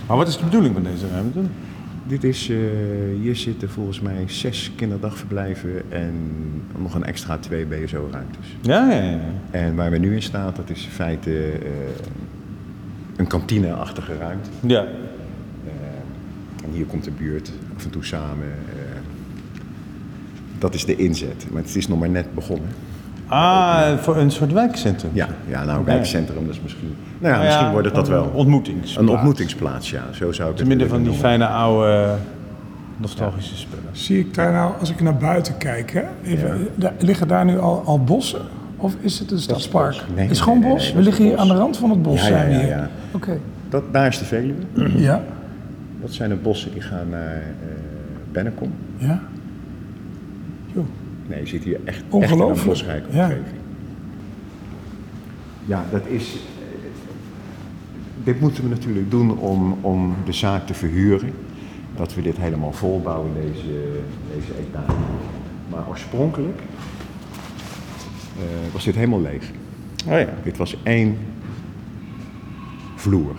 Maar 0.06 0.16
wat 0.16 0.28
is 0.28 0.36
de 0.38 0.44
bedoeling 0.44 0.74
van 0.74 0.82
deze 0.82 1.08
ruimte? 1.12 1.40
Dit 2.06 2.24
is, 2.24 2.48
eh, 2.50 2.56
hier 3.20 3.36
zitten 3.36 3.70
volgens 3.70 4.00
mij 4.00 4.22
zes 4.26 4.72
kinderdagverblijven 4.76 5.82
en 5.92 6.12
nog 6.78 6.94
een 6.94 7.04
extra 7.04 7.38
twee 7.38 7.64
BSO-ruimtes. 7.66 8.56
Ja, 8.60 8.90
ja, 8.92 9.02
ja. 9.10 9.18
En 9.50 9.74
waar 9.74 9.90
we 9.90 9.98
nu 9.98 10.14
in 10.14 10.22
staan, 10.22 10.52
dat 10.56 10.70
is 10.70 10.85
in 10.85 10.90
feite 10.90 11.50
eh, 11.50 11.58
een 13.16 13.27
kantine-achtige 13.27 14.16
ruimte. 14.18 14.50
Ja. 14.66 14.85
En 16.64 16.72
hier 16.72 16.85
komt 16.87 17.04
de 17.04 17.10
buurt 17.10 17.52
af 17.77 17.85
en 17.85 17.90
toe 17.90 18.04
samen. 18.04 18.46
Dat 20.59 20.75
is 20.75 20.85
de 20.85 20.96
inzet. 20.96 21.46
Maar 21.50 21.63
het 21.63 21.77
is 21.77 21.88
nog 21.88 21.98
maar 21.98 22.09
net 22.09 22.35
begonnen. 22.35 22.69
Ah, 23.29 23.96
voor 23.98 24.17
een 24.17 24.31
soort 24.31 24.52
wijkcentrum. 24.52 25.11
Ja, 25.15 25.29
ja 25.48 25.65
nou, 25.65 25.85
wijkcentrum, 25.85 26.46
dat 26.46 26.54
is 26.54 26.61
misschien... 26.63 26.94
Nou 27.19 27.21
ja, 27.21 27.29
Nou 27.31 27.42
ja, 27.42 27.48
misschien 27.48 27.71
wordt 27.71 27.87
het 27.87 27.94
dat 27.94 28.09
wel. 28.09 28.25
Een 28.25 28.31
ontmoetingsplaats. 28.33 28.96
Een 28.96 29.09
ontmoetingsplaats, 29.09 29.90
ja. 29.90 30.02
Zo 30.13 30.33
zou 30.33 30.50
ik 30.50 30.54
Te 30.57 30.61
het 30.63 30.69
midden 30.71 30.88
van 30.88 30.96
die 30.98 31.07
noemen. 31.07 31.25
fijne 31.25 31.46
oude 31.46 32.15
nostalgische 32.96 33.57
spullen. 33.57 33.85
Zie 33.92 34.19
ik 34.19 34.35
daar 34.35 34.52
nou, 34.52 34.73
als 34.81 34.90
ik 34.90 35.00
naar 35.00 35.17
buiten 35.17 35.57
kijk, 35.57 35.90
hè, 35.92 36.02
even, 36.25 36.69
daar- 36.75 36.92
liggen 36.98 37.29
daar 37.29 37.44
nu 37.44 37.59
al, 37.59 37.83
al 37.85 38.00
bossen? 38.04 38.40
Of 38.77 38.94
is 39.00 39.19
het 39.19 39.31
een 39.31 39.38
stadspark? 39.38 39.90
bos. 39.92 40.04
Nee, 40.15 40.23
het 40.23 40.31
is 40.35 40.40
gewoon 40.40 40.59
nee, 40.61 40.71
bos? 40.71 40.85
nee, 40.85 40.94
we 40.94 41.02
liggen 41.02 41.25
hier 41.25 41.33
bos. 41.33 41.40
aan 41.42 41.48
de 41.48 41.54
rand 41.54 41.77
van 41.77 41.90
het 41.90 42.02
bos, 42.02 42.21
Ja, 42.21 42.29
ja, 42.29 42.35
zijn 42.35 42.48
we 42.48 42.54
ja, 42.54 42.61
hier. 42.61 42.69
ja. 42.69 42.88
Oké. 43.11 43.38
Dat, 43.69 43.83
daar 43.92 44.07
is 44.07 44.19
de 44.19 44.25
Veluwe. 44.25 44.54
Ja? 44.96 45.23
Dat 46.00 46.13
zijn 46.13 46.29
de 46.31 46.37
bossen 46.37 46.73
die 46.73 46.83
gaan 46.83 47.09
naar 47.11 47.35
eh 47.35 47.42
Bennekom. 48.33 48.73
Ja? 48.96 49.21
Nee, 51.29 51.40
je 51.40 51.46
zit 51.46 51.64
hier 51.64 51.81
echt, 51.85 51.96
echt 51.96 52.04
een 52.06 52.12
Ongelooflijk. 52.12 52.64
bosrijke 52.68 53.06
Ja. 53.16 53.22
omgeving. 53.24 53.46
Ja, 55.64 55.85
dat 55.90 56.06
is... 56.06 56.35
eh, 56.35 56.38
Dit 58.24 58.40
moeten 58.40 58.62
we 58.62 58.68
natuurlijk 58.68 59.10
doen 59.10 59.38
om, 59.38 59.79
om 59.81 60.14
de 60.24 60.33
zaak 60.33 60.66
te 60.66 60.74
verhuren. 60.74 61.31
dat 61.96 62.14
we 62.14 62.22
dit 62.22 62.37
helemaal 62.37 62.72
volbouwen, 62.72 63.31
deze, 63.35 64.00
deze 64.35 64.52
etage. 64.68 64.98
Maar 65.70 65.88
oorspronkelijk 65.88 66.58
eh, 68.38 68.72
was 68.72 68.85
dit 68.85 68.94
helemaal 68.94 69.20
leeg. 69.20 69.50
Oh 70.06 70.18
ja. 70.18 70.29
Dit 70.42 70.56
was 70.56 70.77
één 70.83 71.18
vloer. 72.96 73.35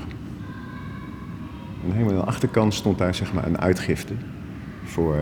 En 1.85 1.91
helemaal 1.91 2.13
aan 2.13 2.19
de 2.19 2.25
achterkant 2.25 2.73
stond 2.73 2.97
daar 2.97 3.15
zeg 3.15 3.33
maar 3.33 3.45
een 3.47 3.59
uitgifte 3.59 4.13
voor, 4.83 5.15
eh, 5.15 5.21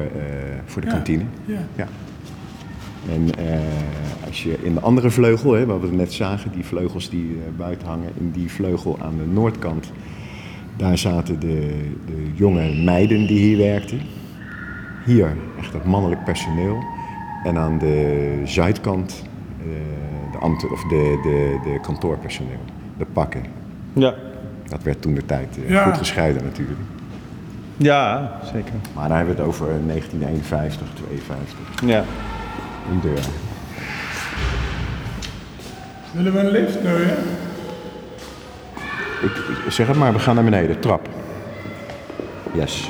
voor 0.65 0.81
de 0.81 0.87
Ja. 0.87 0.93
kantine. 0.93 1.23
Ja. 1.45 1.59
Ja. 1.75 1.87
En 3.11 3.35
eh, 3.37 3.59
als 4.27 4.43
je 4.43 4.57
in 4.63 4.73
de 4.73 4.79
andere 4.79 5.09
vleugel, 5.09 5.53
hè, 5.53 5.65
wat 5.65 5.81
we 5.81 5.87
net 5.95 6.13
zagen, 6.13 6.51
die 6.51 6.65
vleugels 6.65 7.09
die 7.09 7.31
eh, 7.31 7.57
buiten 7.57 7.87
hangen, 7.87 8.09
in 8.19 8.31
die 8.31 8.51
vleugel 8.51 8.97
aan 9.01 9.17
de 9.17 9.25
noordkant, 9.33 9.91
daar 10.77 10.97
zaten 10.97 11.39
de, 11.39 11.89
de 12.05 12.31
jonge 12.33 12.73
meiden 12.83 13.27
die 13.27 13.39
hier 13.39 13.57
werkten. 13.57 13.99
Hier 15.05 15.35
echt 15.59 15.73
het 15.73 15.85
mannelijk 15.85 16.23
personeel. 16.23 16.83
En 17.43 17.57
aan 17.57 17.77
de 17.77 18.41
zuidkant 18.43 19.23
eh, 19.59 19.65
de, 20.31 20.37
ambten, 20.37 20.71
of 20.71 20.83
de, 20.83 21.19
de, 21.23 21.59
de 21.71 21.79
kantoorpersoneel, 21.81 22.59
de 22.97 23.05
pakken. 23.13 23.43
Ja. 23.93 24.13
Dat 24.67 24.83
werd 24.83 25.01
toen 25.01 25.13
de 25.13 25.25
tijd 25.25 25.57
Ja. 25.67 25.83
goed 25.83 25.97
gescheiden 25.97 26.43
natuurlijk. 26.43 26.79
Ja, 27.77 28.31
zeker. 28.53 28.73
Maar 28.95 29.07
daar 29.07 29.17
hebben 29.17 29.35
we 29.35 29.41
het 29.41 29.49
over 29.49 29.67
1951, 29.87 30.87
52. 30.93 31.57
Ja. 31.85 32.03
Een 32.91 32.99
deur. 33.01 33.19
Willen 36.11 36.33
we 36.33 36.39
een 36.39 36.49
lift 36.51 36.83
nu, 36.83 36.89
hè? 36.89 37.13
Ik, 39.25 39.31
ik- 39.65 39.71
zeg 39.71 39.87
het 39.87 39.95
maar, 39.97 40.13
we 40.13 40.19
gaan 40.19 40.35
naar 40.35 40.43
beneden. 40.43 40.79
Trap. 40.79 41.07
Yes. 42.53 42.89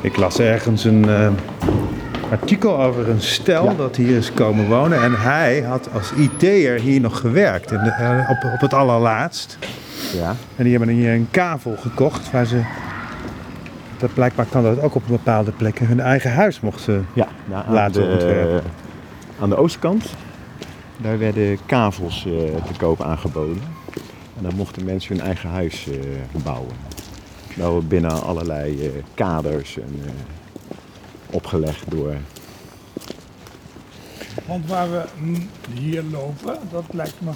Ik 0.00 0.16
las 0.16 0.38
ergens 0.38 0.84
een 0.84 1.08
eh, 1.08 1.28
artikel 2.30 2.82
over 2.82 3.08
een 3.08 3.20
stel 3.20 3.64
Ja. 3.64 3.74
dat 3.74 3.96
hier 3.96 4.16
is 4.16 4.32
komen 4.32 4.68
wonen. 4.68 5.02
En 5.02 5.12
hij 5.20 5.60
had 5.60 5.88
als 5.92 6.12
IT'er 6.12 6.80
hier 6.80 7.00
nog 7.00 7.18
gewerkt, 7.20 7.72
in 7.72 7.82
de, 7.84 7.90
eh, 7.90 8.30
op, 8.30 8.50
op 8.54 8.60
het 8.60 8.74
allerlaatst. 8.74 9.58
Ja. 10.14 10.34
En 10.56 10.64
die 10.64 10.76
hebben 10.76 10.94
hier 10.94 11.12
een 11.12 11.28
kavel 11.30 11.76
gekocht 11.80 12.30
waar 12.30 12.44
ze... 12.46 12.60
Dat 14.04 14.14
blijkbaar 14.14 14.46
kan 14.46 14.62
dat 14.62 14.80
ook 14.80 14.94
op 14.94 15.02
bepaalde 15.06 15.50
plekken 15.50 15.86
hun 15.86 16.00
eigen 16.00 16.32
huis 16.32 16.60
mochten. 16.60 17.06
Ja, 17.12 17.28
nou, 17.44 17.66
aan, 17.66 17.72
Laten 17.72 18.02
de, 18.02 18.12
ontwerpen. 18.12 18.70
aan 19.40 19.48
de 19.48 19.56
oostkant, 19.56 20.14
daar 20.96 21.18
werden 21.18 21.58
kavels 21.66 22.26
eh, 22.26 22.32
te 22.64 22.78
koop 22.78 23.02
aangeboden. 23.02 23.62
En 24.36 24.42
dan 24.42 24.54
mochten 24.54 24.84
mensen 24.84 25.16
hun 25.16 25.26
eigen 25.26 25.48
huis 25.50 25.86
eh, 25.88 26.42
bouwen. 26.44 26.74
Nou, 27.54 27.82
binnen 27.82 28.22
allerlei 28.22 28.86
eh, 28.86 28.92
kaders 29.14 29.78
en, 29.78 30.00
eh, 30.04 30.10
opgelegd 31.30 31.90
door... 31.90 32.14
Want 34.46 34.68
waar 34.68 34.90
we 34.90 35.04
hier 35.74 36.02
lopen, 36.02 36.58
dat 36.70 36.84
lijkt 36.90 37.20
me... 37.20 37.30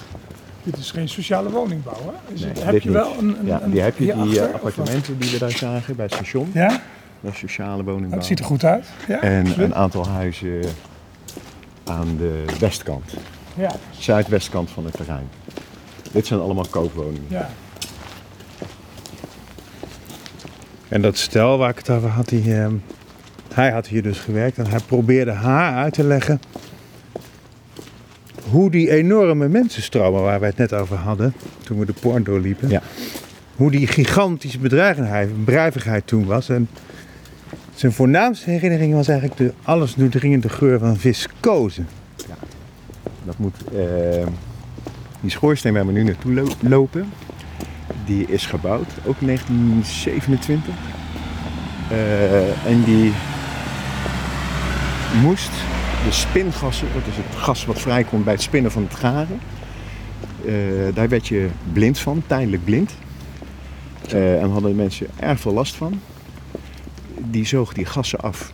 Dit 0.70 0.78
is 0.78 0.90
geen 0.90 1.08
sociale 1.08 1.50
woningbouw, 1.50 1.94
hè? 1.94 2.32
Is 2.34 2.40
Nee, 2.40 2.48
het, 2.50 2.62
heb 2.64 2.80
je 2.80 2.90
wel 2.90 3.12
een, 3.18 3.38
een, 3.40 3.46
ja, 3.46 3.62
een 3.62 3.70
die 3.70 3.80
heb 3.80 3.98
je, 3.98 4.14
die 4.22 4.40
eh, 4.40 4.54
appartementen 4.54 5.18
die 5.18 5.30
we 5.30 5.38
daar 5.38 5.50
zagen 5.50 5.96
bij 5.96 6.04
het 6.04 6.14
station. 6.14 6.50
Ja? 6.54 6.80
Dat 7.20 7.32
is 7.32 7.38
sociale 7.38 7.84
woningbouw. 7.84 8.18
Het 8.18 8.26
ziet 8.26 8.38
er 8.38 8.44
goed 8.44 8.64
uit. 8.64 8.86
Ja, 9.08 9.20
En 9.20 9.40
absoluut. 9.46 9.66
een 9.66 9.74
aantal 9.74 10.08
huizen 10.08 10.60
aan 11.84 12.16
de 12.16 12.44
westkant, 12.60 13.14
Ja, 13.54 13.70
zuidwestkant 13.98 14.70
van 14.70 14.84
het 14.84 14.92
terrein. 14.94 15.28
Dit 16.12 16.26
zijn 16.26 16.40
allemaal 16.40 16.66
koopwoningen. 16.70 17.26
ja. 17.28 17.48
En 20.88 21.02
dat 21.02 21.16
stel 21.16 21.58
waar 21.58 21.70
ik 21.70 21.78
het 21.78 21.90
over 21.90 22.08
had, 22.08 22.28
die, 22.28 22.54
eh, 22.60 22.66
hij 23.54 23.70
had 23.70 23.86
hier 23.86 24.02
dus 24.02 24.18
gewerkt. 24.18 24.58
En 24.58 24.66
hij 24.66 24.80
probeerde 24.86 25.32
haar 25.32 25.74
uit 25.76 25.92
te 25.92 26.04
leggen 26.04 26.40
hoe 28.50 28.70
die 28.70 28.90
enorme 28.90 29.48
mensenstromen 29.48 30.22
waar 30.22 30.40
we 30.40 30.46
het 30.46 30.56
net 30.56 30.72
over 30.74 30.96
hadden, 30.96 31.34
toen 31.64 31.78
we 31.78 31.86
de 31.86 31.92
poort 32.00 32.24
doorliepen, 32.24 32.68
Ja. 32.68 32.82
hoe 33.56 33.70
die 33.70 33.86
gigantische 33.86 34.58
bedrijvigheid, 34.58 36.06
toen 36.06 36.24
was. 36.26 36.48
En 36.48 36.68
zijn 37.74 37.92
voornaamste 37.92 38.50
herinnering 38.50 38.94
was 38.94 39.08
eigenlijk 39.08 39.38
de 39.40 39.52
alles 39.62 39.94
doordringende 39.94 40.48
geur 40.48 40.78
van 40.78 40.96
viscose. 40.96 41.82
Dat 43.24 43.38
moet, 43.38 43.56
eh, 43.74 44.26
die 45.20 45.30
schoorsteen 45.30 45.72
waar 45.72 45.86
we 45.86 45.92
nu 45.92 46.02
naartoe 46.02 46.32
lo- 46.34 46.48
lopen, 46.60 47.08
die 48.04 48.26
is 48.26 48.46
gebouwd, 48.46 48.86
ook 49.04 49.16
in 49.20 49.26
1927. 49.26 50.74
Eh, 51.90 52.66
en 52.66 52.84
die 52.84 53.12
moest 55.22 55.50
de 56.04 56.12
spingassen, 56.12 56.88
dat 56.94 57.06
is 57.06 57.16
het 57.16 57.36
gas 57.36 57.64
wat 57.64 57.80
vrijkomt 57.80 58.24
bij 58.24 58.32
het 58.32 58.42
spinnen 58.42 58.70
van 58.70 58.82
het 58.82 58.94
garen, 58.94 59.40
eh, 60.44 60.54
daar 60.94 61.08
werd 61.08 61.28
je 61.28 61.48
blind 61.72 61.98
van, 61.98 62.22
tijdelijk 62.26 62.64
blind. 62.64 62.94
Eh, 64.08 64.42
en 64.42 64.50
hadden 64.50 64.76
mensen 64.76 65.06
erg 65.16 65.40
veel 65.40 65.52
last 65.52 65.74
van. 65.74 66.00
Die 67.30 67.46
zoog 67.46 67.72
die 67.72 67.84
gassen 67.84 68.20
af. 68.20 68.52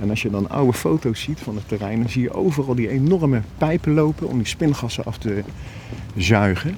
En 0.00 0.10
als 0.10 0.22
je 0.22 0.30
dan 0.30 0.50
oude 0.50 0.72
foto's 0.72 1.20
ziet 1.20 1.40
van 1.40 1.54
het 1.54 1.68
terrein, 1.68 2.00
dan 2.00 2.08
zie 2.08 2.22
je 2.22 2.34
overal 2.34 2.74
die 2.74 2.88
enorme 2.88 3.40
pijpen 3.58 3.94
lopen 3.94 4.28
om 4.28 4.36
die 4.36 4.46
spingassen 4.46 5.04
af 5.04 5.18
te 5.18 5.42
zuigen. 6.16 6.76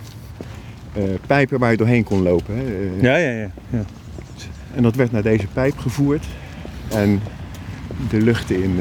Eh, 0.93 1.03
pijpen 1.27 1.59
waar 1.59 1.71
je 1.71 1.77
doorheen 1.77 2.05
kon 2.05 2.23
lopen. 2.23 2.57
Hè. 2.57 2.63
Ja, 3.01 3.17
ja, 3.17 3.31
ja. 3.31 3.51
ja. 3.71 3.85
En 4.75 4.83
dat 4.83 4.95
werd 4.95 5.13
naar 5.13 5.23
deze 5.23 5.47
pijp 5.47 5.79
gevoerd 5.79 6.25
en 6.89 7.21
de 8.09 8.21
lucht 8.21 8.51
in 8.51 8.81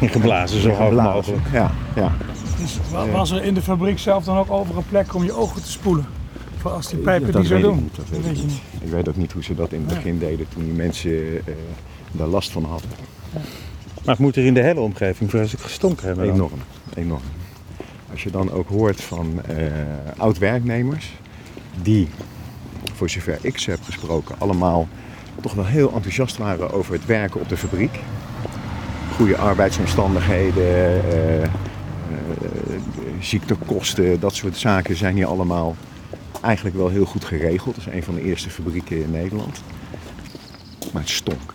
eh, 0.00 0.02
Ingeblazen 0.02 0.60
zo 0.60 0.68
hoog 0.68 0.88
geblazen. 0.88 1.34
mogelijk. 1.34 1.52
Ja, 1.52 1.70
ja. 1.96 2.12
Dus 2.58 2.78
wa- 2.90 3.06
was 3.08 3.30
er 3.30 3.42
in 3.44 3.54
de 3.54 3.62
fabriek 3.62 3.98
zelf 3.98 4.24
dan 4.24 4.36
ook 4.38 4.50
over 4.50 4.76
een 4.76 4.86
plek 4.88 5.14
om 5.14 5.24
je 5.24 5.32
ogen 5.32 5.62
te 5.62 5.70
spoelen? 5.70 6.06
Voor 6.56 6.70
als 6.70 6.88
die 6.88 6.98
pijpen 6.98 7.32
dat 7.32 7.40
die 7.42 7.50
zo 7.50 7.60
doen? 7.60 7.76
niet, 7.76 7.96
dat 7.96 8.08
weet 8.08 8.24
ik 8.24 8.42
niet. 8.44 8.52
Ik 8.80 8.90
weet 8.90 9.08
ook 9.08 9.16
niet 9.16 9.32
hoe 9.32 9.42
ze 9.44 9.54
dat 9.54 9.72
in 9.72 9.84
het 9.86 9.94
begin 9.94 10.18
deden 10.18 10.46
toen 10.48 10.64
die 10.64 10.72
mensen 10.72 11.10
eh, 11.46 11.54
daar 12.12 12.26
last 12.26 12.50
van 12.50 12.64
hadden. 12.64 12.90
Maar 14.04 14.14
het 14.14 14.18
moet 14.18 14.36
er 14.36 14.44
in 14.44 14.54
de 14.54 14.62
hele 14.62 14.80
omgeving 14.80 15.30
vreselijk 15.30 15.62
gestonken 15.64 16.06
hebben. 16.06 16.26
dan. 16.26 16.34
Enorm, 16.34 16.52
enorm. 16.94 17.20
Als 18.10 18.22
je 18.22 18.30
dan 18.30 18.52
ook 18.52 18.68
hoort 18.68 19.00
van 19.00 19.40
eh, 19.46 19.56
oud-werknemers 20.16 21.12
die, 21.82 22.08
voor 22.94 23.10
zover 23.10 23.38
ik 23.40 23.58
ze 23.58 23.70
heb 23.70 23.82
gesproken, 23.82 24.34
allemaal 24.38 24.88
toch 25.40 25.54
wel 25.54 25.64
heel 25.66 25.92
enthousiast 25.94 26.36
waren 26.36 26.72
over 26.72 26.92
het 26.92 27.06
werken 27.06 27.40
op 27.40 27.48
de 27.48 27.56
fabriek. 27.56 27.98
Goede 29.20 29.36
arbeidsomstandigheden, 29.36 30.64
eh, 31.12 31.42
eh, 31.42 31.50
ziektekosten, 33.20 34.20
dat 34.20 34.34
soort 34.34 34.56
zaken 34.56 34.96
zijn 34.96 35.14
hier 35.14 35.26
allemaal 35.26 35.76
eigenlijk 36.40 36.76
wel 36.76 36.88
heel 36.88 37.04
goed 37.04 37.24
geregeld. 37.24 37.76
Het 37.76 37.86
is 37.86 37.92
een 37.92 38.02
van 38.02 38.14
de 38.14 38.22
eerste 38.22 38.50
fabrieken 38.50 39.02
in 39.02 39.10
Nederland. 39.10 39.62
Maar 40.92 41.02
het 41.02 41.10
stonk. 41.10 41.54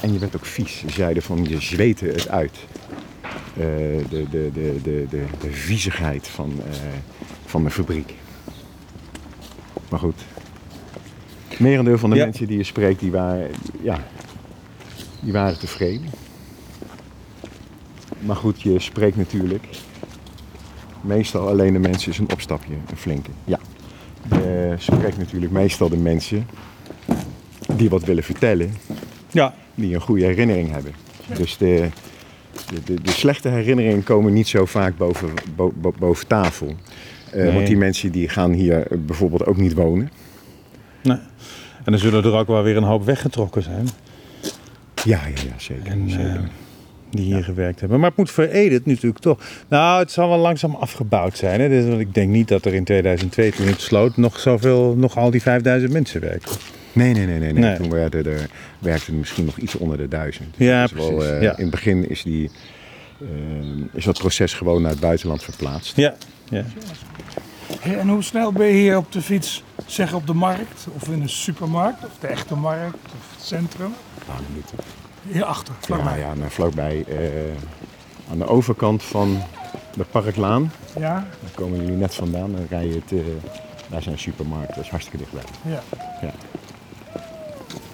En 0.00 0.12
je 0.12 0.18
werd 0.18 0.36
ook 0.36 0.44
vies. 0.46 0.78
Ze 0.78 0.90
zeiden 0.90 1.22
van 1.22 1.44
je 1.44 1.60
zweette 1.60 2.06
het 2.06 2.28
uit. 2.28 2.56
Eh, 3.56 3.64
de, 4.10 4.26
de, 4.30 4.50
de, 4.52 4.80
de, 4.82 5.06
de, 5.10 5.24
de 5.40 5.50
viezigheid 5.50 6.28
van, 6.28 6.52
eh, 6.70 6.76
van 7.46 7.64
de 7.64 7.70
fabriek. 7.70 8.14
Maar 9.90 10.00
goed. 10.00 10.20
Merendeel 11.58 11.98
van 11.98 12.10
de 12.10 12.16
Ja. 12.16 12.24
mensen 12.24 12.46
die 12.46 12.56
je 12.56 12.64
spreekt, 12.64 13.00
die 13.00 13.10
waren, 13.10 13.50
ja, 13.82 14.04
die 15.20 15.32
waren 15.32 15.58
tevreden. 15.58 16.23
Maar 18.24 18.36
goed, 18.36 18.62
je 18.62 18.78
spreekt 18.78 19.16
natuurlijk 19.16 19.64
meestal 21.00 21.48
alleen 21.48 21.72
de 21.72 21.78
mensen, 21.78 22.10
is 22.10 22.18
een 22.18 22.32
opstapje, 22.32 22.72
een 22.90 22.96
flinke. 22.96 23.30
Ja. 23.44 23.58
Je 24.30 24.74
spreekt 24.78 25.18
natuurlijk 25.18 25.52
meestal 25.52 25.88
de 25.88 25.96
mensen 25.96 26.46
die 27.76 27.88
wat 27.90 28.04
willen 28.04 28.22
vertellen 28.22 28.74
Ja, 29.30 29.54
die 29.74 29.94
een 29.94 30.00
goede 30.00 30.24
herinnering 30.24 30.70
hebben. 30.70 30.92
Dus 31.36 31.56
de, 31.56 31.88
de, 32.84 32.94
de, 33.02 33.10
slechte 33.10 33.48
herinneringen 33.48 34.02
komen 34.04 34.32
niet 34.32 34.48
zo 34.48 34.64
vaak 34.64 34.96
boven, 34.96 35.28
bo- 35.56 35.72
bo- 35.76 35.94
boven 35.98 36.26
tafel. 36.26 36.66
Eh, 37.30 37.42
Nee. 37.42 37.52
Want 37.52 37.66
die 37.66 37.76
mensen 37.76 38.12
die 38.12 38.28
gaan 38.28 38.52
hier 38.52 38.86
bijvoorbeeld 38.90 39.46
ook 39.46 39.56
niet 39.56 39.74
wonen. 39.74 40.10
nee. 41.02 41.18
En 41.84 41.92
dan 41.92 41.98
zullen 42.00 42.24
er 42.24 42.32
ook 42.32 42.46
wel 42.46 42.62
weer 42.62 42.76
een 42.76 42.82
hoop 42.82 43.04
weggetrokken 43.04 43.62
zijn. 43.62 43.88
Ja, 45.04 45.20
ja, 45.26 45.42
ja 45.48 45.58
zeker. 45.58 45.86
En, 45.86 46.10
zeker. 46.10 46.26
eh, 46.34 46.40
die 47.16 47.34
hier 47.34 47.44
gewerkt 47.44 47.80
hebben. 47.80 48.00
Maar 48.00 48.08
het 48.08 48.18
moet 48.18 48.30
veredeld 48.30 48.86
natuurlijk 48.86 49.22
toch. 49.22 49.40
Nou, 49.68 50.00
het 50.00 50.10
zal 50.10 50.28
wel 50.28 50.38
langzaam 50.38 50.74
afgebouwd 50.74 51.36
zijn. 51.36 51.60
Hè? 51.60 51.68
Dus, 51.68 51.86
want 51.86 52.00
ik 52.00 52.14
denk 52.14 52.30
niet 52.30 52.48
dat 52.48 52.64
er 52.64 52.74
in 52.74 52.84
2002, 52.84 53.52
toen 53.52 53.66
het 53.66 53.80
sloot, 53.80 54.16
nog 54.16 54.38
zoveel, 54.38 54.94
nog 54.96 55.16
al 55.16 55.30
die 55.30 55.42
5000 55.42 55.92
mensen 55.92 56.20
werkten. 56.20 56.56
nee, 56.92 57.12
nee, 57.12 57.26
nee, 57.26 57.38
nee, 57.38 57.52
nee. 57.52 57.62
nee. 57.62 57.76
Toen 57.76 57.90
werden 57.90 58.26
er, 58.26 58.48
werkten 58.78 59.12
er 59.12 59.18
misschien 59.18 59.44
nog 59.44 59.56
iets 59.56 59.74
onder 59.74 59.96
de 59.96 60.08
duizend. 60.08 60.54
Ja, 60.56 60.80
Dat 60.80 60.90
is 60.90 60.96
wel, 60.96 61.14
precies, 61.14 61.32
eh, 61.32 61.42
ja. 61.42 61.56
In 61.56 61.62
het 61.62 61.70
begin 61.70 62.08
is, 62.08 62.22
die, 62.22 62.50
eh, 63.20 63.26
is 63.92 64.04
dat 64.04 64.18
proces 64.18 64.52
gewoon 64.52 64.82
naar 64.82 64.90
het 64.90 65.00
buitenland 65.00 65.42
verplaatst. 65.42 65.96
Ja, 65.96 66.14
ja. 66.50 66.64
Hey, 67.80 67.98
en 67.98 68.08
hoe 68.08 68.22
snel 68.22 68.52
ben 68.52 68.66
je 68.66 68.72
hier 68.72 68.96
op 68.96 69.12
de 69.12 69.22
fiets? 69.22 69.62
Zeg 69.86 70.14
op 70.14 70.26
de 70.26 70.34
markt 70.34 70.86
of 70.94 71.08
in 71.08 71.22
een 71.22 71.28
supermarkt 71.28 72.04
of 72.04 72.10
de 72.20 72.26
echte 72.26 72.54
markt 72.54 72.94
of 73.04 73.34
het 73.36 73.44
centrum? 73.44 73.92
paar 74.26 74.40
minuten. 74.48 75.03
Hierachter, 75.28 75.74
Ja, 75.80 75.86
vlakbij. 75.86 76.18
ja, 76.18 76.34
nou, 76.34 76.50
vlakbij 76.50 77.04
eh, 77.08 78.30
aan 78.30 78.38
de 78.38 78.46
overkant 78.46 79.02
van 79.02 79.38
de 79.94 80.04
Parklaan. 80.04 80.72
Ja? 80.98 81.14
Daar 81.14 81.50
komen 81.54 81.80
jullie 81.80 81.96
net 81.96 82.14
vandaan. 82.14 82.52
Dan 82.52 82.66
rij 82.68 82.86
je 82.86 82.94
het, 82.94 83.12
eh, 83.12 83.18
daar 83.90 84.02
zijn 84.02 84.18
supermarkten, 84.18 84.74
dat 84.74 84.84
is 84.84 84.90
hartstikke 84.90 85.18
dichtbij. 85.18 85.42
Ja. 85.72 85.82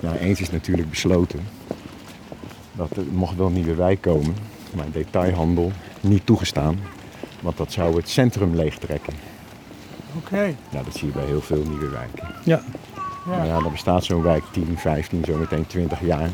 Ja, 0.00 0.14
eens 0.16 0.40
is 0.40 0.50
natuurlijk 0.50 0.90
besloten 0.90 1.40
dat 2.72 2.96
er 2.96 3.04
mocht 3.10 3.36
wel 3.36 3.46
een 3.46 3.52
nieuwe 3.52 3.74
wijk 3.74 4.00
komen, 4.00 4.36
maar 4.74 4.90
detailhandel 4.92 5.72
niet 6.00 6.26
toegestaan. 6.26 6.78
Want 7.40 7.56
dat 7.56 7.72
zou 7.72 7.96
het 7.96 8.08
centrum 8.08 8.54
leegtrekken. 8.54 9.12
Oké. 10.16 10.42
Ja, 10.70 10.82
dat 10.82 10.94
zie 10.96 11.06
je 11.06 11.12
bij 11.12 11.24
heel 11.24 11.40
veel 11.40 11.62
nieuwe 11.68 11.88
wijken. 11.88 12.34
Ja. 12.44 12.62
Ja. 13.30 13.44
ja, 13.44 13.60
dan 13.60 13.72
bestaat 13.72 14.04
zo'n 14.04 14.22
wijk 14.22 14.44
10, 14.52 14.74
15, 14.78 15.24
zometeen 15.24 15.66
20 15.66 16.00
jaar. 16.00 16.30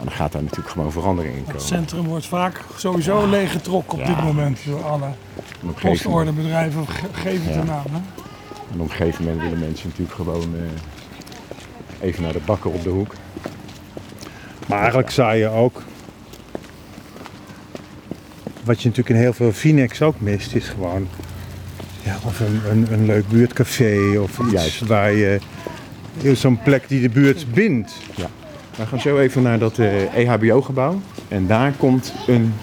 En 0.00 0.06
dan 0.06 0.14
gaat 0.14 0.32
daar 0.32 0.42
natuurlijk 0.42 0.70
gewoon 0.70 0.92
verandering 0.92 1.34
in 1.34 1.40
Het 1.40 1.46
komen. 1.50 1.66
centrum 1.66 2.04
wordt 2.04 2.26
vaak 2.26 2.60
sowieso 2.76 3.26
leeggetrokken 3.28 3.98
op 3.98 4.04
Ja. 4.04 4.14
dit 4.14 4.24
moment 4.24 4.58
door 4.66 4.84
alle 4.84 5.08
postorderbedrijven. 5.80 6.86
Ge- 6.88 7.06
Geef 7.12 7.44
het 7.44 7.54
Ja. 7.54 7.60
een 7.60 7.66
naam. 7.66 7.84
Hè? 7.90 7.98
en 8.72 8.80
op 8.80 8.90
een 8.90 8.96
gegeven 8.96 9.24
moment 9.24 9.42
willen 9.42 9.58
mensen 9.58 9.88
natuurlijk 9.88 10.16
gewoon 10.16 10.54
eh, 10.54 12.08
even 12.08 12.22
naar 12.22 12.32
de 12.32 12.40
bakker 12.44 12.70
op 12.70 12.82
de 12.82 12.88
hoek. 12.88 13.14
Maar 14.66 14.78
eigenlijk 14.78 15.10
zou 15.10 15.34
je 15.34 15.48
ook. 15.48 15.82
Wat 18.64 18.82
je 18.82 18.88
natuurlijk 18.88 19.16
in 19.16 19.22
heel 19.22 19.32
veel 19.32 19.52
Finex 19.52 20.02
ook 20.02 20.20
mist, 20.20 20.54
is 20.54 20.68
gewoon. 20.68 21.08
Ja, 22.02 22.16
of 22.24 22.40
een, 22.40 22.60
een, 22.70 22.86
een 22.92 23.06
leuk 23.06 23.28
buurtcafé 23.28 24.18
of 24.22 24.38
iets 24.38 24.52
Juist. 24.52 24.80
waar 24.86 25.12
je. 25.12 25.38
Zo'n 26.34 26.62
plek 26.62 26.88
die 26.88 27.00
de 27.00 27.08
buurt 27.08 27.52
bindt. 27.52 27.92
We 28.76 28.86
gaan 28.86 29.00
zo 29.00 29.18
even 29.18 29.42
naar 29.42 29.58
dat 29.58 29.78
eh, 29.78 30.14
EHBO-gebouw. 30.14 31.00
En 31.28 31.46
daar 31.46 31.72
komt 31.72 32.12
een 32.26 32.54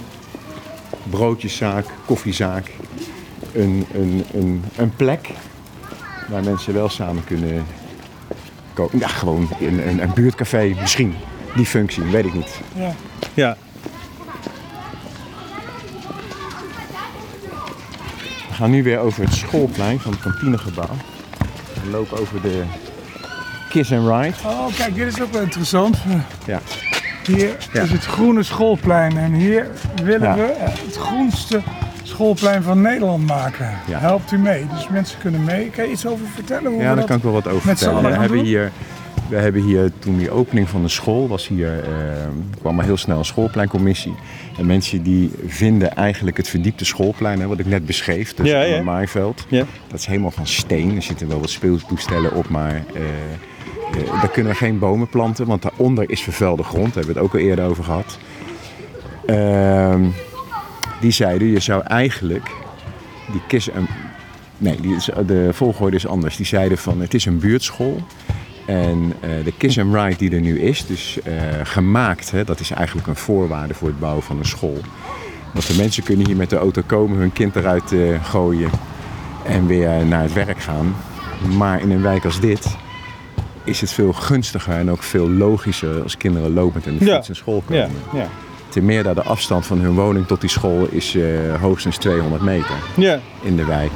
broodjeszaak, 1.10 1.86
koffiezaak. 2.06 2.72
Een, 3.54 3.86
een, 3.94 4.24
een, 4.34 4.64
een 4.76 4.96
plek 4.96 5.30
waar 6.28 6.44
mensen 6.44 6.74
wel 6.74 6.90
samen 6.90 7.24
kunnen 7.24 7.66
komen. 8.74 9.00
Ja, 9.00 9.08
gewoon 9.08 9.50
een, 9.60 9.88
een, 9.88 10.02
een 10.02 10.14
buurtcafé 10.14 10.76
misschien. 10.82 11.14
Die 11.56 11.66
functie, 11.66 12.04
weet 12.04 12.26
ik 12.26 12.34
niet. 12.34 12.62
Ja. 12.76 12.94
Ja. 13.34 13.58
We 18.48 18.54
gaan 18.54 18.72
nu 18.72 18.84
weer 18.84 19.00
over 19.00 19.24
het 19.24 19.34
schoolplein 19.34 20.00
van 20.00 20.12
het 20.12 20.22
kantinegebouw. 20.22 20.96
We 21.84 21.90
lopen 21.90 22.20
over 22.20 22.42
de 22.42 22.64
Kiss 23.70 23.92
and 23.92 24.08
Ride. 24.08 24.34
Oh, 24.46 24.66
kijk, 24.78 24.96
dit 24.96 25.08
is 25.08 25.22
ook 25.22 25.32
wel 25.32 25.42
interessant. 25.42 25.98
Ja. 26.46 26.60
Hier 27.26 27.56
Ja. 27.74 27.82
is 27.82 27.92
het 27.92 28.06
groene 28.06 28.44
schoolplein 28.44 29.18
en 29.18 29.34
hier 29.34 29.68
willen 30.04 30.22
Ja. 30.28 30.36
we 30.36 30.54
het 30.58 30.96
groenste 30.96 31.62
schoolplein 32.04 32.64
van 32.64 32.82
Nederland 32.82 33.26
maken. 33.28 33.70
Ja. 33.88 34.00
Helpt 34.00 34.32
u 34.32 34.38
mee? 34.38 34.66
Dus 34.76 34.88
mensen 34.90 35.20
kunnen 35.20 35.44
mee. 35.44 35.70
Kan 35.70 35.86
je 35.86 35.92
iets 35.92 36.06
over 36.06 36.26
vertellen? 36.34 36.72
Hoe 36.72 36.80
Ja, 36.82 36.88
daar 36.88 36.96
dat... 36.96 37.06
kan 37.06 37.18
ik 37.18 37.24
wel 37.24 37.32
wat 37.34 37.48
over 37.48 37.68
met 37.68 37.78
z'n 37.80 37.84
vertellen. 37.84 38.12
We 38.12 38.18
hebben, 38.20 38.38
doen? 38.38 38.46
hier, 38.46 38.72
we 39.30 39.36
hebben 39.36 39.62
hier, 39.64 39.92
toen 40.00 40.18
die 40.18 40.32
opening 40.32 40.70
van 40.70 40.82
de 40.82 40.88
school 40.90 41.28
was 41.28 41.48
hier, 41.48 41.80
eh, 41.84 41.90
kwam 42.60 42.80
er 42.80 42.86
heel 42.86 42.98
snel 42.98 43.18
een 43.18 43.26
schoolpleincommissie. 43.26 44.16
En 44.58 44.66
mensen 44.66 45.04
die 45.04 45.32
vinden 45.48 45.96
eigenlijk 45.96 46.38
het 46.38 46.48
verdiepte 46.48 46.86
schoolplein, 46.86 47.40
hè, 47.40 47.48
wat 47.48 47.60
ik 47.60 47.66
net 47.66 47.86
beschreef, 47.86 48.34
dus 48.34 48.50
Ja, 48.50 48.62
ja. 48.62 48.82
maaiveld. 48.84 49.46
Ja. 49.50 49.64
Dat 49.88 50.00
is 50.00 50.06
helemaal 50.06 50.32
van 50.32 50.48
steen. 50.48 50.96
Er 50.96 51.02
zitten 51.02 51.28
wel 51.28 51.40
wat 51.40 51.50
speeltoestellen 51.50 52.34
op, 52.34 52.50
maar 52.50 52.74
eh, 52.76 53.02
daar 54.06 54.30
kunnen 54.30 54.52
we 54.52 54.58
geen 54.58 54.80
bomen 54.80 55.08
planten, 55.08 55.46
want 55.46 55.62
daaronder 55.62 56.10
is 56.10 56.22
vervuilde 56.22 56.64
grond. 56.64 56.94
Daar 56.94 57.04
hebben 57.04 57.14
we 57.14 57.20
het 57.20 57.30
ook 57.30 57.34
al 57.34 57.48
eerder 57.48 57.66
over 57.66 57.84
gehad. 57.84 58.18
Ehm, 59.26 60.06
die 61.02 61.12
zeiden, 61.12 61.48
je 61.48 61.60
zou 61.60 61.84
eigenlijk 61.84 62.52
die 63.32 63.42
kiss 63.48 63.70
en 63.70 63.88
Nee, 64.58 64.82
die 64.82 64.98
de 65.26 65.50
volgorde 65.52 65.96
is 65.96 66.08
anders. 66.08 66.36
Die 66.36 66.46
zeiden 66.46 66.78
van 66.78 67.02
het 67.02 67.14
is 67.14 67.26
een 67.26 67.40
buurtschool. 67.40 68.02
En 68.66 69.14
eh, 69.20 69.30
de 69.44 69.54
kiss 69.58 69.80
and 69.80 69.94
ride 69.94 70.16
die 70.16 70.32
er 70.32 70.42
nu 70.42 70.60
is, 70.60 70.86
dus 70.86 71.20
eh, 71.24 71.34
gemaakt, 71.64 72.32
hè, 72.32 72.44
dat 72.44 72.60
is 72.60 72.72
eigenlijk 72.72 73.08
een 73.08 73.16
voorwaarde 73.16 73.74
voor 73.74 73.88
het 73.88 74.00
bouwen 74.00 74.24
van 74.24 74.38
een 74.38 74.46
school. 74.46 74.78
Want 75.54 75.68
de 75.68 75.76
mensen 75.76 76.04
kunnen 76.04 76.28
hier 76.28 76.36
met 76.36 76.50
de 76.50 76.58
auto 76.58 76.82
komen, 76.86 77.18
hun 77.18 77.34
kind 77.34 77.56
eruit 77.56 77.92
eh, 77.92 78.24
gooien 78.24 78.70
en 79.46 79.68
weer 79.68 80.06
naar 80.06 80.22
het 80.22 80.34
werk 80.34 80.60
gaan. 80.60 80.96
Maar 81.58 81.82
in 81.82 81.92
een 81.92 82.02
wijk 82.02 82.26
als 82.26 82.40
dit 82.40 82.78
is 83.68 83.82
het 83.82 83.92
veel 83.92 84.14
gunstiger 84.14 84.74
en 84.74 84.92
ook 84.92 85.04
veel 85.04 85.30
logischer 85.30 86.04
als 86.04 86.18
kinderen 86.18 86.54
lopend 86.54 86.86
en 86.86 86.98
de 86.98 87.06
fiets 87.06 87.28
naar 87.28 87.38
school 87.38 87.64
komen. 87.66 87.82
Ja. 88.14 88.20
Ja. 88.20 88.28
Ten 88.70 88.86
meer 88.86 89.04
dat 89.04 89.16
de 89.16 89.24
afstand 89.24 89.66
van 89.66 89.80
hun 89.80 89.94
woning 89.94 90.28
tot 90.28 90.42
die 90.42 90.50
school 90.50 90.88
is 90.92 91.16
eh, 91.16 91.26
hoogstens 91.62 91.98
200 91.98 92.42
meter 92.42 92.76
Ja. 92.96 93.20
in 93.42 93.56
de 93.56 93.66
wijk. 93.66 93.92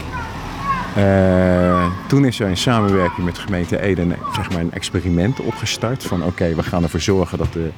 Eh, 0.96 1.86
toen 2.08 2.26
is 2.26 2.40
er 2.40 2.50
in 2.50 2.58
samenwerking 2.58 3.26
met 3.26 3.36
de 3.36 3.42
gemeente 3.42 3.82
Ede 3.82 4.02
een, 4.02 4.16
zeg 4.36 4.50
maar 4.52 4.60
een 4.60 4.72
experiment 4.74 5.40
opgestart. 5.40 6.04
Van 6.04 6.24
oké, 6.24 6.56
we 6.56 6.64
gaan 6.64 6.84
ervoor 6.84 7.00
zorgen 7.00 7.38
dat 7.38 7.54
de 7.54 7.70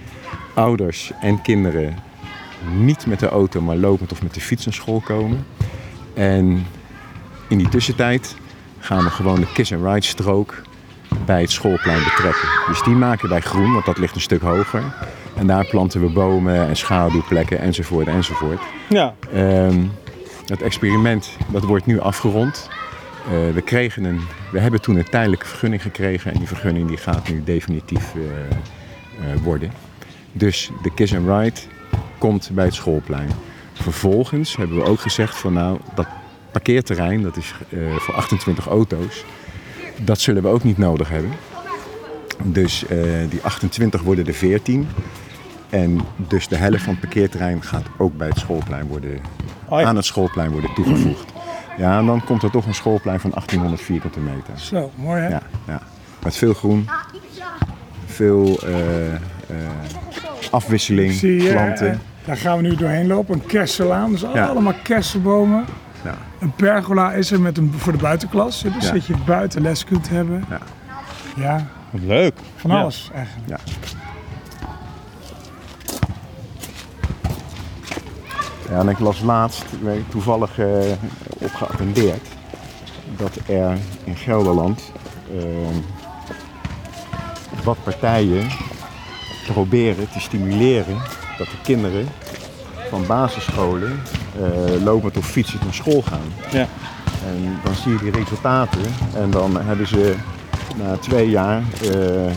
ouders 0.53 1.11
en 1.21 1.41
kinderen 1.41 1.95
niet 2.77 3.05
met 3.05 3.19
de 3.19 3.29
auto, 3.29 3.61
maar 3.61 3.75
lopend 3.75 4.11
of 4.11 4.21
met 4.23 4.33
de 4.33 4.41
fiets 4.41 4.65
naar 4.65 4.73
school 4.73 4.99
komen. 4.99 5.45
En 6.13 6.65
in 7.47 7.57
die 7.57 7.69
tussentijd 7.69 8.35
gaan 8.79 9.03
we 9.03 9.09
gewoon 9.09 9.39
de 9.39 9.51
kiss 9.53 9.73
and 9.73 9.83
ride 9.85 10.05
strook 10.05 10.61
bij 11.25 11.41
het 11.41 11.51
schoolplein 11.51 12.03
betrekken. 12.03 12.49
Dus 12.67 12.83
die 12.83 12.95
maken 12.95 13.29
wij 13.29 13.41
groen, 13.41 13.73
want 13.73 13.85
dat 13.85 13.97
ligt 13.97 14.15
een 14.15 14.21
stuk 14.21 14.41
hoger. 14.41 14.83
En 15.35 15.47
daar 15.47 15.65
planten 15.65 16.01
we 16.01 16.09
bomen 16.09 16.67
en 16.67 16.75
schaduwplekken 16.75 17.59
enzovoort 17.59 18.07
enzovoort. 18.07 18.61
Ja. 18.89 19.15
Ehm, 19.33 19.83
het 20.45 20.61
experiment 20.61 21.29
dat 21.47 21.63
wordt 21.63 21.85
nu 21.85 21.99
afgerond. 21.99 22.69
Eh, 23.25 23.53
we, 23.53 23.61
kregen 23.61 24.03
een, 24.03 24.21
we 24.51 24.59
hebben 24.59 24.81
toen 24.81 24.95
een 24.95 25.09
tijdelijke 25.09 25.45
vergunning 25.45 25.81
gekregen 25.81 26.31
en 26.31 26.37
die 26.37 26.47
vergunning 26.47 26.87
die 26.87 26.97
gaat 26.97 27.29
nu 27.29 27.43
definitief 27.43 28.13
eh, 28.15 29.31
eh, 29.31 29.39
worden. 29.43 29.71
Dus 30.31 30.69
de 30.81 30.93
Kiss 30.93 31.15
and 31.15 31.27
Ride 31.27 31.59
komt 32.17 32.49
bij 32.53 32.65
het 32.65 32.73
schoolplein. 32.73 33.29
Vervolgens 33.73 34.55
hebben 34.55 34.77
we 34.77 34.83
ook 34.83 34.99
gezegd 34.99 35.35
van 35.35 35.53
nou, 35.53 35.79
dat 35.95 36.07
parkeerterrein, 36.51 37.21
dat 37.21 37.37
is 37.37 37.53
voor 37.97 38.13
28 38.13 38.67
auto's, 38.67 39.23
dat 39.97 40.19
zullen 40.19 40.41
we 40.43 40.47
ook 40.49 40.63
niet 40.63 40.77
nodig 40.77 41.09
hebben. 41.09 41.31
Dus 42.43 42.85
eh, 42.87 42.97
die 43.29 43.41
28 43.41 44.01
worden 44.01 44.27
er 44.27 44.33
14. 44.33 44.87
En 45.69 45.99
dus 46.17 46.47
de 46.47 46.55
helft 46.55 46.83
van 46.83 46.91
het 46.91 47.01
parkeerterrein 47.01 47.63
gaat 47.63 47.85
ook 47.97 48.17
bij 48.17 48.27
het 48.27 48.37
schoolplein 48.39 48.87
worden, 48.87 49.19
Oh 49.67 49.79
ja. 49.79 49.85
aan 49.85 49.95
het 49.95 50.05
schoolplein 50.05 50.51
worden 50.51 50.73
toegevoegd. 50.73 51.31
Ja, 51.77 51.99
en 51.99 52.05
dan 52.05 52.23
komt 52.23 52.43
er 52.43 52.51
toch 52.51 52.65
een 52.65 52.73
schoolplein 52.75 53.19
van 53.19 53.29
1800 53.29 53.81
vierkante 53.81 54.19
meter. 54.19 54.53
Zo, 54.59 54.91
mooi 54.95 55.21
hè? 55.21 55.27
Ja, 55.29 55.41
ja. 55.67 55.81
Met 56.23 56.35
veel 56.35 56.53
groen, 56.53 56.89
veel 58.05 58.59
eh, 58.65 59.13
eh, 59.13 59.19
afwisseling, 60.51 61.13
Zie 61.13 61.51
planten. 61.51 62.01
daar 62.25 62.37
gaan 62.37 62.57
we 62.57 62.63
nu 62.63 62.75
doorheen 62.75 63.07
lopen. 63.07 63.33
Een 63.35 63.45
kersenlaan, 63.45 64.11
dus 64.11 64.21
Ja. 64.33 64.45
allemaal 64.45 64.73
kersenbomen. 64.83 65.65
Ja. 66.03 66.17
Een 66.39 66.51
pergola 66.55 67.11
is 67.13 67.31
er 67.31 67.41
met 67.41 67.57
een, 67.57 67.73
voor 67.77 67.91
de 67.91 67.97
buitenklas, 67.97 68.61
dus 68.61 68.85
Ja. 68.85 68.91
dat 68.91 69.05
je 69.05 69.13
buiten 69.25 69.61
les 69.61 69.83
kunt 69.83 70.09
hebben. 70.09 70.45
Ja. 70.49 70.59
Ja, 71.35 71.67
Wat 71.89 72.01
leuk. 72.01 72.33
van 72.55 72.71
Ja. 72.71 72.81
alles 72.81 73.09
eigenlijk. 73.13 73.49
Ja. 73.49 73.57
Ja, 78.69 78.79
en 78.79 78.89
ik 78.89 78.99
las 78.99 79.21
laatst, 79.21 79.65
ik 79.95 80.09
toevallig 80.09 80.59
eh, 80.59 80.67
op 81.27 81.53
geattendeerd, 81.53 82.27
dat 83.17 83.35
er 83.47 83.77
in 84.03 84.15
Gelderland 84.15 84.91
eh, 85.37 85.43
wat 87.63 87.77
partijen 87.83 88.47
proberen 89.53 90.09
te 90.11 90.19
stimuleren 90.19 90.97
dat 91.37 91.47
de 91.47 91.57
kinderen 91.63 92.07
van 92.89 93.05
basisscholen 93.07 94.01
eh, 94.41 94.83
lopend 94.83 95.17
of 95.17 95.25
fietsend 95.25 95.63
naar 95.63 95.73
school 95.73 96.01
gaan. 96.01 96.21
Ja. 96.51 96.67
En 97.27 97.59
dan 97.63 97.75
zie 97.75 97.91
je 97.91 97.97
die 97.99 98.11
resultaten 98.11 98.81
en 99.15 99.31
dan 99.31 99.61
hebben 99.61 99.87
ze 99.87 100.15
na 100.83 100.97
twee 100.97 101.29
jaar 101.29 101.63
eh, 101.91 102.31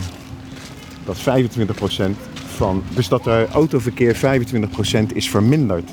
dat 1.05 1.17
25% 1.17 1.21
van, 2.55 2.83
dus 2.95 3.07
dat 3.07 3.25
er 3.25 3.47
autoverkeer 3.49 4.15
25% 4.15 4.19
is 5.13 5.29
verminderd. 5.29 5.89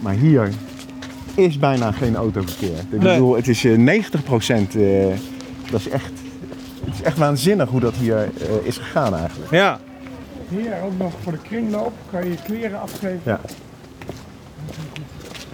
Maar 0.00 0.14
hier 0.14 0.50
is 1.34 1.58
bijna 1.58 1.92
geen 1.92 2.16
autoverkeer. 2.16 2.78
Ik 2.90 2.90
Nee. 2.90 3.12
bedoel, 3.12 3.36
het 3.36 3.48
is 3.48 3.64
eh, 3.64 3.76
90%, 3.76 4.76
eh, 4.76 5.06
dat 5.70 5.80
is 5.80 5.88
echt, 5.88 6.10
het 6.84 6.94
is 6.94 7.02
echt 7.02 7.18
waanzinnig 7.18 7.68
hoe 7.68 7.80
dat 7.80 7.94
hier 7.94 8.16
eh, 8.16 8.28
is 8.62 8.76
gegaan 8.76 9.14
eigenlijk. 9.14 9.50
Ja. 9.50 9.78
Hier 10.48 10.72
ook 10.84 10.98
nog 10.98 11.12
voor 11.22 11.32
de 11.32 11.38
kringloop 11.48 11.92
kan 12.10 12.24
je 12.24 12.30
je 12.30 12.36
kleren 12.44 12.80
afgeven. 12.80 13.20
Ja. 13.22 13.40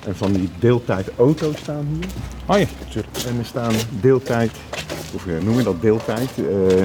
En 0.06 0.16
van 0.16 0.32
die 0.32 0.48
deeltijd 0.58 1.08
auto's 1.18 1.56
staan 1.58 1.86
hier. 1.92 2.08
Oh 2.46 2.58
ja, 2.58 2.66
natuurlijk. 2.84 3.16
En 3.28 3.38
er 3.38 3.44
staan 3.44 3.72
deeltijd, 4.00 4.50
of 5.14 5.26
eh, 5.26 5.38
noem 5.42 5.56
je 5.56 5.62
dat 5.62 5.82
deeltijd? 5.82 6.30
eh 6.36 6.78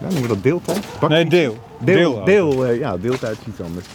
ja, 0.00 0.04
noemen 0.06 0.22
we 0.22 0.28
dat 0.28 0.42
deeltijd? 0.42 0.84
Bak- 1.00 1.10
Nee, 1.10 1.26
deel. 1.26 1.56
Deel, 1.80 2.24
deel, 2.24 2.66
eh, 2.66 2.78
ja, 2.78 2.96
deeltijd 2.96 3.36
is 3.40 3.46
iets 3.46 3.60
anders. 3.60 3.86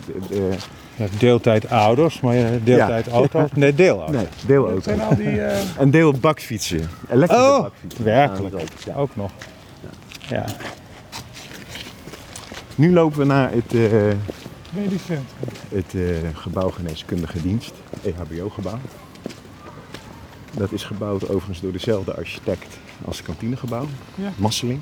Ja, 0.96 1.06
deeltijd 1.20 1.70
ouders, 1.70 2.20
maar 2.20 2.36
ja, 2.36 2.50
deeltijd 2.64 3.06
Ja. 3.06 3.12
auto's. 3.12 3.50
Nee, 3.54 3.74
deelauto's. 3.76 4.16
nee, 4.16 4.24
Dat 4.24 4.48
deelauto. 4.48 4.82
zijn 4.82 5.02
al 5.02 5.16
die... 5.16 5.42
eh, 5.42 5.60
En 5.78 5.92
deel 5.92 6.12
bakfietsen. 6.14 6.90
Elektrische 7.10 7.46
Oh, 7.52 7.62
bakfietsen. 7.62 8.04
werkelijk. 8.04 8.56
Ja. 8.86 8.94
Ook 8.96 9.16
nog. 9.16 9.32
Ja. 10.30 10.46
Nu 12.76 12.94
lopen 12.94 13.20
we 13.20 13.26
naar 13.26 13.52
het, 13.52 13.74
eh, 13.74 13.92
medisch 14.76 15.06
centrum. 15.06 15.26
het 15.70 15.94
eh, 15.96 16.30
gebouw 16.34 16.70
Geneeskundige 16.70 17.42
Dienst, 17.42 17.74
EHBO-gebouw. 18.04 18.80
Dat 20.58 20.72
is 20.72 20.84
gebouwd 20.84 21.30
overigens 21.30 21.62
door 21.62 21.72
dezelfde 21.72 22.16
architect 22.16 22.78
als 23.06 23.18
het 23.18 23.26
kantinegebouw. 23.26 23.88
Ja. 24.16 24.32
Masseling. 24.36 24.80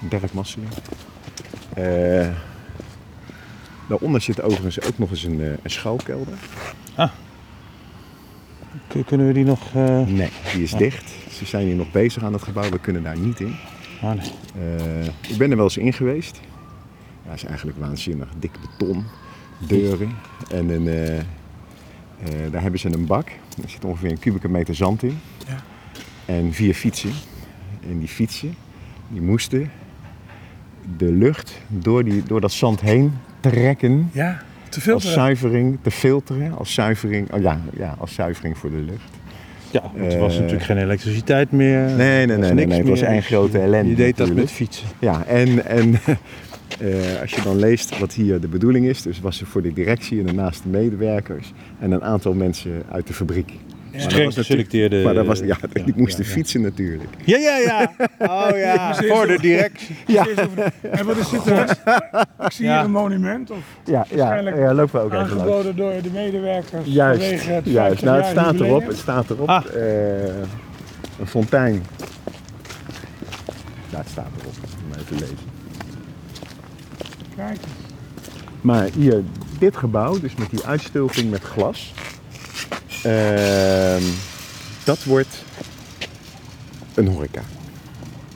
Dirk 0.00 0.32
Masseling. 0.32 0.70
Eh, 1.74 2.28
daaronder 3.88 4.20
zit 4.20 4.42
overigens 4.42 4.80
ook 4.82 4.98
nog 4.98 5.10
eens 5.10 5.22
een, 5.24 5.40
eh, 5.40 5.46
een 5.62 5.70
schuilkelder. 5.70 6.38
Kun- 8.88 9.04
Kunnen 9.04 9.26
we 9.26 9.32
die 9.32 9.44
nog... 9.44 9.60
eh, 9.74 10.00
Nee, 10.06 10.30
die 10.52 10.62
is 10.62 10.70
dicht. 10.72 11.10
Ze 11.32 11.44
zijn 11.46 11.66
hier 11.66 11.74
nog 11.74 11.90
bezig 11.90 12.22
aan 12.24 12.32
het 12.32 12.42
gebouw. 12.42 12.70
We 12.70 12.78
kunnen 12.78 13.02
daar 13.02 13.18
niet 13.18 13.40
in. 13.40 13.56
ah, 14.02 14.12
nee. 14.12 14.30
Eh, 14.76 15.04
ik 15.30 15.36
ben 15.38 15.50
er 15.50 15.56
wel 15.56 15.64
eens 15.64 15.76
in 15.76 15.92
geweest. 15.92 16.40
Ja, 17.26 17.32
is 17.32 17.44
eigenlijk 17.44 17.78
waanzinnig. 17.78 18.28
Dik 18.38 18.50
beton, 18.60 19.04
deuren 19.66 20.10
en 20.50 20.68
een, 20.68 20.88
eh, 20.88 21.18
eh, 21.18 21.24
daar 22.50 22.62
hebben 22.62 22.80
ze 22.80 22.92
een 22.92 23.06
bak. 23.06 23.28
Er 23.62 23.68
zit 23.70 23.84
ongeveer 23.84 24.10
een 24.10 24.18
kubieke 24.18 24.48
meter 24.48 24.74
zand 24.74 25.02
in. 25.02 25.18
Ja. 25.48 25.62
En 26.34 26.52
vier 26.52 26.74
fietsen. 26.74 27.10
En 27.90 27.98
die 27.98 28.08
fietsen, 28.08 28.54
die 29.08 29.20
moesten 29.20 29.70
de 30.98 31.12
lucht 31.12 31.58
door, 31.68 32.04
die, 32.04 32.22
door 32.22 32.40
dat 32.40 32.52
zand 32.52 32.80
heen 32.80 33.12
trekken. 33.40 34.10
Ja, 34.12 34.42
te 34.68 34.74
Als 34.74 34.82
filteren. 34.84 35.12
zuivering, 35.14 35.78
te 35.82 35.90
filteren. 35.90 36.56
Als 36.58 36.74
zuivering, 36.74 37.32
oh 37.32 37.40
ja, 37.40 37.60
ja, 37.76 37.94
als 37.98 38.14
zuivering 38.14 38.58
voor 38.58 38.70
de 38.70 38.76
lucht. 38.80 39.10
Ja, 39.70 39.82
want 39.96 40.12
er 40.12 40.18
was 40.18 40.32
Eh, 40.34 40.38
natuurlijk 40.38 40.64
geen 40.66 40.76
elektriciteit 40.78 41.52
meer. 41.52 41.78
Nee, 41.80 41.96
nee, 41.96 42.26
nee, 42.26 42.36
nee, 42.38 42.52
niks 42.52 42.68
nee, 42.68 42.78
het 42.78 42.88
was 42.88 43.00
één 43.00 43.22
grote 43.22 43.58
ellende 43.58 43.90
Je 43.90 43.96
deed 43.96 44.16
dat 44.16 44.34
met 44.34 44.50
fietsen. 44.50 44.86
Ja, 44.98 45.24
en, 45.24 45.66
en 45.66 45.98
eh, 46.80 47.20
als 47.20 47.30
je 47.32 47.42
dan 47.42 47.56
leest 47.58 47.98
wat 47.98 48.12
hier 48.12 48.40
de 48.40 48.48
bedoeling 48.48 48.86
is, 48.86 49.02
dus 49.02 49.20
was 49.20 49.40
er 49.40 49.46
voor 49.46 49.62
de 49.62 49.72
directie 49.72 50.20
en 50.20 50.26
de 50.26 50.32
naaste 50.32 50.68
medewerkers 50.68 51.52
en 51.80 51.90
een 51.92 52.02
aantal 52.04 52.32
mensen 52.34 52.82
uit 52.90 53.06
de 53.06 53.12
fabriek. 53.14 53.52
Dat 53.92 54.00
Streng 54.00 54.24
was 54.24 54.36
natuurlijk- 54.36 54.68
geselecteerde... 54.68 55.04
Maar 55.04 55.14
dat 55.14 55.26
was, 55.26 55.38
ja, 55.38 55.56
die 55.72 55.82
ja, 55.86 55.92
moesten 55.96 56.22
ja, 56.24 56.28
ja. 56.30 56.34
fietsen 56.36 56.60
natuurlijk. 56.60 57.10
Ja, 57.24 57.38
ja, 57.38 57.56
ja. 57.58 57.92
Oh 58.18 58.56
ja, 58.58 58.94
voor 58.94 59.26
de 59.26 59.38
directie. 59.40 59.96
Ja, 60.06 60.26
En 60.90 61.06
wat 61.06 61.16
is 61.16 61.28
dit? 61.30 61.44
dan? 61.44 61.58
Ik 62.46 62.52
zie 62.52 62.64
Ja. 62.66 62.74
hier 62.76 62.84
een 62.84 62.90
monument 62.90 63.50
of 63.50 63.58
ja, 63.84 64.06
ja, 64.10 64.16
Waarschijnlijk 64.16 64.56
ja 64.56 64.74
lopen 64.74 64.92
we 64.94 65.00
ook 65.00 65.12
even 65.12 65.18
langs. 65.18 65.32
aangeboden 65.32 65.76
door 65.76 65.92
de 66.02 66.10
medewerkers 66.12 66.86
Juist, 66.86 67.20
vanwege 67.22 67.50
het 67.50 67.64
juist. 67.64 68.02
Nou, 68.02 68.16
het 68.16 68.26
50 68.26 68.44
staat 68.56 68.60
erop. 68.66 68.86
Het 68.86 68.96
staat 68.96 69.30
erop. 69.30 69.48
Ah. 69.48 69.64
eh, 69.74 70.24
een 71.20 71.26
fontein. 71.26 71.82
Daar 73.90 74.04
staat 74.10 74.30
erop, 74.40 74.52
om 74.86 74.92
even 74.92 75.06
te 75.06 75.14
lezen. 75.14 75.36
Maar 78.60 78.88
hier, 78.94 79.22
dit 79.58 79.76
gebouw, 79.76 80.20
dus 80.20 80.34
met 80.34 80.50
die 80.50 80.64
uitstulping 80.64 81.30
met 81.30 81.42
glas, 81.42 81.94
ehm, 83.02 84.02
dat 84.84 85.04
wordt 85.04 85.44
een 86.94 87.06
horeca. 87.06 87.42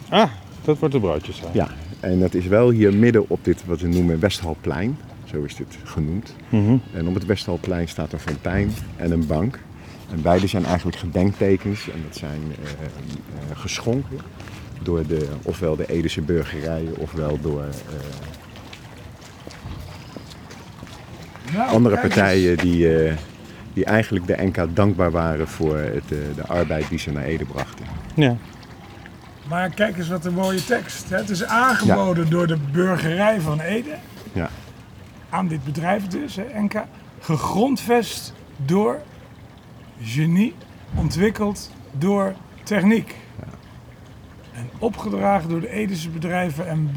Ah, 0.09 0.31
dat 0.65 0.79
wordt 0.79 0.95
de 0.95 1.01
broodjes. 1.01 1.43
Ja, 1.53 1.69
en 2.01 2.21
dat 2.21 2.35
is 2.35 2.47
wel 2.47 2.71
hier 2.71 2.95
midden 2.95 3.29
op 3.29 3.45
dit, 3.45 3.65
wat 3.65 3.81
we 3.81 3.89
noemen 3.89 4.21
Westhalplein. 4.21 4.99
Zo 5.25 5.43
is 5.43 5.57
dit 5.57 5.79
genoemd. 5.85 6.35
Mhm. 6.49 6.77
En 6.93 7.09
op 7.09 7.15
het 7.15 7.25
Westhalplein 7.25 7.89
staat 7.89 8.13
een 8.13 8.19
fontein 8.19 8.75
en 8.97 9.11
een 9.11 9.27
bank. 9.27 9.59
En 10.11 10.23
beide 10.23 10.47
zijn 10.47 10.65
eigenlijk 10.65 10.97
gedenktekens 10.97 11.91
en 11.91 12.03
dat 12.09 12.17
zijn 12.17 12.41
eh, 12.43 12.71
eh, 12.71 13.59
geschonken 13.59 14.19
door 14.83 15.07
de, 15.07 15.29
ofwel 15.43 15.77
de 15.77 15.87
Edese 15.87 16.21
burgerijen 16.21 16.97
ofwel 16.97 17.39
door 17.41 17.63
eh, 17.63 17.69
nou, 21.53 21.69
andere 21.71 21.99
partijen 21.99 22.57
die, 22.57 23.05
eh, 23.05 23.17
die 23.73 23.85
eigenlijk 23.85 24.27
de 24.27 24.37
NK 24.39 24.77
dankbaar 24.77 25.11
waren 25.11 25.49
voor 25.49 25.77
het, 25.77 26.13
eh, 26.13 26.19
de 26.37 26.47
arbeid 26.47 26.89
die 26.89 26.99
ze 26.99 27.13
naar 27.13 27.25
Ede 27.25 27.45
brachten. 27.45 27.87
Ja. 28.15 28.37
Maar 29.49 29.71
kijk 29.71 29.99
eens 29.99 30.09
wat 30.09 30.25
een 30.25 30.35
mooie 30.35 30.65
tekst. 30.65 31.11
hè. 31.11 31.17
Het 31.17 31.31
is 31.31 31.45
aangeboden 31.45 32.31
door 32.31 32.47
de 32.47 32.57
burgerij 32.73 33.41
van 33.41 33.61
Ede. 33.61 33.95
Ja. 34.33 34.51
Aan 35.31 35.49
dit 35.49 35.65
bedrijf 35.65 36.07
dus, 36.07 36.37
hè, 36.37 36.61
NK. 36.61 36.85
Gegrondvest 37.21 38.33
door 38.57 39.01
genie, 40.03 40.55
ontwikkeld 40.95 41.71
door 41.93 42.35
techniek. 42.63 43.15
En 44.53 44.71
opgedragen 44.79 45.49
door 45.49 45.61
de 45.61 45.71
Edese 45.71 46.09
bedrijven 46.09 46.69
en 46.69 46.91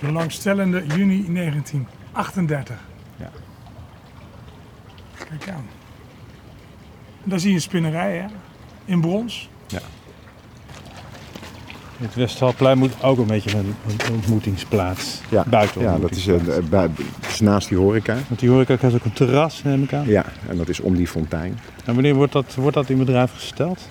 belangstellenden 0.00 0.86
juni 0.86 1.32
1938. 1.32 2.76
Ja. 5.30 5.36
Kijk 5.38 5.50
aan. 5.56 5.64
En 7.24 7.30
daar 7.30 7.38
zie 7.40 7.48
je 7.48 7.54
een 7.54 7.60
spinnerij, 7.62 8.16
hè? 8.16 8.26
In 8.84 9.00
brons. 9.00 9.48
Het 11.98 12.14
Westhalplein 12.14 12.78
moet 12.78 13.02
ook 13.02 13.18
een 13.18 13.26
beetje 13.26 13.58
een, 13.58 13.74
een 13.88 14.12
ontmoetingsplaats. 14.14 15.20
Ja, 15.30 15.44
Buiten 15.46 15.80
ja 15.82 15.98
dat 15.98 16.10
is, 16.10 16.26
eh, 16.26 16.36
bij- 16.70 16.88
het 17.20 17.30
is 17.30 17.40
naast 17.40 17.68
die 17.68 17.78
horeca. 17.78 18.16
Want 18.28 18.40
die 18.40 18.48
horeca 18.50 18.76
heeft 18.80 18.94
ook 18.94 19.04
een 19.04 19.12
terras, 19.12 19.62
neem 19.62 19.82
ik 19.82 19.92
aan. 19.92 20.06
Ja, 20.06 20.24
en 20.48 20.56
dat 20.56 20.68
is 20.68 20.80
om 20.80 20.94
die 20.96 21.06
fontein. 21.06 21.58
En 21.84 21.94
wanneer 21.94 22.14
wordt 22.14 22.32
dat, 22.32 22.54
wordt 22.54 22.74
dat 22.76 22.88
in 22.90 22.98
bedrijf 22.98 23.32
gesteld? 23.34 23.88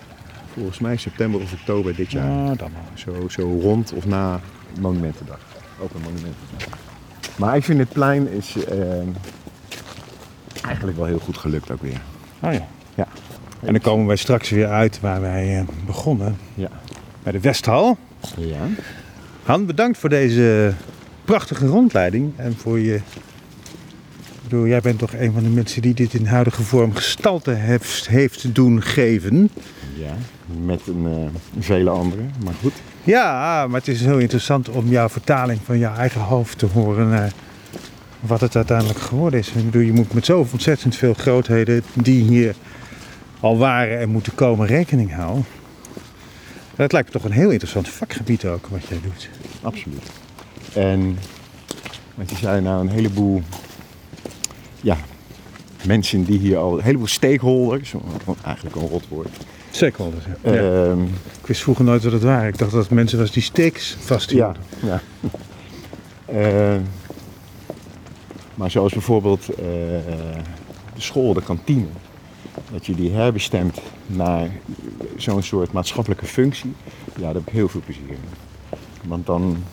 Volgens 0.54 0.80
mij 0.80 0.98
september 0.98 1.42
of 1.42 1.54
oktober 1.54 1.96
dit 1.96 2.12
jaar. 2.12 2.50
Ah, 2.50 2.58
dan 2.58 2.72
maar. 2.72 2.82
Zo, 2.94 3.30
zo 3.30 3.60
rond 3.62 3.94
of 3.94 4.06
na 4.06 4.40
Monumentendag. 4.80 5.40
Ook 5.82 5.94
een 5.94 6.02
Monumentendag. 6.02 6.78
Maar 7.36 7.56
ik 7.56 7.64
vind 7.64 7.80
het 7.80 7.90
plein 7.90 8.28
is 8.32 8.56
eh, 8.66 8.78
eigenlijk 10.70 10.98
wel 10.98 11.08
heel 11.08 11.20
goed 11.20 11.38
gelukt 11.38 11.72
ook 11.72 11.82
weer. 11.82 12.02
Oh 12.40 12.54
ja. 12.54 12.68
Ja. 12.96 13.08
En 13.60 13.74
dan 13.74 13.82
komen 13.82 14.08
wij 14.08 14.16
straks 14.16 14.50
weer 14.50 14.68
uit 14.68 15.00
waar 15.00 15.22
wij 15.22 15.58
eh, 15.58 15.64
begonnen. 15.86 16.38
Ja. 16.54 16.70
Bij 17.24 17.32
de 17.32 17.40
Westhal. 17.40 17.98
Ja. 18.38 18.68
Han, 19.44 19.66
bedankt 19.66 19.98
voor 19.98 20.10
deze 20.10 20.74
prachtige 21.26 21.68
rondleiding. 21.68 22.34
En 22.36 22.56
voor 22.58 22.80
je... 22.80 22.96
Ik 22.96 24.56
bedoel, 24.56 24.68
jij 24.68 24.82
bent 24.82 25.00
toch 25.00 25.14
een 25.14 25.32
van 25.32 25.44
de 25.44 25.50
mensen 25.50 25.82
die 25.82 25.94
dit 25.94 26.14
in 26.14 26.26
huidige 26.26 26.64
vorm 26.64 26.96
gestalte 26.96 27.52
heeft, 27.52 28.08
heeft 28.08 28.56
doen 28.56 28.82
geven. 28.82 29.50
Ja. 29.96 30.14
Met 30.66 30.82
een, 30.88 31.06
eh, 31.06 31.62
vele 31.64 31.90
anderen. 31.90 32.32
Maar 32.44 32.54
goed. 32.62 32.74
Ja, 33.04 33.68
maar 33.68 33.80
het 33.80 33.88
is 33.88 34.02
heel 34.02 34.18
interessant 34.18 34.70
om 34.70 34.88
jouw 34.88 35.10
vertaling 35.10 35.60
van 35.64 35.78
jouw 35.78 35.96
eigen 35.96 36.22
hoofd 36.22 36.58
te 36.58 36.66
horen 36.66 37.10
naar 37.10 37.32
wat 38.20 38.42
het 38.42 38.56
uiteindelijk 38.56 39.00
geworden 39.00 39.40
is. 39.40 39.48
Ik 39.48 39.66
bedoel, 39.66 39.82
je 39.82 39.94
moet 39.94 40.14
met 40.14 40.26
zo 40.26 40.48
ontzettend 40.52 40.96
veel 40.96 41.14
grootheden 41.14 41.84
die 41.94 42.24
hier 42.24 42.56
al 43.40 43.58
waren 43.58 44.00
en 44.00 44.10
moeten 44.10 44.36
komen 44.36 44.68
rekening 44.68 45.14
houden. 45.14 45.46
Dat 46.76 46.92
lijkt 46.92 47.08
me 47.08 47.14
toch 47.14 47.24
een 47.30 47.38
heel 47.38 47.50
interessant 47.50 47.90
vakgebied 47.90 48.46
ook, 48.46 48.68
wat 48.68 48.88
jij 48.88 49.00
doet. 49.04 49.30
Absoluut. 49.62 50.04
En 50.74 51.18
want 52.16 52.30
je 52.30 52.36
zei 52.36 52.62
nou 52.62 52.82
een 52.82 52.90
heleboel 52.90 53.42
ja, 54.82 54.98
mensen 55.86 56.24
die 56.24 56.40
hier 56.40 56.58
al, 56.58 56.78
een 56.78 56.84
heleboel 56.84 57.08
stakeholders, 57.08 57.94
eigenlijk 58.46 58.76
een 58.76 58.88
rotwoord. 58.88 59.30
Stakeholders, 59.72 60.26
ja. 60.44 60.52
ja. 60.54 60.90
Ehm, 60.90 61.04
Ik 61.42 61.46
wist 61.46 61.62
vroeger 61.62 61.86
nooit 61.86 62.04
wat 62.04 62.14
het 62.14 62.24
waren. 62.24 62.48
Ik 62.48 62.58
dacht 62.58 62.72
dat 62.72 62.82
het 62.82 62.92
mensen 62.92 63.20
was 63.20 63.32
die 63.32 63.44
steaks 63.44 63.90
ja, 63.90 64.06
vasthielden. 64.06 64.64
ja. 64.80 65.02
Ehm, 66.26 66.82
maar 68.60 68.72
zoals 68.72 68.94
bijvoorbeeld 68.94 69.50
eh, 69.50 69.58
de 70.94 71.02
school, 71.02 71.34
de 71.34 71.42
kantine. 71.42 71.86
Dat 72.72 72.86
je 72.86 72.96
die 72.96 73.12
herbestemt 73.12 73.82
naar 74.06 74.50
zo'n 75.18 75.44
soort 75.44 75.72
maatschappelijke 75.72 76.26
functie. 76.26 76.74
Ja, 77.16 77.22
daar 77.22 77.34
heb 77.34 77.48
ik 77.48 77.54
heel 77.54 77.68
veel 77.68 77.82
plezier 77.86 78.10
in. 78.10 78.18
Want 79.06 79.26
dan, 79.26 79.64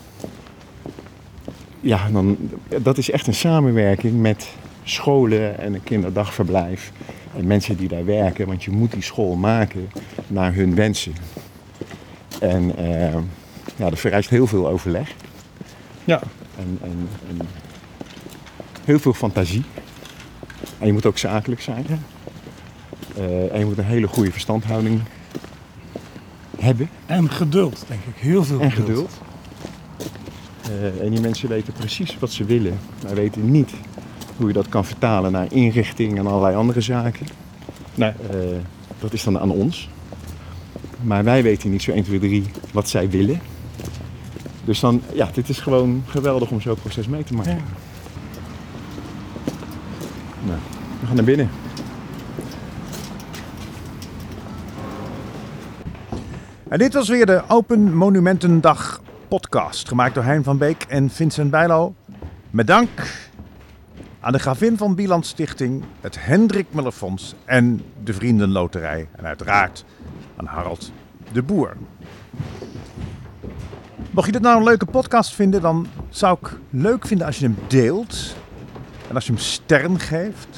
ja, 1.80 2.10
dan, 2.10 2.36
dat 2.82 2.98
is 2.98 3.10
echt 3.10 3.26
een 3.26 3.34
samenwerking 3.34 4.20
met 4.20 4.48
scholen 4.84 5.58
en 5.58 5.74
een 5.74 5.84
kinderdagverblijf. 5.84 6.92
En 7.36 7.46
mensen 7.46 7.76
die 7.76 7.88
daar 7.88 8.04
werken, 8.04 8.46
want 8.46 8.64
je 8.64 8.70
moet 8.70 8.92
die 8.92 9.02
school 9.02 9.34
maken 9.34 9.88
naar 10.26 10.54
hun 10.54 10.74
wensen. 10.74 11.12
En 12.40 12.76
eh, 12.76 13.14
ja, 13.76 13.90
dat 13.90 13.98
vereist 13.98 14.30
heel 14.30 14.46
veel 14.46 14.68
overleg 14.68 15.14
Ja. 16.04 16.20
en, 16.58 16.78
en, 16.82 17.08
en 17.28 17.46
heel 18.86 18.98
veel 18.98 19.12
fantasie. 19.14 19.62
En 20.78 20.86
je 20.86 20.92
moet 20.92 21.06
ook 21.06 21.18
zakelijk 21.18 21.60
zijn. 21.60 21.86
Eh, 23.16 23.52
en 23.52 23.58
je 23.58 23.64
moet 23.64 23.78
een 23.78 23.84
hele 23.84 24.06
goede 24.06 24.32
verstandhouding 24.32 25.00
hebben. 26.58 26.88
En 27.06 27.30
geduld, 27.30 27.84
denk 27.88 28.00
ik. 28.00 28.14
Heel 28.16 28.44
veel 28.44 28.60
En 28.60 28.72
geduld. 28.72 29.10
geduld. 29.10 29.20
Eh, 30.98 31.04
en 31.04 31.10
die 31.10 31.20
mensen 31.20 31.48
weten 31.48 31.72
precies 31.72 32.18
wat 32.18 32.30
ze 32.30 32.44
willen, 32.44 32.78
maar 33.02 33.14
weten 33.14 33.50
niet 33.50 33.70
hoe 34.36 34.46
je 34.46 34.52
dat 34.52 34.68
kan 34.68 34.84
vertalen 34.84 35.32
naar 35.32 35.52
inrichting 35.52 36.18
en 36.18 36.26
allerlei 36.26 36.56
andere 36.56 36.80
zaken. 36.80 37.26
Nee. 37.94 38.10
Eh, 38.10 38.36
dat 39.00 39.12
is 39.12 39.24
dan 39.24 39.38
aan 39.38 39.50
ons. 39.50 39.88
Maar 41.02 41.24
wij 41.24 41.42
weten 41.42 41.70
niet 41.70 41.82
zo 41.82 41.90
1, 41.90 42.02
2, 42.02 42.18
3 42.18 42.44
wat 42.72 42.88
zij 42.88 43.10
willen. 43.10 43.40
Dus 44.64 44.80
dan, 44.80 45.02
ja, 45.14 45.30
dit 45.32 45.48
is 45.48 45.58
gewoon 45.58 46.02
geweldig 46.06 46.50
om 46.50 46.60
zo'n 46.60 46.74
proces 46.74 47.06
mee 47.06 47.24
te 47.24 47.34
maken. 47.34 47.52
Ja. 47.52 47.62
We 51.00 51.06
gaan 51.06 51.16
naar 51.16 51.24
binnen. 51.24 51.48
En 56.68 56.78
dit 56.78 56.94
was 56.94 57.08
weer 57.08 57.26
de 57.26 57.42
Open 57.48 57.96
Monumentendag 57.96 59.00
podcast, 59.28 59.88
gemaakt 59.88 60.14
door 60.14 60.24
Hein 60.24 60.44
van 60.44 60.58
Beek 60.58 60.84
en 60.88 61.10
Vincent 61.10 61.50
Bijlo. 61.50 61.94
Met 62.50 62.66
dank 62.66 62.88
aan 64.20 64.32
de 64.32 64.38
Gravin 64.38 64.76
van 64.76 64.94
Bieland 64.94 65.26
Stichting, 65.26 65.84
het 66.00 66.24
Hendrik 66.24 66.66
Muller 66.70 66.92
Fonds 66.92 67.34
en 67.44 67.82
de 68.04 68.12
Vriendenloterij. 68.12 69.08
En 69.16 69.26
uiteraard 69.26 69.84
aan 70.36 70.46
Harald 70.46 70.92
de 71.32 71.42
Boer. 71.42 71.76
Mocht 74.10 74.26
je 74.26 74.32
dit 74.32 74.42
nou 74.42 74.58
een 74.58 74.64
leuke 74.64 74.86
podcast 74.86 75.34
vinden, 75.34 75.60
dan 75.60 75.86
zou 76.08 76.38
ik 76.40 76.58
leuk 76.70 77.06
vinden 77.06 77.26
als 77.26 77.38
je 77.38 77.44
hem 77.44 77.56
deelt. 77.66 78.36
En 79.08 79.14
als 79.14 79.26
je 79.26 79.32
hem 79.32 79.40
sterren 79.40 80.00
geeft. 80.00 80.48